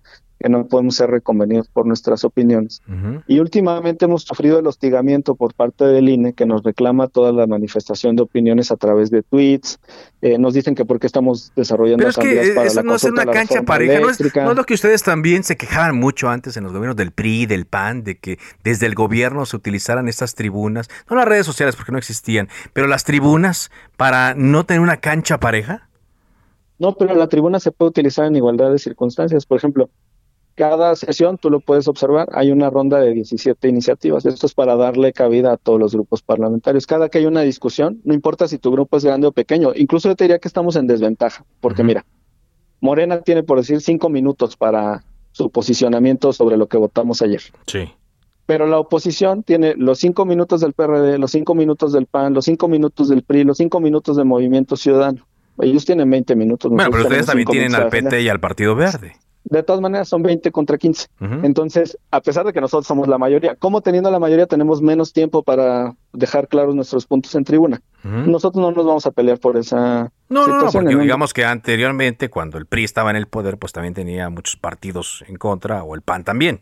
que 0.45 0.51
no 0.51 0.66
podemos 0.66 0.97
ser 0.97 1.09
reconvenidos 1.09 1.68
por 1.68 1.86
nuestras 1.86 2.22
opiniones. 2.22 2.82
Y 3.26 3.38
últimamente 3.38 4.05
hemos 4.05 4.24
sufrido 4.24 4.59
el 4.59 4.66
hostigamiento 4.66 5.36
por 5.36 5.55
parte 5.55 5.86
del 5.86 6.11
INE, 6.11 6.34
que 6.34 6.45
nos 6.45 6.62
reclama 6.62 7.09
toda 7.09 7.32
la 7.32 7.47
manifestación 7.47 8.14
de 8.14 8.24
opiniones 8.24 8.70
a 8.70 8.76
través 8.76 9.11
de 9.11 9.22
tweets. 9.22 9.80
Eh, 10.20 10.36
nos 10.36 10.53
dicen 10.53 10.74
que 10.74 10.84
porque 10.84 11.07
estamos 11.07 11.51
desarrollando 11.57 12.05
Pero 12.05 12.11
es 12.11 12.16
que 12.18 12.53
para 12.55 12.66
eso 12.66 12.82
no 12.82 12.95
es 12.95 13.05
una 13.05 13.24
cancha 13.24 13.62
pareja, 13.62 14.01
no 14.01 14.11
es, 14.11 14.20
lo 14.20 14.64
que 14.64 14.74
ustedes 14.74 15.03
también 15.03 15.45
se 15.45 15.57
quejaban 15.57 15.99
mucho 15.99 16.28
antes 16.28 16.59
en 16.59 16.64
los 16.64 16.74
gobiernos 16.74 16.97
del 16.97 17.11
PRI, 17.11 17.47
del 17.47 17.64
PAN, 17.64 18.05
de 18.05 18.18
que 18.18 18.38
desde 18.62 18.84
el 18.84 18.95
gobierno 18.95 19.47
se 19.47 19.57
utilizaran 19.57 20.09
estas 20.09 20.34
tribunas, 20.34 20.90
no 21.09 21.16
las 21.16 21.24
redes 21.24 21.47
sociales 21.47 21.74
porque 21.74 21.92
no 21.92 21.97
existían, 21.97 22.51
pero 22.74 22.86
las 22.86 23.05
tribunas 23.05 23.70
para 23.97 24.34
no 24.34 24.66
tener 24.66 24.82
una 24.82 24.99
cancha 24.99 25.40
pareja. 25.40 25.88
No, 26.78 26.97
pero 26.97 27.14
la 27.14 27.28
tribuna 27.28 27.61
se 27.61 27.72
puede 27.72 27.88
utilizar 27.88 28.26
en 28.26 28.36
igualdad 28.36 28.70
de 28.70 28.78
circunstancias. 28.78 29.47
Por 29.47 29.57
ejemplo, 29.57 29.88
cada 30.55 30.94
sesión, 30.94 31.38
tú 31.38 31.50
lo 31.50 31.61
puedes 31.61 31.88
observar, 31.88 32.28
hay 32.32 32.50
una 32.50 32.70
ronda 32.70 33.00
de 33.00 33.12
17 33.12 33.68
iniciativas. 33.68 34.24
Esto 34.24 34.46
es 34.46 34.55
para 34.55 34.76
darle 34.76 35.12
cabida 35.12 35.52
a 35.52 35.57
todos 35.57 35.80
los 35.80 35.94
grupos 35.94 36.22
parlamentarios. 36.22 36.86
Cada 36.86 37.09
que 37.09 37.18
hay 37.18 37.26
una 37.26 37.42
discusión, 37.42 38.00
no 38.05 38.14
importa 38.14 38.46
si 38.46 38.59
tu 38.59 38.70
grupo 38.70 38.96
es 38.96 39.05
grande 39.05 39.26
o 39.26 39.32
pequeño, 39.32 39.72
incluso 39.74 40.09
yo 40.09 40.16
te 40.16 40.24
diría 40.24 40.38
que 40.38 40.48
estamos 40.48 40.76
en 40.76 40.86
desventaja, 40.86 41.44
porque 41.61 41.82
mira, 41.82 42.05
Morena 42.80 43.20
tiene, 43.20 43.42
por 43.42 43.59
decir, 43.59 43.80
cinco 43.80 44.09
minutos 44.09 44.57
para 44.57 45.05
su 45.32 45.50
posicionamiento 45.50 46.32
sobre 46.32 46.57
lo 46.57 46.68
que 46.68 46.76
votamos 46.76 47.20
ayer. 47.22 47.42
Sí. 47.66 47.90
Pero 48.46 48.66
la 48.66 48.78
oposición 48.78 49.42
tiene 49.42 49.74
los 49.76 49.98
cinco 49.98 50.24
minutos 50.26 50.61
del 50.61 50.74
PRD, 50.74 51.18
los 51.18 51.32
cinco 51.32 51.55
minutos 51.55 51.92
del 51.92 52.07
PAN, 52.07 52.34
los 52.34 52.44
cinco 52.44 52.68
minutos 52.68 53.09
del 53.09 53.22
PRI, 53.22 53.42
los 53.42 53.57
cinco 53.57 53.80
minutos 53.80 54.16
del 54.16 54.26
Movimiento 54.26 54.76
Ciudadano. 54.76 55.26
Ellos 55.59 55.84
tienen 55.84 56.11
20 56.11 56.36
minutos. 56.36 56.70
Bueno, 56.70 56.90
pero 56.90 57.05
ustedes 57.05 57.26
también 57.26 57.48
tienen 57.48 57.74
al 57.74 57.88
PT 57.88 58.22
y 58.22 58.28
al 58.28 58.40
Partido 58.40 58.74
Verde 58.74 59.14
de 59.45 59.62
todas 59.62 59.80
maneras 59.80 60.09
son 60.09 60.22
20 60.22 60.51
contra 60.51 60.78
15. 60.78 61.09
Entonces, 61.42 61.99
a 62.11 62.20
pesar 62.20 62.47
de 62.47 62.53
que 62.53 62.61
nosotros 62.61 62.86
somos 62.86 63.09
la 63.09 63.18
mayoría, 63.18 63.55
como 63.57 63.82
teniendo 63.82 64.11
la 64.11 64.18
mayoría 64.18 64.47
tenemos 64.47 64.80
menos 64.80 65.12
tiempo 65.12 65.42
para 65.42 65.95
dejar 66.12 66.49
claros 66.49 66.74
nuestros 66.74 67.07
puntos 67.07 67.34
en 67.34 67.45
tribuna. 67.45 67.80
Nosotros 68.03 68.61
no 68.61 68.70
nos 68.72 68.86
vamos 68.86 69.07
a 69.07 69.11
pelear 69.11 69.38
por 69.38 69.57
esa 69.57 70.11
no, 70.28 70.45
situación. 70.45 70.84
No, 70.84 70.90
porque 70.90 71.03
digamos 71.03 71.32
que 71.32 71.45
anteriormente, 71.45 72.30
cuando 72.30 72.59
el 72.59 72.66
PRI 72.66 72.84
estaba 72.84 73.11
en 73.11 73.16
el 73.16 73.26
poder, 73.26 73.59
pues 73.59 73.72
también 73.72 73.95
tenía 73.95 74.28
muchos 74.30 74.57
partidos 74.57 75.24
en 75.28 75.36
contra, 75.36 75.84
o 75.84 75.95
el 75.95 76.03
PAN 76.03 76.24
también, 76.24 76.61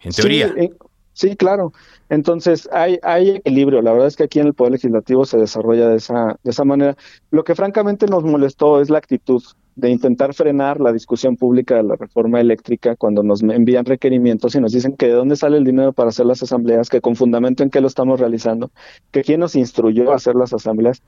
en 0.00 0.12
teoría. 0.12 0.48
Sí, 0.48 0.54
eh, 0.56 0.70
sí 1.12 1.36
claro. 1.36 1.72
Entonces, 2.08 2.68
hay, 2.72 2.98
hay 3.02 3.30
equilibrio. 3.30 3.82
La 3.82 3.92
verdad 3.92 4.08
es 4.08 4.16
que 4.16 4.24
aquí 4.24 4.40
en 4.40 4.46
el 4.46 4.54
Poder 4.54 4.72
Legislativo 4.72 5.24
se 5.26 5.36
desarrolla 5.36 5.88
de 5.88 5.96
esa, 5.96 6.38
de 6.42 6.50
esa 6.50 6.64
manera. 6.64 6.96
Lo 7.30 7.44
que 7.44 7.54
francamente 7.54 8.06
nos 8.06 8.24
molestó 8.24 8.80
es 8.80 8.88
la 8.88 8.98
actitud 8.98 9.42
de 9.78 9.90
intentar 9.90 10.34
frenar 10.34 10.80
la 10.80 10.92
discusión 10.92 11.36
pública 11.36 11.76
de 11.76 11.84
la 11.84 11.94
reforma 11.94 12.40
eléctrica 12.40 12.96
cuando 12.96 13.22
nos 13.22 13.42
envían 13.42 13.84
requerimientos 13.84 14.56
y 14.56 14.60
nos 14.60 14.72
dicen 14.72 14.96
que 14.96 15.06
de 15.06 15.12
dónde 15.12 15.36
sale 15.36 15.56
el 15.56 15.62
dinero 15.62 15.92
para 15.92 16.08
hacer 16.08 16.26
las 16.26 16.42
asambleas, 16.42 16.88
que 16.88 17.00
con 17.00 17.14
fundamento 17.14 17.62
en 17.62 17.70
qué 17.70 17.80
lo 17.80 17.86
estamos 17.86 18.18
realizando, 18.18 18.72
que 19.12 19.22
quién 19.22 19.38
nos 19.38 19.54
instruyó 19.54 20.10
a 20.10 20.16
hacer 20.16 20.34
las 20.34 20.52
asambleas. 20.52 21.00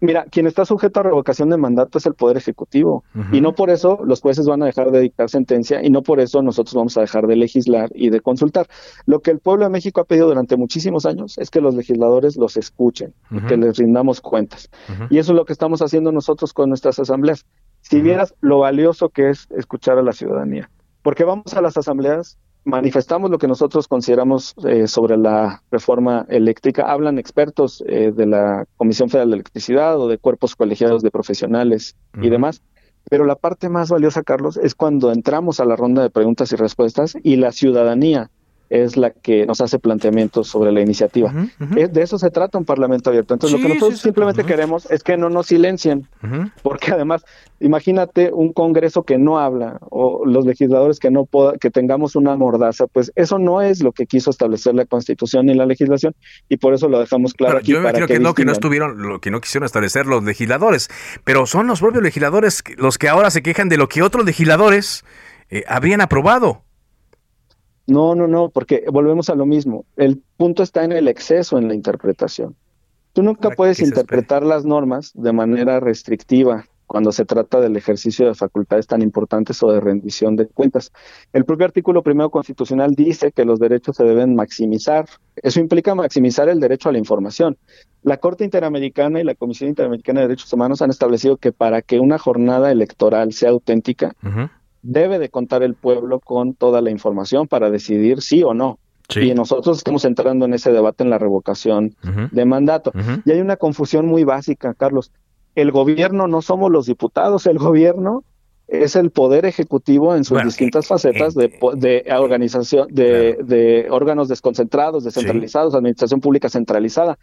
Mira, 0.00 0.24
quien 0.24 0.46
está 0.46 0.64
sujeto 0.64 0.98
a 0.98 1.02
revocación 1.04 1.50
de 1.50 1.58
mandato 1.58 1.98
es 1.98 2.06
el 2.06 2.14
Poder 2.14 2.38
Ejecutivo 2.38 3.04
y 3.32 3.42
no 3.42 3.54
por 3.54 3.68
eso 3.68 4.00
los 4.02 4.22
jueces 4.22 4.46
van 4.46 4.62
a 4.62 4.66
dejar 4.66 4.90
de 4.90 4.98
dictar 4.98 5.28
sentencia 5.28 5.84
y 5.84 5.90
no 5.90 6.02
por 6.02 6.20
eso 6.20 6.42
nosotros 6.42 6.74
vamos 6.74 6.96
a 6.96 7.02
dejar 7.02 7.26
de 7.26 7.36
legislar 7.36 7.90
y 7.94 8.08
de 8.08 8.20
consultar. 8.20 8.66
Lo 9.04 9.20
que 9.20 9.30
el 9.30 9.40
pueblo 9.40 9.66
de 9.66 9.70
México 9.70 10.00
ha 10.00 10.04
pedido 10.04 10.26
durante 10.26 10.56
muchísimos 10.56 11.04
años 11.04 11.36
es 11.38 11.50
que 11.50 11.60
los 11.60 11.74
legisladores 11.74 12.36
los 12.36 12.56
escuchen 12.56 13.12
y 13.30 13.46
que 13.46 13.58
les 13.58 13.76
rindamos 13.76 14.22
cuentas. 14.22 14.70
Y 15.10 15.18
eso 15.18 15.32
es 15.32 15.36
lo 15.36 15.44
que 15.44 15.52
estamos 15.52 15.82
haciendo 15.82 16.10
nosotros 16.10 16.54
con 16.54 16.70
nuestras 16.70 16.98
asambleas 16.98 17.44
si 17.90 18.00
vieras 18.00 18.34
lo 18.40 18.60
valioso 18.60 19.08
que 19.08 19.30
es 19.30 19.48
escuchar 19.50 19.98
a 19.98 20.02
la 20.02 20.12
ciudadanía. 20.12 20.70
Porque 21.02 21.24
vamos 21.24 21.54
a 21.54 21.60
las 21.60 21.76
asambleas, 21.76 22.38
manifestamos 22.62 23.32
lo 23.32 23.38
que 23.38 23.48
nosotros 23.48 23.88
consideramos 23.88 24.54
eh, 24.64 24.86
sobre 24.86 25.16
la 25.16 25.64
reforma 25.72 26.24
eléctrica, 26.28 26.84
hablan 26.84 27.18
expertos 27.18 27.82
eh, 27.88 28.12
de 28.14 28.26
la 28.26 28.64
Comisión 28.76 29.10
Federal 29.10 29.30
de 29.30 29.36
Electricidad 29.36 29.98
o 29.98 30.06
de 30.06 30.18
cuerpos 30.18 30.54
colegiados 30.54 31.02
de 31.02 31.10
profesionales 31.10 31.96
y 32.22 32.30
demás. 32.30 32.62
Pero 33.08 33.24
la 33.24 33.34
parte 33.34 33.68
más 33.68 33.90
valiosa, 33.90 34.22
Carlos, 34.22 34.56
es 34.56 34.76
cuando 34.76 35.10
entramos 35.10 35.58
a 35.58 35.64
la 35.64 35.74
ronda 35.74 36.02
de 36.02 36.10
preguntas 36.10 36.52
y 36.52 36.56
respuestas 36.56 37.16
y 37.24 37.36
la 37.36 37.50
ciudadanía 37.50 38.30
es 38.70 38.96
la 38.96 39.10
que 39.10 39.44
nos 39.46 39.60
hace 39.60 39.80
planteamientos 39.80 40.46
sobre 40.46 40.70
la 40.70 40.80
iniciativa. 40.80 41.34
De 41.58 42.02
eso 42.02 42.18
se 42.18 42.30
trata 42.30 42.56
un 42.56 42.64
parlamento 42.64 43.10
abierto. 43.10 43.34
Entonces, 43.34 43.60
lo 43.60 43.66
que 43.66 43.74
nosotros 43.74 44.00
simplemente 44.00 44.44
queremos 44.44 44.88
es 44.90 45.02
que 45.02 45.16
no 45.16 45.28
nos 45.28 45.48
silencien, 45.48 46.08
porque 46.62 46.92
además, 46.92 47.24
imagínate 47.58 48.30
un 48.32 48.52
Congreso 48.52 49.02
que 49.02 49.18
no 49.18 49.38
habla 49.38 49.78
o 49.90 50.24
los 50.24 50.46
legisladores 50.46 50.98
que 51.00 51.10
no 51.10 51.28
que 51.60 51.70
tengamos 51.70 52.14
una 52.14 52.36
mordaza, 52.36 52.86
pues 52.86 53.12
eso 53.16 53.38
no 53.38 53.60
es 53.60 53.82
lo 53.82 53.92
que 53.92 54.06
quiso 54.06 54.30
establecer 54.30 54.74
la 54.74 54.86
Constitución 54.86 55.46
ni 55.46 55.54
la 55.54 55.66
legislación 55.66 56.14
y 56.48 56.56
por 56.56 56.72
eso 56.72 56.88
lo 56.88 57.00
dejamos 57.00 57.34
claro 57.34 57.58
aquí. 57.58 57.72
Yo 57.72 57.82
creo 57.82 58.06
que, 58.06 58.20
no, 58.20 58.34
que 58.34 58.44
no 58.44 58.52
estuvieron, 58.52 59.02
lo 59.02 59.20
que 59.20 59.32
no 59.32 59.40
quisieron 59.40 59.66
establecer 59.66 60.06
los 60.06 60.22
legisladores, 60.22 60.88
pero 61.24 61.46
son 61.46 61.66
los 61.66 61.80
propios 61.80 62.04
legisladores 62.04 62.62
los 62.76 62.98
que 62.98 63.08
ahora 63.08 63.30
se 63.30 63.42
quejan 63.42 63.68
de 63.68 63.76
lo 63.76 63.88
que 63.88 64.02
otros 64.02 64.24
legisladores 64.24 65.04
eh, 65.50 65.64
habrían 65.66 66.00
aprobado. 66.00 66.62
No, 67.90 68.14
no, 68.14 68.26
no, 68.26 68.48
porque 68.48 68.84
volvemos 68.90 69.30
a 69.30 69.34
lo 69.34 69.46
mismo. 69.46 69.84
El 69.96 70.22
punto 70.36 70.62
está 70.62 70.84
en 70.84 70.92
el 70.92 71.08
exceso 71.08 71.58
en 71.58 71.68
la 71.68 71.74
interpretación. 71.74 72.54
Tú 73.12 73.22
nunca 73.22 73.50
puedes 73.50 73.80
interpretar 73.80 74.44
las 74.44 74.64
normas 74.64 75.10
de 75.14 75.32
manera 75.32 75.80
restrictiva 75.80 76.64
cuando 76.90 77.12
se 77.12 77.24
trata 77.24 77.60
del 77.60 77.76
ejercicio 77.76 78.26
de 78.26 78.34
facultades 78.34 78.88
tan 78.88 79.00
importantes 79.00 79.62
o 79.62 79.70
de 79.70 79.80
rendición 79.80 80.34
de 80.34 80.46
cuentas. 80.48 80.90
El 81.32 81.44
propio 81.44 81.66
artículo 81.66 82.02
primero 82.02 82.30
constitucional 82.30 82.96
dice 82.96 83.30
que 83.30 83.44
los 83.44 83.60
derechos 83.60 83.96
se 83.96 84.02
deben 84.02 84.34
maximizar. 84.34 85.06
Eso 85.36 85.60
implica 85.60 85.94
maximizar 85.94 86.48
el 86.48 86.58
derecho 86.58 86.88
a 86.88 86.92
la 86.92 86.98
información. 86.98 87.56
La 88.02 88.16
Corte 88.16 88.44
Interamericana 88.44 89.20
y 89.20 89.24
la 89.24 89.36
Comisión 89.36 89.68
Interamericana 89.68 90.20
de 90.20 90.28
Derechos 90.28 90.52
Humanos 90.52 90.82
han 90.82 90.90
establecido 90.90 91.36
que 91.36 91.52
para 91.52 91.80
que 91.80 92.00
una 92.00 92.18
jornada 92.18 92.72
electoral 92.72 93.32
sea 93.32 93.50
auténtica, 93.50 94.12
debe 94.82 95.18
de 95.18 95.28
contar 95.28 95.62
el 95.62 95.74
pueblo 95.74 96.20
con 96.20 96.54
toda 96.54 96.80
la 96.80 96.90
información 96.90 97.46
para 97.48 97.70
decidir 97.70 98.22
sí 98.22 98.42
o 98.42 98.54
no. 98.54 98.78
Y 99.16 99.34
nosotros 99.34 99.78
estamos 99.78 100.04
entrando 100.04 100.44
en 100.44 100.54
ese 100.54 100.70
debate 100.70 101.02
en 101.02 101.10
la 101.10 101.18
revocación 101.18 101.96
de 102.30 102.44
mandato. 102.44 102.92
Y 103.24 103.32
hay 103.32 103.40
una 103.40 103.56
confusión 103.56 104.06
muy 104.06 104.24
básica, 104.24 104.74
Carlos. 104.74 105.10
El 105.56 105.72
gobierno 105.72 106.28
no 106.28 106.42
somos 106.42 106.70
los 106.70 106.86
diputados, 106.86 107.46
el 107.46 107.58
gobierno 107.58 108.22
es 108.68 108.94
el 108.94 109.10
poder 109.10 109.46
ejecutivo 109.46 110.14
en 110.14 110.22
sus 110.22 110.40
distintas 110.44 110.86
facetas 110.86 111.34
de, 111.34 111.52
de, 111.74 112.06
organización, 112.16 112.86
de, 112.88 113.36
de 113.42 113.88
órganos 113.90 114.28
desconcentrados, 114.28 115.02
descentralizados, 115.02 115.74
administración 115.74 116.20
pública 116.20 116.48
centralizada. 116.48 117.18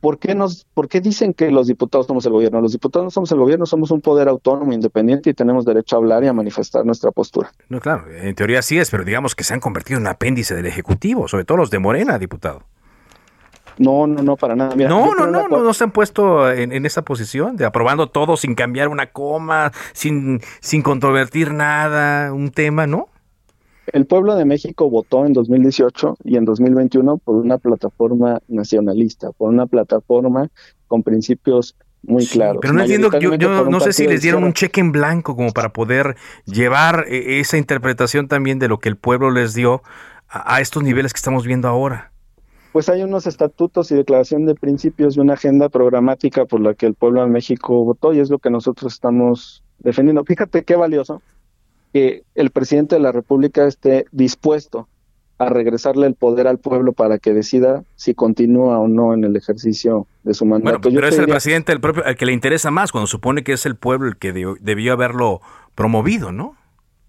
¿Por 0.00 0.18
qué, 0.18 0.34
nos, 0.34 0.64
¿por 0.74 0.88
qué 0.88 1.00
dicen 1.00 1.34
que 1.34 1.50
los 1.50 1.66
diputados 1.66 2.06
somos 2.06 2.24
el 2.26 2.32
gobierno? 2.32 2.60
Los 2.60 2.72
diputados 2.72 3.04
no 3.04 3.10
somos 3.10 3.32
el 3.32 3.38
gobierno, 3.38 3.66
somos 3.66 3.90
un 3.90 4.00
poder 4.00 4.28
autónomo, 4.28 4.72
independiente 4.72 5.30
y 5.30 5.34
tenemos 5.34 5.64
derecho 5.64 5.96
a 5.96 5.98
hablar 5.98 6.24
y 6.24 6.28
a 6.28 6.32
manifestar 6.32 6.84
nuestra 6.84 7.10
postura. 7.10 7.50
No, 7.68 7.80
claro, 7.80 8.04
en 8.10 8.34
teoría 8.34 8.62
sí 8.62 8.78
es, 8.78 8.90
pero 8.90 9.04
digamos 9.04 9.34
que 9.34 9.44
se 9.44 9.54
han 9.54 9.60
convertido 9.60 9.98
en 9.98 10.04
un 10.04 10.08
apéndice 10.08 10.54
del 10.54 10.66
Ejecutivo, 10.66 11.28
sobre 11.28 11.44
todo 11.44 11.58
los 11.58 11.70
de 11.70 11.78
Morena, 11.78 12.18
diputado. 12.18 12.62
No, 13.78 14.06
no, 14.06 14.22
no, 14.22 14.36
para 14.36 14.56
nada. 14.56 14.74
no, 14.74 15.14
no, 15.14 15.26
no, 15.26 15.46
no, 15.48 15.62
no, 15.62 15.72
se 15.72 15.84
han 15.84 15.92
puesto 15.92 16.50
en, 16.50 16.72
en, 16.72 16.84
esa 16.84 17.02
posición 17.02 17.56
de 17.56 17.64
aprobando 17.64 18.08
todo 18.08 18.36
sin 18.36 18.56
cambiar 18.56 18.88
una 18.88 19.12
coma, 19.12 19.70
sin, 19.92 20.40
sin 20.60 20.82
controvertir 20.82 21.52
nada, 21.52 22.32
un 22.32 22.50
tema, 22.50 22.88
¿no? 22.88 23.08
El 23.92 24.06
pueblo 24.06 24.34
de 24.34 24.44
México 24.44 24.90
votó 24.90 25.24
en 25.24 25.32
2018 25.32 26.18
y 26.24 26.36
en 26.36 26.44
2021 26.44 27.18
por 27.18 27.36
una 27.36 27.58
plataforma 27.58 28.40
nacionalista, 28.48 29.32
por 29.32 29.50
una 29.50 29.66
plataforma 29.66 30.48
con 30.86 31.02
principios 31.02 31.76
muy 32.02 32.26
claros. 32.26 32.58
Pero 32.60 32.74
no 32.74 32.82
entiendo, 32.82 33.10
yo, 33.18 33.34
yo 33.34 33.64
no 33.68 33.80
sé 33.80 33.92
si 33.92 34.06
les 34.06 34.22
dieron 34.22 34.44
un 34.44 34.52
cheque 34.52 34.80
en 34.80 34.92
blanco 34.92 35.36
como 35.36 35.52
para 35.52 35.72
poder 35.72 36.16
llevar 36.46 37.06
eh, 37.08 37.40
esa 37.40 37.58
interpretación 37.58 38.28
también 38.28 38.58
de 38.58 38.68
lo 38.68 38.78
que 38.78 38.88
el 38.88 38.96
pueblo 38.96 39.30
les 39.30 39.54
dio 39.54 39.82
a, 40.28 40.60
estos 40.60 40.82
niveles 40.82 41.12
que 41.12 41.18
estamos 41.18 41.46
viendo 41.46 41.68
ahora. 41.68 42.12
Pues 42.72 42.88
hay 42.88 43.02
unos 43.02 43.26
estatutos 43.26 43.90
y 43.90 43.94
declaración 43.94 44.46
de 44.46 44.54
principios 44.54 45.16
y 45.16 45.20
una 45.20 45.34
agenda 45.34 45.68
programática 45.68 46.44
por 46.44 46.60
la 46.60 46.74
que 46.74 46.86
el 46.86 46.94
pueblo 46.94 47.22
de 47.22 47.28
México 47.28 47.84
votó 47.84 48.12
y 48.12 48.20
es 48.20 48.30
lo 48.30 48.38
que 48.38 48.50
nosotros 48.50 48.92
estamos 48.92 49.62
defendiendo. 49.78 50.24
Fíjate 50.24 50.64
qué 50.64 50.76
valioso 50.76 51.22
que 51.92 52.22
el 52.34 52.50
presidente 52.50 52.96
de 52.96 53.00
la 53.00 53.12
República 53.12 53.66
esté 53.66 54.06
dispuesto 54.12 54.88
a 55.38 55.48
regresarle 55.48 56.06
el 56.06 56.14
poder 56.14 56.48
al 56.48 56.58
pueblo 56.58 56.92
para 56.92 57.18
que 57.18 57.32
decida 57.32 57.84
si 57.94 58.14
continúa 58.14 58.78
o 58.78 58.88
no 58.88 59.14
en 59.14 59.22
el 59.24 59.36
ejercicio 59.36 60.06
de 60.24 60.34
su 60.34 60.44
mandato. 60.44 60.80
pero 60.80 61.06
es 61.06 61.18
el 61.18 61.26
presidente 61.26 61.72
el 61.72 61.80
propio 61.80 62.04
el 62.04 62.16
que 62.16 62.26
le 62.26 62.32
interesa 62.32 62.72
más 62.72 62.90
cuando 62.90 63.06
supone 63.06 63.44
que 63.44 63.52
es 63.52 63.64
el 63.64 63.76
pueblo 63.76 64.08
el 64.08 64.16
que 64.16 64.32
debió 64.32 64.92
haberlo 64.92 65.40
promovido, 65.76 66.32
¿no? 66.32 66.56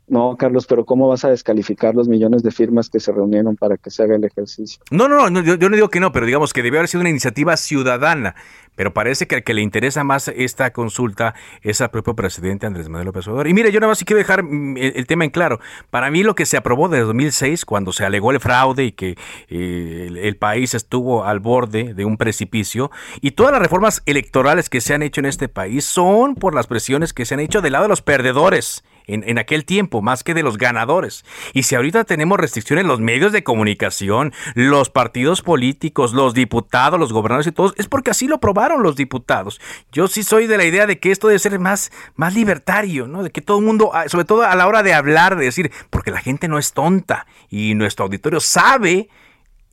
No, 0.09 0.35
Carlos, 0.37 0.65
pero 0.65 0.85
¿cómo 0.85 1.07
vas 1.07 1.23
a 1.23 1.29
descalificar 1.29 1.93
los 1.93 2.07
millones 2.07 2.41
de 2.41 2.49
firmas 2.49 2.89
que 2.89 2.99
se 2.99 3.11
reunieron 3.11 3.55
para 3.55 3.77
que 3.77 3.91
se 3.91 4.01
haga 4.01 4.15
el 4.15 4.23
ejercicio? 4.23 4.81
No, 4.89 5.07
no, 5.07 5.29
no, 5.29 5.41
yo, 5.41 5.57
no 5.69 5.75
digo 5.75 5.89
que 5.89 5.99
no, 5.99 6.11
pero 6.11 6.25
digamos 6.25 6.51
que 6.51 6.63
debió 6.63 6.79
haber 6.79 6.89
sido 6.89 7.01
una 7.01 7.11
iniciativa 7.11 7.55
ciudadana. 7.57 8.35
Pero 8.75 8.93
parece 8.93 9.27
que 9.27 9.35
al 9.35 9.43
que 9.43 9.53
le 9.53 9.61
interesa 9.61 10.03
más 10.05 10.29
esta 10.29 10.71
consulta 10.71 11.35
es 11.61 11.81
al 11.81 11.91
propio 11.91 12.15
presidente 12.15 12.65
Andrés 12.65 12.87
Manuel 12.87 13.07
López 13.07 13.27
Obrador. 13.27 13.49
Y 13.49 13.53
mire, 13.53 13.71
yo 13.71 13.79
nada 13.81 13.91
más 13.91 14.03
quiero 14.03 14.17
dejar 14.17 14.41
mm, 14.41 14.77
el, 14.77 15.05
tema 15.05 15.25
en 15.25 15.31
claro. 15.31 15.59
Para 15.89 16.09
mí 16.09 16.23
lo 16.23 16.33
que 16.33 16.45
se 16.45 16.57
aprobó 16.57 16.87
desde 16.87 17.03
2006, 17.03 17.65
cuando 17.65 17.91
se 17.91 18.05
alegó 18.05 18.31
el 18.31 18.39
fraude 18.39 18.85
y 18.85 18.91
que 18.93 19.15
eh, 19.49 20.21
el, 20.23 20.37
país 20.37 20.73
estuvo 20.73 21.25
al 21.25 21.39
borde 21.39 21.93
de 21.93 22.05
un 22.05 22.15
precipicio, 22.17 22.89
y 23.21 23.31
todas 23.31 23.51
las 23.51 23.61
reformas 23.61 24.01
electorales 24.05 24.69
que 24.69 24.79
se 24.79 24.93
han 24.93 25.03
hecho 25.03 25.19
en 25.19 25.25
este 25.25 25.49
país 25.49 25.83
son 25.83 26.35
por 26.35 26.55
las 26.55 26.65
presiones 26.65 27.11
que 27.11 27.25
se 27.25 27.33
han 27.33 27.41
hecho 27.41 27.61
del 27.61 27.73
lado 27.73 27.83
de 27.83 27.89
los 27.89 28.01
perdedores 28.01 28.83
en, 29.13 29.37
aquel 29.39 29.65
tiempo, 29.65 30.01
más 30.01 30.23
que 30.23 30.33
de 30.33 30.43
los 30.43 30.57
ganadores. 30.57 31.25
Y 31.53 31.63
si 31.63 31.75
ahorita 31.75 32.03
tenemos 32.03 32.39
restricciones 32.39 32.83
en 32.83 32.87
los 32.87 32.99
medios 32.99 33.31
de 33.31 33.43
comunicación, 33.43 34.33
los 34.55 34.89
partidos 34.89 35.41
políticos, 35.41 36.13
los 36.13 36.33
diputados, 36.33 36.99
los 36.99 37.13
gobernadores 37.13 37.47
y 37.47 37.51
todos, 37.51 37.73
es 37.77 37.87
porque 37.87 38.11
así 38.11 38.27
lo 38.27 38.35
aprobaron 38.35 38.83
los 38.83 38.95
diputados. 38.95 39.59
Yo 39.91 40.07
sí 40.07 40.23
soy 40.23 40.47
de 40.47 40.57
la 40.57 40.65
idea 40.65 40.85
de 40.85 40.99
que 40.99 41.11
esto 41.11 41.27
debe 41.27 41.39
ser 41.39 41.57
más, 41.59 41.91
más 42.15 42.33
libertario, 42.33 43.07
¿no? 43.07 43.23
De 43.23 43.31
que 43.31 43.41
todo 43.41 43.59
el 43.59 43.65
mundo, 43.65 43.91
ah, 43.93 44.07
sobre 44.07 44.25
todo 44.25 44.43
a 44.43 44.55
la 44.55 44.67
hora 44.67 44.83
de 44.83 44.93
hablar, 44.93 45.35
de 45.35 45.45
decir, 45.45 45.71
porque 45.89 46.11
la 46.11 46.21
gente 46.21 46.47
no 46.47 46.57
es 46.57 46.73
tonta 46.73 47.25
y 47.49 47.73
nuestro 47.75 48.05
auditorio 48.05 48.39
sabe 48.39 49.09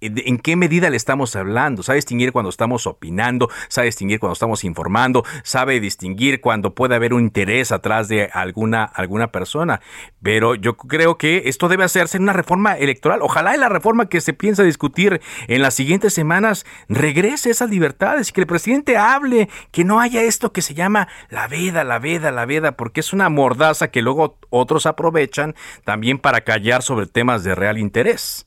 en 0.01 0.39
qué 0.39 0.57
medida 0.57 0.91
le 0.91 0.97
estamos 0.97 1.35
hablando, 1.37 1.83
sabe 1.83 1.97
distinguir 1.97 2.33
cuando 2.33 2.51
estamos 2.51 2.87
opinando, 2.87 3.49
sabe 3.69 3.87
distinguir 3.87 4.21
cuando 4.21 4.35
estamos 4.35 4.65
informando, 4.65 5.25
sabe 5.43 5.81
distinguir 5.81 6.41
cuando 6.41 6.75
puede 6.75 6.95
haber 6.95 7.15
un 7.15 7.23
interés 7.23 7.73
atrás 7.73 8.09
de 8.09 8.31
alguna, 8.33 8.85
alguna 8.85 9.33
persona. 9.33 9.81
Pero 10.23 10.55
yo 10.55 10.77
creo 10.77 11.19
que 11.19 11.43
esto 11.47 11.69
debe 11.69 11.85
hacerse 11.85 12.17
en 12.17 12.25
una 12.25 12.33
reforma 12.33 12.77
electoral. 12.77 13.21
Ojalá 13.23 13.55
en 13.55 13.61
la 13.61 13.69
reforma 13.69 14.09
que 14.09 14.21
se 14.21 14.33
piensa 14.33 14.63
discutir 14.63 15.21
en 15.49 15.63
las 15.63 15.75
siguientes 15.75 16.15
semanas 16.15 16.67
regrese 16.89 17.51
esas 17.51 17.71
libertades 17.71 18.29
y 18.29 18.33
que 18.33 18.41
el 18.43 18.47
presidente 18.47 18.97
hable, 18.97 19.49
que 19.71 19.85
no 19.85 20.01
haya 20.01 20.23
esto 20.23 20.53
que 20.53 20.63
se 20.63 20.75
llama 20.75 21.09
la 21.31 21.49
veda, 21.49 21.85
la 21.85 21.99
veda, 21.99 22.31
la 22.31 22.47
veda, 22.47 22.73
porque 22.73 23.01
es 23.01 23.13
una 23.13 23.29
mordaza 23.29 23.89
que 23.89 24.03
luego 24.03 24.39
otros 24.51 24.87
aprovechan 24.87 25.55
también 25.85 26.19
para 26.19 26.43
callar 26.43 26.83
sobre 26.83 27.07
temas 27.07 27.45
de 27.45 27.55
real 27.55 27.79
interés. 27.79 28.46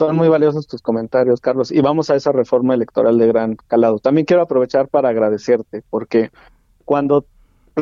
Son 0.00 0.16
muy 0.16 0.28
valiosos 0.28 0.66
tus 0.66 0.80
comentarios, 0.80 1.42
Carlos. 1.42 1.70
Y 1.70 1.82
vamos 1.82 2.08
a 2.08 2.14
esa 2.14 2.32
reforma 2.32 2.72
electoral 2.72 3.18
de 3.18 3.26
gran 3.26 3.56
calado. 3.68 3.98
También 3.98 4.24
quiero 4.24 4.40
aprovechar 4.40 4.88
para 4.88 5.10
agradecerte, 5.10 5.82
porque 5.90 6.30
cuando 6.86 7.26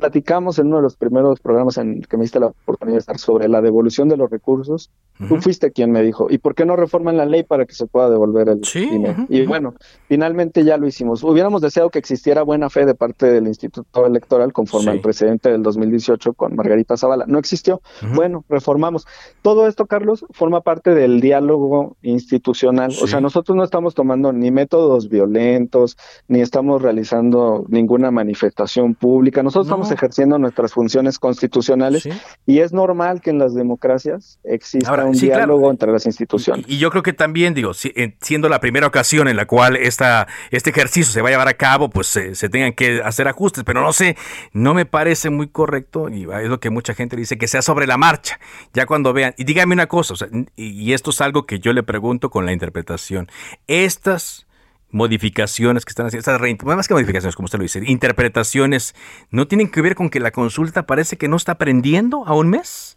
platicamos 0.00 0.58
en 0.58 0.68
uno 0.68 0.76
de 0.76 0.82
los 0.82 0.96
primeros 0.96 1.40
programas 1.40 1.78
en 1.78 2.02
que 2.02 2.16
me 2.16 2.24
diste 2.24 2.40
la 2.40 2.46
oportunidad 2.46 2.96
de 2.96 3.00
estar 3.00 3.18
sobre 3.18 3.48
la 3.48 3.60
devolución 3.60 4.08
de 4.08 4.16
los 4.16 4.30
recursos, 4.30 4.90
tú 5.28 5.40
fuiste 5.40 5.72
quien 5.72 5.90
me 5.90 6.02
dijo, 6.02 6.28
¿y 6.30 6.38
por 6.38 6.54
qué 6.54 6.64
no 6.64 6.76
reforman 6.76 7.16
la 7.16 7.26
ley 7.26 7.42
para 7.42 7.66
que 7.66 7.74
se 7.74 7.86
pueda 7.86 8.08
devolver 8.10 8.48
el 8.48 8.60
dinero? 8.60 9.26
y 9.28 9.44
bueno, 9.46 9.74
finalmente 10.06 10.64
ya 10.64 10.76
lo 10.76 10.86
hicimos. 10.86 11.22
Hubiéramos 11.22 11.62
deseado 11.62 11.90
que 11.90 11.98
existiera 11.98 12.42
buena 12.42 12.70
fe 12.70 12.86
de 12.86 12.94
parte 12.94 13.26
del 13.26 13.46
Instituto 13.46 14.06
Electoral 14.06 14.52
conforme 14.52 14.90
al 14.90 15.00
presidente 15.00 15.50
del 15.50 15.62
2018 15.62 16.34
con 16.34 16.56
Margarita 16.56 16.96
Zavala. 16.96 17.24
No 17.26 17.38
existió. 17.38 17.80
Bueno, 18.14 18.44
reformamos. 18.48 19.06
Todo 19.42 19.66
esto, 19.66 19.86
Carlos, 19.86 20.24
forma 20.30 20.60
parte 20.60 20.94
del 20.94 21.20
diálogo 21.20 21.96
institucional. 22.02 22.92
O 23.02 23.06
sea, 23.06 23.20
nosotros 23.20 23.56
no 23.56 23.64
estamos 23.64 23.94
tomando 23.94 24.32
ni 24.32 24.50
métodos 24.50 25.08
violentos, 25.08 25.96
ni 26.28 26.40
estamos 26.40 26.82
realizando 26.82 27.64
ninguna 27.68 28.10
manifestación 28.10 28.94
pública. 28.94 29.42
Nosotros 29.42 29.66
estamos 29.66 29.87
ejerciendo 29.90 30.38
nuestras 30.38 30.72
funciones 30.72 31.18
constitucionales 31.18 32.08
y 32.46 32.60
es 32.60 32.72
normal 32.72 33.20
que 33.20 33.30
en 33.30 33.38
las 33.38 33.54
democracias 33.54 34.38
exista 34.44 35.04
un 35.04 35.12
diálogo 35.12 35.70
entre 35.70 35.92
las 35.92 36.06
instituciones. 36.06 36.64
Y, 36.68 36.78
yo 36.78 36.90
creo 36.90 37.02
que 37.02 37.12
también, 37.12 37.54
digo, 37.54 37.72
siendo 37.74 38.48
la 38.48 38.60
primera 38.60 38.86
ocasión 38.86 39.28
en 39.28 39.36
la 39.36 39.46
cual 39.46 39.76
esta, 39.76 40.26
este 40.50 40.70
ejercicio 40.70 41.12
se 41.12 41.22
va 41.22 41.28
a 41.28 41.32
llevar 41.32 41.48
a 41.48 41.54
cabo, 41.54 41.90
pues 41.90 42.06
se, 42.06 42.48
tengan 42.48 42.72
que 42.72 43.00
hacer 43.02 43.28
ajustes, 43.28 43.64
pero 43.64 43.82
no 43.82 43.92
sé, 43.92 44.16
no 44.52 44.74
me 44.74 44.86
parece 44.86 45.30
muy 45.30 45.48
correcto, 45.48 46.08
y 46.08 46.22
es 46.22 46.48
lo 46.48 46.60
que 46.60 46.70
mucha 46.70 46.94
gente 46.94 47.16
dice, 47.16 47.38
que 47.38 47.48
sea 47.48 47.62
sobre 47.62 47.86
la 47.86 47.96
marcha, 47.96 48.38
ya 48.72 48.86
cuando 48.86 49.12
vean, 49.12 49.34
y 49.36 49.44
dígame 49.44 49.74
una 49.74 49.86
cosa, 49.86 50.14
y 50.56 50.92
esto 50.92 51.10
es 51.10 51.20
algo 51.20 51.46
que 51.46 51.58
yo 51.58 51.72
le 51.72 51.82
pregunto 51.82 52.30
con 52.30 52.46
la 52.46 52.52
interpretación, 52.52 53.28
estas 53.66 54.47
modificaciones 54.90 55.84
que 55.84 55.90
están 55.90 56.06
haciendo, 56.06 56.66
más 56.66 56.88
que 56.88 56.94
modificaciones, 56.94 57.36
como 57.36 57.46
usted 57.46 57.58
lo 57.58 57.62
dice, 57.62 57.80
interpretaciones, 57.84 58.94
¿no 59.30 59.46
tienen 59.46 59.70
que 59.70 59.82
ver 59.82 59.94
con 59.94 60.10
que 60.10 60.20
la 60.20 60.30
consulta 60.30 60.86
parece 60.86 61.16
que 61.16 61.28
no 61.28 61.36
está 61.36 61.52
aprendiendo 61.52 62.26
a 62.26 62.34
un 62.34 62.48
mes? 62.48 62.96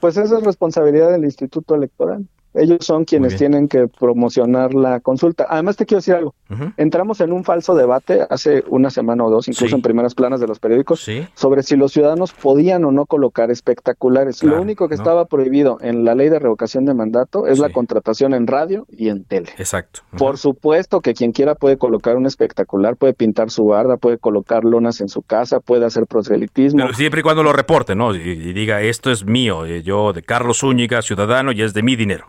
Pues 0.00 0.16
esa 0.16 0.38
es 0.38 0.44
responsabilidad 0.44 1.10
del 1.12 1.24
Instituto 1.24 1.74
Electoral. 1.74 2.26
Ellos 2.54 2.78
son 2.80 3.04
quienes 3.04 3.36
tienen 3.36 3.68
que 3.68 3.88
promocionar 3.88 4.74
la 4.74 5.00
consulta. 5.00 5.46
Además, 5.48 5.76
te 5.76 5.86
quiero 5.86 5.98
decir 5.98 6.14
algo. 6.14 6.34
Entramos 6.76 7.20
en 7.20 7.32
un 7.32 7.44
falso 7.44 7.74
debate 7.74 8.26
hace 8.30 8.62
una 8.68 8.90
semana 8.90 9.24
o 9.24 9.30
dos, 9.30 9.48
incluso 9.48 9.74
en 9.74 9.82
primeras 9.82 10.14
planas 10.14 10.40
de 10.40 10.46
los 10.46 10.60
periódicos, 10.60 11.04
sobre 11.34 11.62
si 11.62 11.76
los 11.76 11.92
ciudadanos 11.92 12.32
podían 12.32 12.84
o 12.84 12.92
no 12.92 13.06
colocar 13.06 13.50
espectaculares. 13.50 14.42
Lo 14.44 14.60
único 14.60 14.88
que 14.88 14.94
estaba 14.94 15.26
prohibido 15.26 15.78
en 15.80 16.04
la 16.04 16.14
ley 16.14 16.28
de 16.28 16.38
revocación 16.38 16.84
de 16.84 16.94
mandato 16.94 17.46
es 17.46 17.58
la 17.58 17.70
contratación 17.70 18.34
en 18.34 18.46
radio 18.46 18.86
y 18.88 19.08
en 19.08 19.24
tele. 19.24 19.50
Exacto. 19.58 20.00
Por 20.16 20.38
supuesto 20.38 21.00
que 21.00 21.14
quien 21.14 21.32
quiera 21.32 21.54
puede 21.54 21.76
colocar 21.76 22.16
un 22.16 22.26
espectacular, 22.26 22.96
puede 22.96 23.14
pintar 23.14 23.50
su 23.50 23.64
barda, 23.64 23.96
puede 23.96 24.18
colocar 24.18 24.64
lonas 24.64 25.00
en 25.00 25.08
su 25.08 25.22
casa, 25.22 25.60
puede 25.60 25.86
hacer 25.86 26.06
proselitismo. 26.06 26.82
Pero 26.82 26.94
siempre 26.94 27.20
y 27.20 27.22
cuando 27.22 27.42
lo 27.42 27.52
reporte, 27.52 27.94
¿no? 27.94 28.14
Y, 28.14 28.52
diga, 28.52 28.82
esto 28.82 29.10
es 29.10 29.24
mío, 29.24 29.66
eh, 29.66 29.82
yo 29.82 30.12
de 30.12 30.22
Carlos 30.22 30.58
Zúñiga, 30.58 31.02
ciudadano, 31.02 31.52
y 31.52 31.62
es 31.62 31.74
de 31.74 31.82
mi 31.82 31.96
dinero 31.96 32.28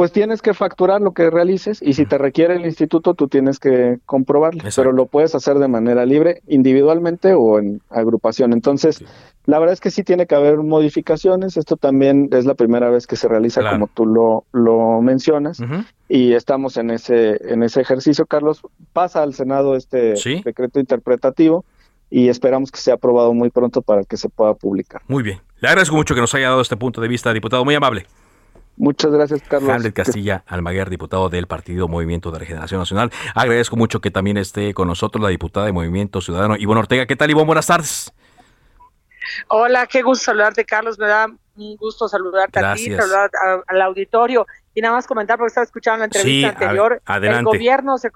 pues 0.00 0.12
tienes 0.12 0.40
que 0.40 0.54
facturar 0.54 1.02
lo 1.02 1.12
que 1.12 1.28
realices 1.28 1.82
y 1.82 1.92
si 1.92 2.06
te 2.06 2.16
requiere 2.16 2.56
el 2.56 2.64
instituto 2.64 3.12
tú 3.12 3.28
tienes 3.28 3.58
que 3.58 3.98
comprobarlo, 4.06 4.64
pero 4.74 4.92
lo 4.92 5.04
puedes 5.04 5.34
hacer 5.34 5.58
de 5.58 5.68
manera 5.68 6.06
libre, 6.06 6.40
individualmente 6.48 7.34
o 7.34 7.58
en 7.58 7.82
agrupación. 7.90 8.54
Entonces, 8.54 9.04
la 9.44 9.58
verdad 9.58 9.74
es 9.74 9.80
que 9.80 9.90
sí 9.90 10.02
tiene 10.02 10.26
que 10.26 10.34
haber 10.34 10.56
modificaciones, 10.56 11.58
esto 11.58 11.76
también 11.76 12.30
es 12.32 12.46
la 12.46 12.54
primera 12.54 12.88
vez 12.88 13.06
que 13.06 13.14
se 13.14 13.28
realiza 13.28 13.60
como 13.70 13.88
tú 13.88 14.06
lo, 14.06 14.46
lo 14.52 15.02
mencionas 15.02 15.60
y 16.08 16.32
estamos 16.32 16.78
en 16.78 16.92
ese, 16.92 17.38
en 17.52 17.62
ese 17.62 17.82
ejercicio, 17.82 18.24
Carlos. 18.24 18.62
Pasa 18.94 19.22
al 19.22 19.34
Senado 19.34 19.76
este 19.76 20.14
decreto 20.42 20.80
interpretativo 20.80 21.66
y 22.08 22.28
esperamos 22.28 22.72
que 22.72 22.80
sea 22.80 22.94
aprobado 22.94 23.34
muy 23.34 23.50
pronto 23.50 23.82
para 23.82 24.04
que 24.04 24.16
se 24.16 24.30
pueda 24.30 24.54
publicar. 24.54 25.02
Muy 25.08 25.22
bien. 25.22 25.40
Le 25.60 25.68
agradezco 25.68 25.94
mucho 25.94 26.14
que 26.14 26.22
nos 26.22 26.34
haya 26.34 26.48
dado 26.48 26.62
este 26.62 26.78
punto 26.78 27.02
de 27.02 27.08
vista, 27.08 27.34
diputado, 27.34 27.66
muy 27.66 27.74
amable. 27.74 28.06
Muchas 28.80 29.12
gracias, 29.12 29.42
Carlos. 29.42 29.70
Hamlet 29.70 29.92
Castilla 29.92 30.42
Almaguer, 30.46 30.88
diputado 30.88 31.28
del 31.28 31.46
Partido 31.46 31.86
Movimiento 31.86 32.30
de 32.30 32.38
Regeneración 32.38 32.80
Nacional. 32.80 33.12
Agradezco 33.34 33.76
mucho 33.76 34.00
que 34.00 34.10
también 34.10 34.38
esté 34.38 34.72
con 34.72 34.88
nosotros 34.88 35.22
la 35.22 35.28
diputada 35.28 35.66
de 35.66 35.72
Movimiento 35.72 36.22
Ciudadano, 36.22 36.56
Ivonne 36.56 36.80
Ortega. 36.80 37.04
¿Qué 37.04 37.14
tal, 37.14 37.30
Ivonne? 37.30 37.44
Buenas 37.44 37.66
tardes. 37.66 38.10
Hola, 39.48 39.86
qué 39.86 40.00
gusto 40.00 40.24
saludarte, 40.24 40.64
Carlos. 40.64 40.98
Me 40.98 41.08
da 41.08 41.26
un 41.26 41.76
gusto 41.76 42.08
saludarte 42.08 42.58
a 42.58 42.74
ti, 42.74 42.90
saludar 42.90 43.30
al 43.66 43.82
auditorio. 43.82 44.46
Y 44.74 44.80
nada 44.80 44.94
más 44.94 45.06
comentar, 45.06 45.36
porque 45.36 45.48
estaba 45.48 45.64
escuchando 45.66 45.98
la 45.98 46.04
entrevista 46.06 46.48
anterior. 46.48 47.02
El 47.06 47.44
gobierno, 47.44 47.98
se 47.98 48.10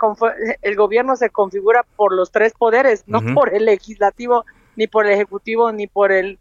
el 0.62 0.76
gobierno 0.76 1.16
se 1.16 1.28
configura 1.28 1.84
por 1.94 2.14
los 2.14 2.32
tres 2.32 2.54
poderes, 2.54 3.04
no 3.06 3.20
por 3.34 3.54
el 3.54 3.66
legislativo, 3.66 4.46
ni 4.76 4.86
por 4.86 5.04
el 5.04 5.12
ejecutivo, 5.12 5.72
ni 5.72 5.88
por 5.88 6.10
el 6.10 6.38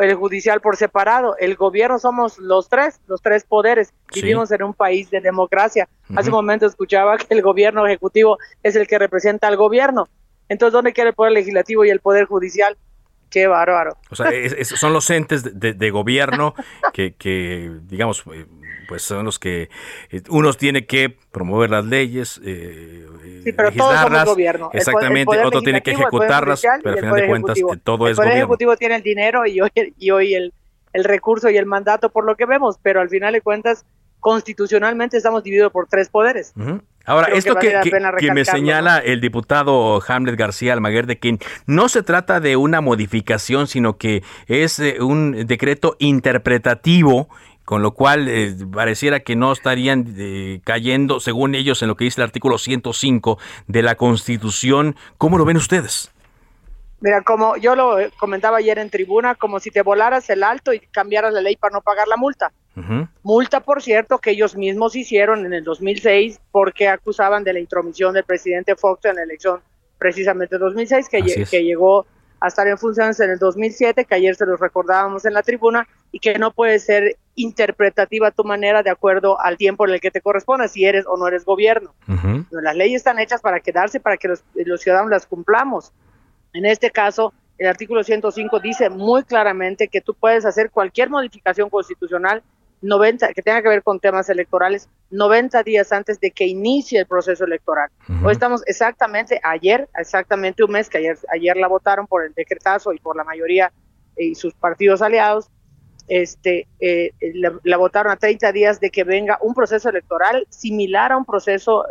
el 0.00 0.14
judicial 0.14 0.60
por 0.60 0.76
separado. 0.76 1.36
El 1.38 1.56
gobierno 1.56 1.98
somos 1.98 2.38
los 2.38 2.68
tres, 2.68 3.00
los 3.06 3.22
tres 3.22 3.44
poderes. 3.44 3.92
Vivimos 4.14 4.50
en 4.50 4.62
un 4.62 4.74
país 4.74 5.10
de 5.10 5.20
democracia. 5.20 5.88
Hace 6.14 6.30
un 6.30 6.36
momento 6.36 6.66
escuchaba 6.66 7.16
que 7.18 7.26
el 7.34 7.42
gobierno 7.42 7.86
ejecutivo 7.86 8.38
es 8.62 8.76
el 8.76 8.86
que 8.86 8.98
representa 8.98 9.48
al 9.48 9.56
gobierno. 9.56 10.08
Entonces, 10.48 10.72
¿dónde 10.72 10.92
queda 10.92 11.08
el 11.08 11.14
poder 11.14 11.32
legislativo 11.32 11.84
y 11.84 11.90
el 11.90 12.00
poder 12.00 12.26
judicial? 12.26 12.76
Qué 13.30 13.46
bárbaro. 13.48 13.96
O 14.10 14.16
sea, 14.16 14.30
son 14.64 14.92
los 14.92 15.10
entes 15.10 15.42
de, 15.58 15.90
gobierno 15.90 16.54
que, 16.92 17.14
que, 17.14 17.72
digamos, 17.82 18.22
eh, 18.32 18.46
pues 18.88 19.02
son 19.02 19.24
los 19.24 19.38
que 19.38 19.68
eh, 20.10 20.22
unos 20.28 20.56
tiene 20.56 20.86
que 20.86 21.16
promover 21.30 21.70
las 21.70 21.84
leyes, 21.84 22.40
eh, 22.44 23.06
sí, 23.44 23.52
pero 23.52 23.72
todos 23.72 24.00
somos 24.00 24.24
gobierno. 24.24 24.70
Exactamente, 24.72 25.38
otro 25.44 25.62
tiene 25.62 25.82
que 25.82 25.92
ejecutarlas, 25.92 26.62
pero 26.82 26.94
al 26.94 27.00
final 27.00 27.20
de 27.20 27.26
cuentas 27.26 27.58
todo 27.58 27.68
es 27.68 27.82
gobierno. 27.82 28.08
El 28.08 28.16
Poder 28.16 28.36
Ejecutivo 28.36 28.76
tiene 28.76 28.96
el 28.96 29.02
dinero 29.02 29.46
y 29.46 29.60
hoy, 29.60 29.70
y 29.98 30.10
hoy 30.10 30.34
el, 30.34 30.54
el 30.92 31.04
recurso 31.04 31.50
y 31.50 31.56
el 31.56 31.66
mandato 31.66 32.10
por 32.10 32.24
lo 32.24 32.36
que 32.36 32.46
vemos, 32.46 32.78
pero 32.82 33.00
al 33.00 33.08
final 33.08 33.32
de 33.32 33.40
cuentas 33.40 33.84
constitucionalmente 34.20 35.16
estamos 35.16 35.44
divididos 35.44 35.70
por 35.70 35.86
tres 35.86 36.08
poderes. 36.08 36.52
Ahora, 37.04 37.28
esto 37.28 37.54
que, 37.54 37.80
que, 38.18 38.32
me 38.32 38.44
señala 38.44 38.98
el 38.98 39.20
diputado 39.20 40.02
Hamlet 40.06 40.36
García 40.36 40.72
Almaguer 40.72 41.06
de 41.06 41.18
que 41.18 41.38
no 41.66 41.88
se 41.88 42.02
trata 42.02 42.40
de 42.40 42.56
una 42.56 42.80
modificación, 42.80 43.68
sino 43.68 43.96
que 43.96 44.24
es 44.48 44.80
eh, 44.80 44.96
un 45.00 45.46
decreto 45.46 45.94
interpretativo 46.00 47.28
con 47.66 47.82
lo 47.82 47.90
cual 47.90 48.28
eh, 48.28 48.54
pareciera 48.72 49.20
que 49.20 49.34
no 49.34 49.52
estarían 49.52 50.14
eh, 50.16 50.60
cayendo, 50.64 51.18
según 51.18 51.56
ellos, 51.56 51.82
en 51.82 51.88
lo 51.88 51.96
que 51.96 52.04
dice 52.04 52.20
el 52.20 52.26
artículo 52.26 52.58
105 52.58 53.38
de 53.66 53.82
la 53.82 53.96
Constitución. 53.96 54.94
¿Cómo 55.18 55.36
lo 55.36 55.44
ven 55.44 55.56
ustedes? 55.56 56.12
Mira, 57.00 57.22
como 57.22 57.56
yo 57.56 57.74
lo 57.74 57.96
comentaba 58.18 58.58
ayer 58.58 58.78
en 58.78 58.88
tribuna, 58.88 59.34
como 59.34 59.58
si 59.58 59.72
te 59.72 59.82
volaras 59.82 60.30
el 60.30 60.44
alto 60.44 60.72
y 60.72 60.78
cambiaras 60.78 61.34
la 61.34 61.40
ley 61.40 61.56
para 61.56 61.74
no 61.74 61.82
pagar 61.82 62.06
la 62.08 62.16
multa. 62.16 62.52
Multa, 63.22 63.60
por 63.60 63.82
cierto, 63.82 64.18
que 64.18 64.30
ellos 64.30 64.54
mismos 64.54 64.94
hicieron 64.94 65.44
en 65.44 65.52
el 65.52 65.64
2006 65.64 66.38
porque 66.52 66.88
acusaban 66.88 67.42
de 67.42 67.54
la 67.54 67.58
intromisión 67.58 68.14
del 68.14 68.24
presidente 68.24 68.76
Fox 68.76 69.06
en 69.06 69.16
la 69.16 69.22
elección 69.22 69.60
precisamente 69.98 70.56
2006, 70.56 71.08
que, 71.08 71.46
que 71.50 71.64
llegó 71.64 72.06
a 72.38 72.48
estar 72.48 72.68
en 72.68 72.78
funciones 72.78 73.18
en 73.20 73.30
el 73.30 73.38
2007, 73.38 74.04
que 74.04 74.14
ayer 74.14 74.36
se 74.36 74.44
los 74.46 74.60
recordábamos 74.60 75.24
en 75.24 75.32
la 75.32 75.42
tribuna, 75.42 75.88
y 76.12 76.18
que 76.18 76.38
no 76.38 76.52
puede 76.52 76.78
ser 76.78 77.16
interpretativa 77.36 78.30
tu 78.30 78.44
manera 78.44 78.82
de 78.82 78.90
acuerdo 78.90 79.40
al 79.40 79.56
tiempo 79.56 79.86
en 79.86 79.94
el 79.94 80.00
que 80.00 80.10
te 80.10 80.20
corresponda, 80.20 80.66
si 80.68 80.84
eres 80.84 81.04
o 81.06 81.16
no 81.16 81.28
eres 81.28 81.44
gobierno. 81.44 81.94
Las 82.50 82.74
leyes 82.74 82.96
están 82.96 83.18
hechas 83.18 83.40
para 83.40 83.60
quedarse, 83.60 84.00
para 84.00 84.16
que 84.16 84.28
los, 84.28 84.42
los, 84.54 84.80
ciudadanos 84.80 85.10
las 85.10 85.26
cumplamos. 85.26 85.92
En 86.52 86.64
este 86.64 86.90
caso, 86.90 87.32
el 87.58 87.68
artículo 87.68 88.02
105 88.02 88.60
dice 88.60 88.90
muy 88.90 89.22
claramente 89.22 89.88
que 89.88 90.00
tú 90.00 90.14
puedes 90.14 90.44
hacer 90.44 90.70
cualquier 90.70 91.10
modificación 91.10 91.70
constitucional 91.70 92.42
90, 92.82 93.32
que 93.32 93.42
tenga 93.42 93.62
que 93.62 93.68
ver 93.68 93.82
con 93.82 94.00
temas 94.00 94.28
electorales 94.28 94.88
90 95.10 95.62
días 95.62 95.92
antes 95.92 96.20
de 96.20 96.30
que 96.30 96.46
inicie 96.46 97.00
el 97.00 97.06
proceso 97.06 97.44
electoral. 97.44 97.90
Hoy 98.22 98.32
estamos 98.32 98.62
exactamente 98.66 99.40
ayer, 99.42 99.88
exactamente 99.98 100.62
un 100.64 100.72
mes 100.72 100.88
que 100.88 100.98
ayer, 100.98 101.18
ayer 101.32 101.56
la 101.56 101.68
votaron 101.68 102.06
por 102.06 102.24
el 102.24 102.34
decretazo 102.34 102.92
y 102.92 102.98
por 102.98 103.16
la 103.16 103.24
mayoría 103.24 103.72
y 104.16 104.34
sus 104.34 104.54
partidos 104.54 105.02
aliados, 105.02 105.50
este, 106.08 106.68
eh, 106.80 107.12
la, 107.64 107.76
votaron 107.76 108.12
a 108.12 108.16
30 108.16 108.52
días 108.52 108.80
de 108.80 108.90
que 108.90 109.04
venga 109.04 109.38
un 109.40 109.54
proceso 109.54 109.88
electoral 109.88 110.46
similar 110.50 111.12
a 111.12 111.16
un 111.16 111.24
proceso 111.24 111.84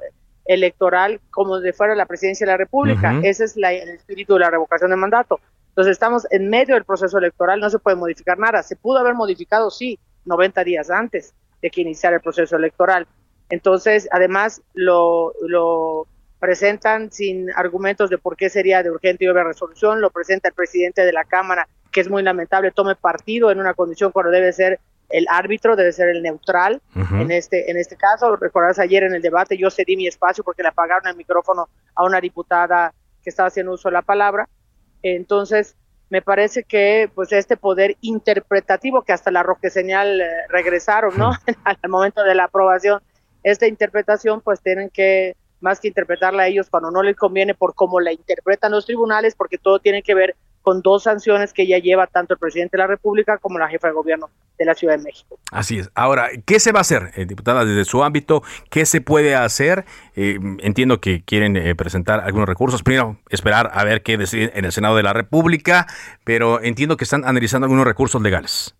electoral 0.46 1.20
como 1.32 1.60
de 1.60 1.74
fuera 1.74 1.96
la 1.96 2.06
presidencia 2.06 2.46
de 2.46 2.52
la 2.52 2.58
República. 2.58 3.20
Ese 3.24 3.46
es 3.46 3.58
el 3.58 3.90
espíritu 3.90 4.36
de 4.36 4.42
la 4.42 4.50
revocación 4.50 4.92
de 4.92 4.98
mandato. 4.98 5.40
Entonces 5.70 5.92
estamos 5.92 6.26
en 6.32 6.50
medio 6.50 6.76
del 6.76 6.86
proceso 6.86 7.18
electoral, 7.18 7.60
no 7.60 7.70
se 7.70 7.80
puede 7.80 7.98
modificar 7.98 8.38
nada. 8.38 8.64
Se 8.64 8.76
pudo 8.76 9.00
haber 9.00 9.14
modificado, 9.14 9.70
sí, 9.70 10.00
90 10.26 10.64
días 10.64 10.90
antes 10.90 11.34
de 11.62 11.70
que 11.70 11.82
iniciara 11.82 12.18
el 12.18 12.22
proceso 12.22 12.56
electoral. 12.56 13.08
Entonces, 13.50 14.08
además, 14.12 14.62
lo, 14.74 15.34
lo 15.42 16.08
presentan 16.40 17.12
sin 17.12 17.52
argumentos 17.52 18.10
de 18.10 18.18
por 18.18 18.38
qué 18.38 18.50
sería 18.50 18.84
de 18.84 18.92
urgente 18.92 19.26
y 19.26 19.28
obvia 19.28 19.44
resolución, 19.44 20.00
lo 20.00 20.12
presenta 20.12 20.50
el 20.50 20.54
presidente 20.54 21.04
de 21.04 21.12
la 21.12 21.24
Cámara, 21.24 21.68
que 21.96 22.02
es 22.02 22.10
muy 22.10 22.24
lamentable, 22.24 22.72
tome 22.72 22.94
partido 22.96 23.52
en 23.52 23.60
una 23.62 23.74
condición 23.74 24.12
cuando 24.12 24.30
debe 24.30 24.52
ser 24.52 24.82
el 25.08 25.26
árbitro, 25.30 25.78
debe 25.78 25.94
ser 25.94 26.10
el 26.10 26.22
neutral 26.22 26.82
en 26.94 27.32
este 27.32 27.72
en 27.72 27.78
este 27.78 27.96
caso. 27.96 28.36
Recordarás 28.36 28.80
ayer 28.80 29.04
en 29.04 29.16
el 29.16 29.22
debate, 29.22 29.58
yo 29.58 29.72
cedí 29.72 29.96
mi 29.96 30.06
espacio 30.06 30.44
porque 30.44 30.62
le 30.62 30.68
apagaron 30.68 31.08
el 31.08 31.16
micrófono 31.16 31.70
a 31.96 32.04
una 32.04 32.20
diputada 32.20 32.94
que 33.24 33.30
estaba 33.30 33.48
haciendo 33.48 33.72
uso 33.72 33.88
de 33.88 33.94
la 33.94 34.02
palabra. 34.02 34.50
Entonces, 35.04 35.78
me 36.10 36.22
parece 36.22 36.64
que 36.66 37.10
pues 37.16 37.32
este 37.32 37.56
poder 37.56 37.96
interpretativo 38.02 39.04
que 39.04 39.14
hasta 39.14 39.32
la 39.32 39.42
roque 39.42 39.70
señal 39.70 40.20
eh, 40.20 40.28
regresaron, 40.50 41.18
¿no? 41.18 41.32
Al 41.64 41.78
momento 41.88 42.24
de 42.24 42.36
la 42.36 42.44
aprobación, 42.44 43.02
esta 43.42 43.68
interpretación 43.68 44.42
pues 44.42 44.60
tienen 44.60 44.90
que 44.90 45.38
más 45.62 45.80
que 45.80 45.88
interpretarla 45.88 46.44
a 46.44 46.48
ellos 46.48 46.70
cuando 46.70 46.92
no 46.92 47.02
les 47.02 47.16
conviene 47.16 47.54
por 47.56 47.74
cómo 47.74 48.02
la 48.02 48.12
interpretan 48.12 48.74
los 48.74 48.86
tribunales, 48.86 49.34
porque 49.34 49.58
todo 49.58 49.80
tiene 49.80 50.04
que 50.04 50.14
ver 50.14 50.36
con 50.66 50.82
dos 50.82 51.04
sanciones 51.04 51.54
que 51.54 51.68
ya 51.68 51.78
lleva 51.78 52.08
tanto 52.08 52.34
el 52.34 52.40
presidente 52.40 52.76
de 52.76 52.82
la 52.82 52.88
República 52.88 53.38
como 53.38 53.60
la 53.60 53.70
jefa 53.70 53.88
de 53.88 53.94
gobierno 53.94 54.32
de 54.58 54.66
la 54.66 54.74
Ciudad 54.74 54.98
de 54.98 55.04
México. 55.04 55.38
Así 55.52 55.78
es. 55.78 55.92
Ahora, 55.94 56.30
¿qué 56.44 56.60
se 56.60 56.72
va 56.72 56.80
a 56.80 56.82
hacer, 56.82 57.12
eh, 57.16 57.26
diputada, 57.28 57.66
desde 57.66 57.86
su 57.86 58.04
ámbito? 58.04 58.42
¿Qué 58.72 58.88
se 58.88 59.00
puede 59.00 59.36
hacer? 59.36 59.86
Eh, 60.16 60.40
entiendo 60.64 61.00
que 61.00 61.24
quieren 61.24 61.56
eh, 61.56 61.76
presentar 61.76 62.22
algunos 62.22 62.50
recursos. 62.50 62.82
Primero, 62.82 63.20
esperar 63.30 63.70
a 63.76 63.84
ver 63.84 64.02
qué 64.02 64.18
deciden 64.18 64.50
en 64.56 64.66
el 64.66 64.72
Senado 64.72 64.96
de 64.96 65.04
la 65.04 65.14
República, 65.14 65.86
pero 66.24 66.60
entiendo 66.64 66.98
que 66.98 67.04
están 67.04 67.26
analizando 67.26 67.66
algunos 67.66 67.86
recursos 67.86 68.20
legales. 68.20 68.76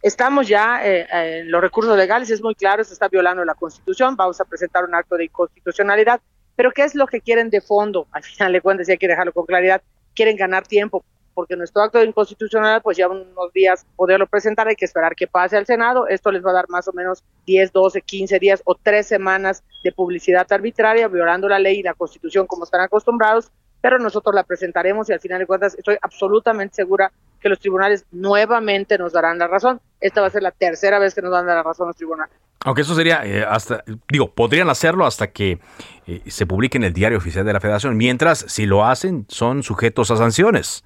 Estamos 0.00 0.46
ya 0.46 0.80
en 0.84 1.50
los 1.50 1.60
recursos 1.60 1.96
legales, 1.96 2.30
es 2.30 2.42
muy 2.42 2.54
claro, 2.54 2.84
se 2.84 2.92
está 2.92 3.08
violando 3.08 3.44
la 3.44 3.54
Constitución, 3.54 4.14
vamos 4.14 4.40
a 4.40 4.44
presentar 4.44 4.84
un 4.84 4.94
acto 4.94 5.16
de 5.16 5.24
inconstitucionalidad, 5.24 6.20
pero 6.56 6.70
¿qué 6.70 6.84
es 6.84 6.94
lo 6.94 7.06
que 7.06 7.20
quieren 7.20 7.50
de 7.50 7.60
fondo? 7.60 8.06
Al 8.12 8.22
final 8.22 8.52
de 8.52 8.60
cuentas, 8.60 8.88
hay 8.88 8.98
que 8.98 9.08
dejarlo 9.08 9.32
con 9.32 9.46
claridad, 9.46 9.82
quieren 10.14 10.36
ganar 10.36 10.66
tiempo, 10.66 11.04
porque 11.34 11.56
nuestro 11.56 11.82
acto 11.82 11.98
de 11.98 12.06
inconstitucionalidad, 12.06 12.82
pues 12.82 12.96
ya 12.96 13.08
unos 13.08 13.52
días 13.52 13.84
poderlo 13.96 14.26
presentar, 14.26 14.68
hay 14.68 14.76
que 14.76 14.84
esperar 14.84 15.14
que 15.14 15.26
pase 15.26 15.56
al 15.56 15.66
Senado, 15.66 16.06
esto 16.06 16.30
les 16.30 16.44
va 16.44 16.50
a 16.50 16.54
dar 16.54 16.68
más 16.68 16.86
o 16.88 16.92
menos 16.92 17.22
10, 17.46 17.72
12, 17.72 18.00
15 18.00 18.38
días 18.38 18.62
o 18.64 18.74
tres 18.74 19.06
semanas 19.06 19.64
de 19.82 19.92
publicidad 19.92 20.46
arbitraria, 20.50 21.08
violando 21.08 21.48
la 21.48 21.58
ley 21.58 21.80
y 21.80 21.82
la 21.82 21.94
constitución 21.94 22.46
como 22.46 22.64
están 22.64 22.80
acostumbrados, 22.80 23.50
pero 23.84 23.98
nosotros 23.98 24.34
la 24.34 24.44
presentaremos 24.44 25.10
y 25.10 25.12
al 25.12 25.20
final 25.20 25.40
de 25.40 25.46
cuentas 25.46 25.74
estoy 25.74 25.98
absolutamente 26.00 26.74
segura 26.74 27.12
que 27.38 27.50
los 27.50 27.58
tribunales 27.58 28.06
nuevamente 28.12 28.96
nos 28.96 29.12
darán 29.12 29.38
la 29.38 29.46
razón. 29.46 29.78
Esta 30.00 30.22
va 30.22 30.28
a 30.28 30.30
ser 30.30 30.42
la 30.42 30.52
tercera 30.52 30.98
vez 30.98 31.14
que 31.14 31.20
nos 31.20 31.30
dan 31.30 31.44
la 31.46 31.62
razón 31.62 31.88
los 31.88 31.96
tribunales. 31.96 32.34
Aunque 32.64 32.80
eso 32.80 32.94
sería 32.94 33.26
eh, 33.26 33.44
hasta, 33.46 33.84
digo, 34.10 34.30
podrían 34.30 34.70
hacerlo 34.70 35.04
hasta 35.04 35.26
que 35.26 35.58
eh, 36.06 36.22
se 36.28 36.46
publique 36.46 36.78
en 36.78 36.84
el 36.84 36.94
diario 36.94 37.18
oficial 37.18 37.44
de 37.44 37.52
la 37.52 37.60
Federación, 37.60 37.94
mientras 37.98 38.38
si 38.48 38.64
lo 38.64 38.86
hacen 38.86 39.26
son 39.28 39.62
sujetos 39.62 40.10
a 40.10 40.16
sanciones. 40.16 40.82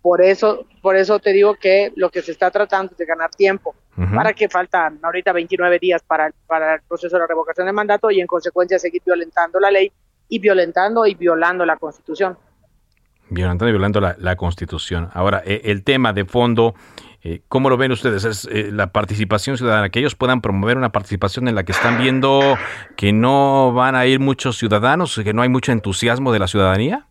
Por 0.00 0.22
eso, 0.22 0.64
por 0.80 0.96
eso 0.96 1.18
te 1.18 1.34
digo 1.34 1.56
que 1.56 1.92
lo 1.94 2.08
que 2.08 2.22
se 2.22 2.32
está 2.32 2.50
tratando 2.50 2.92
es 2.92 2.96
de 2.96 3.04
ganar 3.04 3.28
tiempo, 3.34 3.74
para 4.14 4.32
que 4.32 4.48
faltan 4.48 4.98
ahorita 5.02 5.32
29 5.32 5.78
días 5.78 6.02
para, 6.06 6.32
para 6.46 6.76
el 6.76 6.80
proceso 6.88 7.16
de 7.16 7.20
la 7.20 7.26
revocación 7.26 7.66
de 7.66 7.72
mandato 7.74 8.10
y 8.10 8.20
en 8.22 8.26
consecuencia 8.26 8.78
seguir 8.78 9.02
violentando 9.04 9.60
la 9.60 9.70
ley 9.70 9.92
y 10.28 10.38
violentando 10.38 11.06
y 11.06 11.14
violando 11.14 11.64
la 11.64 11.76
Constitución. 11.76 12.36
Violentando 13.30 13.68
y 13.68 13.72
violando 13.72 14.00
la, 14.00 14.36
Constitución. 14.36 15.10
Ahora, 15.12 15.42
eh, 15.44 15.62
el 15.64 15.84
tema 15.84 16.12
de 16.12 16.24
fondo, 16.24 16.74
eh, 17.22 17.42
¿cómo 17.48 17.68
lo 17.68 17.76
ven 17.76 17.92
ustedes? 17.92 18.24
Es 18.24 18.48
eh, 18.50 18.70
la 18.72 18.92
participación 18.92 19.58
ciudadana, 19.58 19.90
que 19.90 19.98
ellos 19.98 20.14
puedan 20.14 20.40
promover 20.40 20.78
una 20.78 20.92
participación 20.92 21.46
en 21.48 21.54
la 21.54 21.64
que 21.64 21.72
están 21.72 21.98
viendo 21.98 22.56
que 22.96 23.12
no 23.12 23.72
van 23.72 23.96
a 23.96 24.06
ir 24.06 24.18
muchos 24.18 24.56
ciudadanos, 24.56 25.20
que 25.22 25.34
no 25.34 25.42
hay 25.42 25.48
mucho 25.48 25.72
entusiasmo 25.72 26.32
de 26.32 26.38
la 26.38 26.46
ciudadanía. 26.46 27.06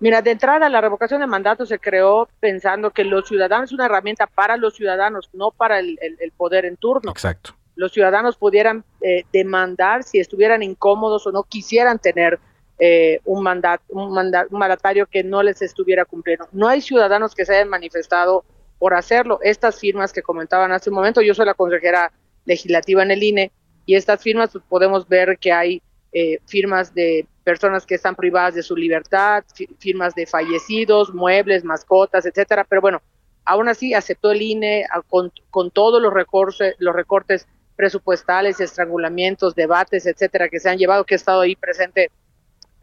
Mira, 0.00 0.22
de 0.22 0.32
entrada 0.32 0.68
la 0.68 0.80
revocación 0.80 1.20
de 1.20 1.26
mandato 1.26 1.64
se 1.66 1.78
creó 1.78 2.28
pensando 2.38 2.90
que 2.90 3.04
los 3.04 3.26
ciudadanos 3.26 3.70
es 3.70 3.72
una 3.72 3.86
herramienta 3.86 4.26
para 4.26 4.56
los 4.56 4.74
ciudadanos, 4.74 5.30
no 5.32 5.50
para 5.50 5.78
el, 5.78 5.98
poder 6.36 6.64
en 6.64 6.76
turno. 6.76 7.10
Exacto. 7.10 7.54
Los 7.76 7.92
ciudadanos 7.92 8.36
pudieran 8.36 8.84
eh, 9.00 9.24
demandar 9.32 10.04
si 10.04 10.18
estuvieran 10.18 10.62
incómodos 10.62 11.26
o 11.26 11.32
no 11.32 11.42
quisieran 11.42 11.98
tener 11.98 12.38
eh, 12.78 13.20
un, 13.24 13.42
mandato, 13.42 13.84
un, 13.88 14.08
un 14.08 14.58
mandatario 14.58 15.06
que 15.06 15.22
no 15.22 15.42
les 15.42 15.62
estuviera 15.62 16.04
cumpliendo. 16.04 16.48
No 16.52 16.68
hay 16.68 16.80
ciudadanos 16.80 17.34
que 17.34 17.44
se 17.44 17.54
hayan 17.54 17.68
manifestado 17.68 18.44
por 18.78 18.94
hacerlo. 18.94 19.38
Estas 19.42 19.78
firmas 19.78 20.12
que 20.12 20.22
comentaban 20.22 20.72
hace 20.72 20.90
un 20.90 20.96
momento, 20.96 21.20
yo 21.20 21.34
soy 21.34 21.46
la 21.46 21.54
consejera 21.54 22.12
legislativa 22.44 23.02
en 23.02 23.10
el 23.10 23.22
INE 23.22 23.52
y 23.86 23.94
estas 23.94 24.22
firmas 24.22 24.50
pues, 24.52 24.64
podemos 24.68 25.08
ver 25.08 25.38
que 25.38 25.52
hay 25.52 25.82
eh, 26.12 26.38
firmas 26.46 26.94
de 26.94 27.26
personas 27.42 27.84
que 27.86 27.94
están 27.94 28.14
privadas 28.14 28.54
de 28.54 28.62
su 28.62 28.76
libertad, 28.76 29.44
firmas 29.78 30.14
de 30.14 30.26
fallecidos, 30.26 31.12
muebles, 31.12 31.64
mascotas, 31.64 32.24
etcétera. 32.24 32.64
Pero 32.68 32.80
bueno, 32.80 33.02
aún 33.44 33.68
así 33.68 33.94
aceptó 33.94 34.30
el 34.30 34.42
INE 34.42 34.86
con, 35.08 35.32
con 35.50 35.70
todos 35.70 36.00
los 36.00 36.12
recortes, 36.12 36.74
los 36.78 36.94
recortes 36.94 37.46
presupuestales, 37.76 38.60
estrangulamientos, 38.60 39.54
debates, 39.54 40.06
etcétera, 40.06 40.48
que 40.48 40.60
se 40.60 40.70
han 40.70 40.78
llevado, 40.78 41.04
que 41.04 41.14
he 41.14 41.16
estado 41.16 41.40
ahí 41.40 41.56
presente 41.56 42.10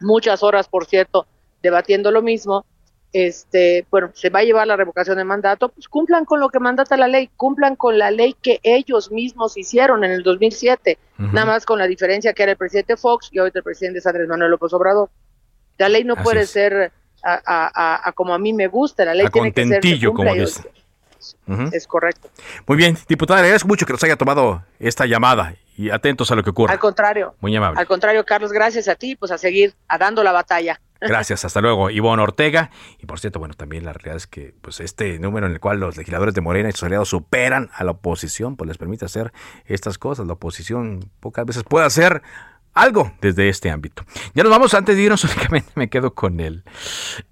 muchas 0.00 0.42
horas, 0.42 0.68
por 0.68 0.86
cierto, 0.86 1.26
debatiendo 1.62 2.10
lo 2.10 2.22
mismo 2.22 2.64
este, 3.12 3.86
bueno, 3.90 4.10
se 4.14 4.30
va 4.30 4.40
a 4.40 4.44
llevar 4.44 4.66
la 4.66 4.76
revocación 4.76 5.18
de 5.18 5.24
mandato, 5.24 5.68
pues 5.68 5.86
cumplan 5.86 6.24
con 6.24 6.40
lo 6.40 6.48
que 6.48 6.58
mandata 6.58 6.96
la 6.96 7.08
ley, 7.08 7.28
cumplan 7.36 7.76
con 7.76 7.98
la 7.98 8.10
ley 8.10 8.34
que 8.40 8.58
ellos 8.62 9.10
mismos 9.10 9.56
hicieron 9.58 10.02
en 10.04 10.12
el 10.12 10.22
2007, 10.22 10.98
nada 11.18 11.46
más 11.46 11.66
con 11.66 11.78
la 11.78 11.86
diferencia 11.86 12.32
que 12.32 12.42
era 12.42 12.52
el 12.52 12.58
presidente 12.58 12.96
Fox 12.96 13.28
y 13.30 13.38
ahorita 13.38 13.58
el 13.58 13.64
presidente 13.64 14.00
Andrés 14.04 14.28
Manuel 14.28 14.50
López 14.52 14.72
Obrador. 14.72 15.10
La 15.76 15.88
ley 15.88 16.04
no 16.04 16.16
puede 16.16 16.46
ser 16.46 16.90
a, 17.22 18.12
como 18.14 18.34
a 18.34 18.38
mí 18.38 18.54
me 18.54 18.68
gusta, 18.68 19.04
la 19.04 19.14
ley 19.14 19.26
tiene 19.30 19.52
que 19.52 19.66
ser... 19.66 20.12
como 20.12 20.34
Es 21.72 21.86
correcto. 21.86 22.28
Muy 22.66 22.76
bien, 22.76 22.96
diputada, 23.08 23.40
agradezco 23.40 23.68
mucho 23.68 23.86
que 23.86 23.92
nos 23.92 24.02
haya 24.04 24.16
tomado 24.16 24.62
esta 24.78 25.06
llamada 25.06 25.54
y 25.76 25.90
atentos 25.90 26.30
a 26.30 26.34
lo 26.34 26.42
que 26.42 26.50
ocurre. 26.50 26.72
Al 26.72 26.78
contrario. 26.78 27.34
Muy 27.40 27.54
amable. 27.56 27.80
Al 27.80 27.86
contrario, 27.86 28.24
Carlos, 28.24 28.52
gracias 28.52 28.88
a 28.88 28.94
ti, 28.94 29.16
pues 29.16 29.32
a 29.32 29.38
seguir 29.38 29.74
a 29.88 29.98
dando 29.98 30.22
la 30.22 30.32
batalla. 30.32 30.80
Gracias, 31.00 31.44
hasta 31.44 31.60
luego. 31.60 31.90
Ivonne 31.90 32.22
Ortega. 32.22 32.70
Y 33.00 33.06
por 33.06 33.18
cierto, 33.18 33.40
bueno, 33.40 33.54
también 33.54 33.84
la 33.84 33.92
realidad 33.92 34.16
es 34.16 34.28
que 34.28 34.54
pues 34.60 34.78
este 34.78 35.18
número 35.18 35.48
en 35.48 35.52
el 35.52 35.58
cual 35.58 35.80
los 35.80 35.96
legisladores 35.96 36.32
de 36.32 36.40
Morena 36.40 36.68
y 36.68 36.72
sus 36.72 36.84
aliados 36.84 37.08
superan 37.08 37.70
a 37.74 37.82
la 37.82 37.90
oposición, 37.90 38.56
pues 38.56 38.68
les 38.68 38.78
permite 38.78 39.04
hacer 39.04 39.32
estas 39.66 39.98
cosas. 39.98 40.28
La 40.28 40.34
oposición 40.34 41.10
pocas 41.18 41.44
veces 41.44 41.64
puede 41.64 41.86
hacer 41.86 42.22
algo 42.74 43.12
desde 43.20 43.48
este 43.48 43.70
ámbito. 43.70 44.04
Ya 44.34 44.42
nos 44.42 44.50
vamos, 44.50 44.74
antes 44.74 44.96
de 44.96 45.02
irnos, 45.02 45.24
únicamente 45.36 45.70
me 45.74 45.88
quedo 45.88 46.14
con 46.14 46.40
el, 46.40 46.64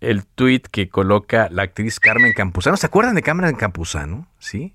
el 0.01 0.27
tuit 0.27 0.67
que 0.67 0.89
coloca 0.89 1.49
la 1.51 1.63
actriz 1.63 2.01
Carmen 2.01 2.33
Campuzano. 2.33 2.77
¿Se 2.77 2.87
acuerdan 2.87 3.15
de 3.15 3.23
Carmen 3.23 3.55
Campuzano? 3.55 4.29
Sí. 4.39 4.75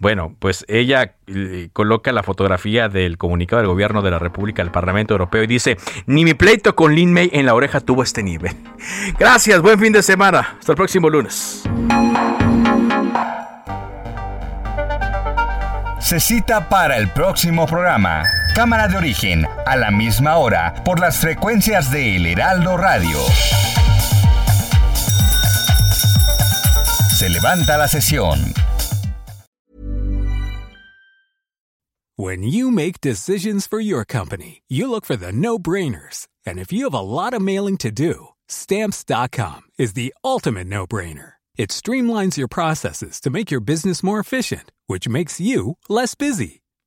Bueno, 0.00 0.34
pues 0.38 0.64
ella 0.66 1.16
eh, 1.26 1.68
coloca 1.74 2.10
la 2.12 2.22
fotografía 2.22 2.88
del 2.88 3.18
comunicado 3.18 3.60
del 3.60 3.68
gobierno 3.68 4.00
de 4.00 4.10
la 4.10 4.18
República 4.18 4.62
al 4.62 4.70
Parlamento 4.70 5.12
Europeo 5.12 5.42
y 5.42 5.46
dice, 5.46 5.76
ni 6.06 6.24
mi 6.24 6.32
pleito 6.32 6.74
con 6.74 6.94
Lin 6.94 7.12
May 7.12 7.28
en 7.34 7.44
la 7.44 7.54
oreja 7.54 7.80
tuvo 7.80 8.02
este 8.02 8.22
nivel. 8.22 8.56
Gracias, 9.18 9.60
buen 9.60 9.78
fin 9.78 9.92
de 9.92 10.02
semana. 10.02 10.56
Hasta 10.58 10.72
el 10.72 10.76
próximo 10.76 11.10
lunes. 11.10 11.64
Se 16.00 16.18
cita 16.18 16.66
para 16.70 16.96
el 16.96 17.10
próximo 17.10 17.66
programa. 17.66 18.24
Cámara 18.54 18.88
de 18.88 18.96
origen, 18.96 19.46
a 19.64 19.76
la 19.76 19.90
misma 19.90 20.36
hora, 20.36 20.82
por 20.84 20.98
las 20.98 21.18
frecuencias 21.18 21.90
de 21.92 22.16
El 22.16 22.26
Heraldo 22.26 22.76
Radio. 22.76 23.18
Se 27.16 27.28
levanta 27.28 27.78
la 27.78 27.86
sesión. 27.86 28.52
When 32.16 32.42
you 32.42 32.70
make 32.70 33.00
decisions 33.00 33.66
for 33.66 33.80
your 33.80 34.04
company, 34.04 34.62
you 34.68 34.90
look 34.90 35.06
for 35.06 35.16
the 35.16 35.32
no-brainers. 35.32 36.26
And 36.44 36.58
if 36.58 36.72
you 36.72 36.84
have 36.84 36.94
a 36.94 37.00
lot 37.00 37.32
of 37.32 37.40
mailing 37.40 37.78
to 37.78 37.90
do, 37.90 38.28
stamps.com 38.48 39.62
is 39.78 39.94
the 39.94 40.12
ultimate 40.24 40.66
no-brainer. 40.66 41.34
It 41.56 41.70
streamlines 41.70 42.36
your 42.36 42.48
processes 42.48 43.20
to 43.20 43.30
make 43.30 43.50
your 43.50 43.60
business 43.60 44.02
more 44.02 44.18
efficient, 44.18 44.72
which 44.86 45.08
makes 45.08 45.40
you 45.40 45.76
less 45.88 46.14
busy. 46.14 46.60